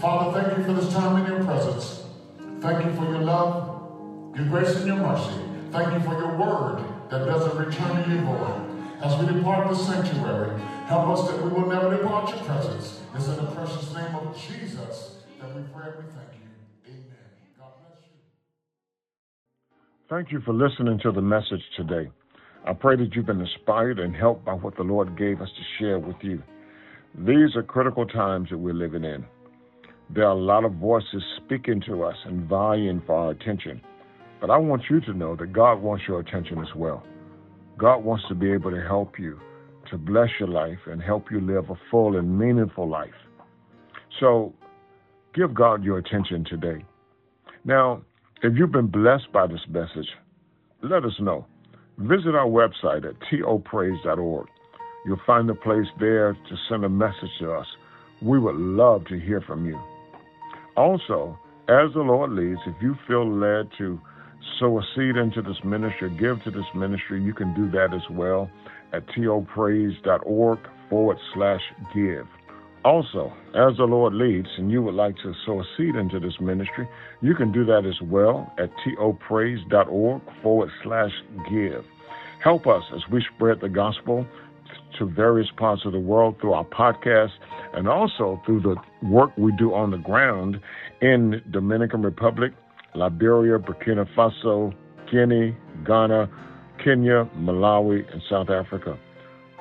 Father, 0.00 0.42
thank 0.42 0.58
you 0.58 0.64
for 0.64 0.72
this 0.72 0.92
time 0.92 1.24
in 1.24 1.32
your 1.32 1.44
presence. 1.44 2.02
Thank 2.60 2.84
you 2.84 2.92
for 2.94 3.04
your 3.04 3.20
love 3.20 3.70
your 4.34 4.46
grace 4.46 4.74
and 4.74 4.86
your 4.86 4.96
mercy. 4.96 5.40
Thank 5.70 5.92
you 5.92 6.00
for 6.00 6.18
your 6.18 6.36
word 6.36 6.93
that 7.14 7.26
doesn't 7.26 7.56
return 7.56 8.02
to 8.02 8.10
you 8.10 8.20
void. 8.22 8.70
As 9.00 9.16
we 9.20 9.32
depart 9.32 9.68
the 9.68 9.76
sanctuary, 9.76 10.60
help 10.86 11.08
us 11.08 11.30
that 11.30 11.42
we 11.44 11.50
will 11.50 11.66
never 11.66 11.96
depart 11.96 12.34
your 12.34 12.42
presence. 12.44 13.00
It's 13.14 13.28
in 13.28 13.36
the 13.36 13.50
precious 13.52 13.94
name 13.94 14.14
of 14.16 14.36
Jesus 14.36 15.18
that 15.40 15.54
we 15.54 15.62
pray 15.72 15.92
we 15.96 16.04
thank 16.10 16.34
you. 16.34 16.50
Amen. 16.88 17.04
God 17.56 17.70
bless 17.78 18.02
you. 18.02 18.18
Thank 20.10 20.32
you 20.32 20.40
for 20.40 20.52
listening 20.52 20.98
to 21.04 21.12
the 21.12 21.22
message 21.22 21.62
today. 21.76 22.10
I 22.66 22.72
pray 22.72 22.96
that 22.96 23.14
you've 23.14 23.26
been 23.26 23.40
inspired 23.40 24.00
and 24.00 24.16
helped 24.16 24.44
by 24.44 24.54
what 24.54 24.76
the 24.76 24.82
Lord 24.82 25.16
gave 25.16 25.40
us 25.40 25.50
to 25.50 25.62
share 25.78 26.00
with 26.00 26.16
you. 26.22 26.42
These 27.16 27.54
are 27.54 27.62
critical 27.62 28.06
times 28.06 28.48
that 28.50 28.58
we're 28.58 28.74
living 28.74 29.04
in. 29.04 29.24
There 30.10 30.24
are 30.24 30.36
a 30.36 30.42
lot 30.42 30.64
of 30.64 30.72
voices 30.72 31.22
speaking 31.44 31.80
to 31.86 32.02
us 32.02 32.16
and 32.24 32.48
vying 32.48 33.02
for 33.06 33.14
our 33.14 33.30
attention. 33.30 33.80
But 34.44 34.52
I 34.52 34.58
want 34.58 34.82
you 34.90 35.00
to 35.00 35.14
know 35.14 35.34
that 35.36 35.54
God 35.54 35.76
wants 35.80 36.04
your 36.06 36.20
attention 36.20 36.58
as 36.58 36.68
well. 36.76 37.02
God 37.78 38.04
wants 38.04 38.26
to 38.28 38.34
be 38.34 38.52
able 38.52 38.72
to 38.72 38.82
help 38.82 39.18
you, 39.18 39.40
to 39.90 39.96
bless 39.96 40.28
your 40.38 40.50
life, 40.50 40.80
and 40.84 41.02
help 41.02 41.30
you 41.30 41.40
live 41.40 41.70
a 41.70 41.80
full 41.90 42.18
and 42.18 42.38
meaningful 42.38 42.86
life. 42.86 43.14
So 44.20 44.52
give 45.34 45.54
God 45.54 45.82
your 45.82 45.96
attention 45.96 46.44
today. 46.44 46.84
Now, 47.64 48.02
if 48.42 48.52
you've 48.54 48.70
been 48.70 48.88
blessed 48.88 49.32
by 49.32 49.46
this 49.46 49.62
message, 49.66 50.10
let 50.82 51.06
us 51.06 51.18
know. 51.20 51.46
Visit 51.96 52.34
our 52.34 52.46
website 52.46 53.06
at 53.08 53.14
topraise.org. 53.30 54.46
You'll 55.06 55.20
find 55.26 55.48
a 55.48 55.54
place 55.54 55.86
there 55.98 56.34
to 56.34 56.56
send 56.68 56.84
a 56.84 56.90
message 56.90 57.30
to 57.40 57.50
us. 57.50 57.66
We 58.20 58.38
would 58.38 58.56
love 58.56 59.06
to 59.06 59.18
hear 59.18 59.40
from 59.40 59.64
you. 59.64 59.80
Also, 60.76 61.38
as 61.66 61.94
the 61.94 62.00
Lord 62.00 62.32
leads, 62.32 62.60
if 62.66 62.74
you 62.82 62.94
feel 63.08 63.26
led 63.26 63.70
to 63.78 63.98
sow 64.58 64.78
a 64.78 64.82
seed 64.94 65.16
into 65.16 65.42
this 65.42 65.62
ministry, 65.64 66.10
give 66.18 66.42
to 66.44 66.50
this 66.50 66.66
ministry, 66.74 67.22
you 67.22 67.34
can 67.34 67.54
do 67.54 67.70
that 67.70 67.94
as 67.94 68.08
well 68.10 68.50
at 68.92 69.02
topraise.org 69.08 70.58
forward 70.88 71.18
slash 71.34 71.62
give. 71.94 72.26
Also, 72.84 73.32
as 73.54 73.76
the 73.78 73.84
Lord 73.84 74.12
leads 74.12 74.48
and 74.58 74.70
you 74.70 74.82
would 74.82 74.94
like 74.94 75.16
to 75.16 75.32
sow 75.46 75.60
a 75.60 75.64
seed 75.76 75.96
into 75.96 76.20
this 76.20 76.38
ministry, 76.38 76.86
you 77.22 77.34
can 77.34 77.50
do 77.50 77.64
that 77.64 77.86
as 77.86 78.00
well 78.02 78.52
at 78.58 78.70
topraise.org 78.84 80.22
forward 80.42 80.70
slash 80.82 81.12
give. 81.50 81.84
Help 82.42 82.66
us 82.66 82.82
as 82.94 83.00
we 83.10 83.24
spread 83.34 83.60
the 83.62 83.70
gospel 83.70 84.26
to 84.98 85.06
various 85.06 85.48
parts 85.56 85.82
of 85.86 85.92
the 85.92 85.98
world 85.98 86.36
through 86.40 86.52
our 86.52 86.64
podcast 86.64 87.32
and 87.72 87.88
also 87.88 88.40
through 88.44 88.60
the 88.60 88.76
work 89.02 89.30
we 89.36 89.50
do 89.56 89.72
on 89.74 89.90
the 89.90 89.96
ground 89.96 90.60
in 91.00 91.42
Dominican 91.50 92.02
Republic, 92.02 92.52
Liberia, 92.94 93.58
Burkina 93.58 94.06
Faso, 94.16 94.72
Guinea, 95.10 95.56
Ghana, 95.86 96.28
Kenya, 96.82 97.28
Malawi, 97.36 98.10
and 98.12 98.22
South 98.30 98.50
Africa. 98.50 98.98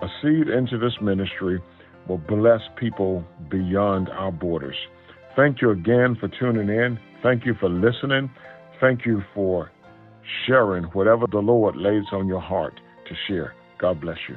A 0.01 0.07
seed 0.21 0.49
into 0.49 0.77
this 0.77 0.93
ministry 1.01 1.61
will 2.07 2.17
bless 2.17 2.61
people 2.77 3.23
beyond 3.49 4.09
our 4.09 4.31
borders. 4.31 4.75
Thank 5.35 5.61
you 5.61 5.71
again 5.71 6.17
for 6.19 6.27
tuning 6.27 6.69
in. 6.69 6.99
Thank 7.21 7.45
you 7.45 7.55
for 7.59 7.69
listening. 7.69 8.29
Thank 8.81 9.05
you 9.05 9.23
for 9.33 9.71
sharing 10.45 10.83
whatever 10.85 11.25
the 11.31 11.39
Lord 11.39 11.75
lays 11.75 12.05
on 12.11 12.27
your 12.27 12.41
heart 12.41 12.79
to 13.07 13.15
share. 13.27 13.53
God 13.79 14.01
bless 14.01 14.17
you. 14.27 14.35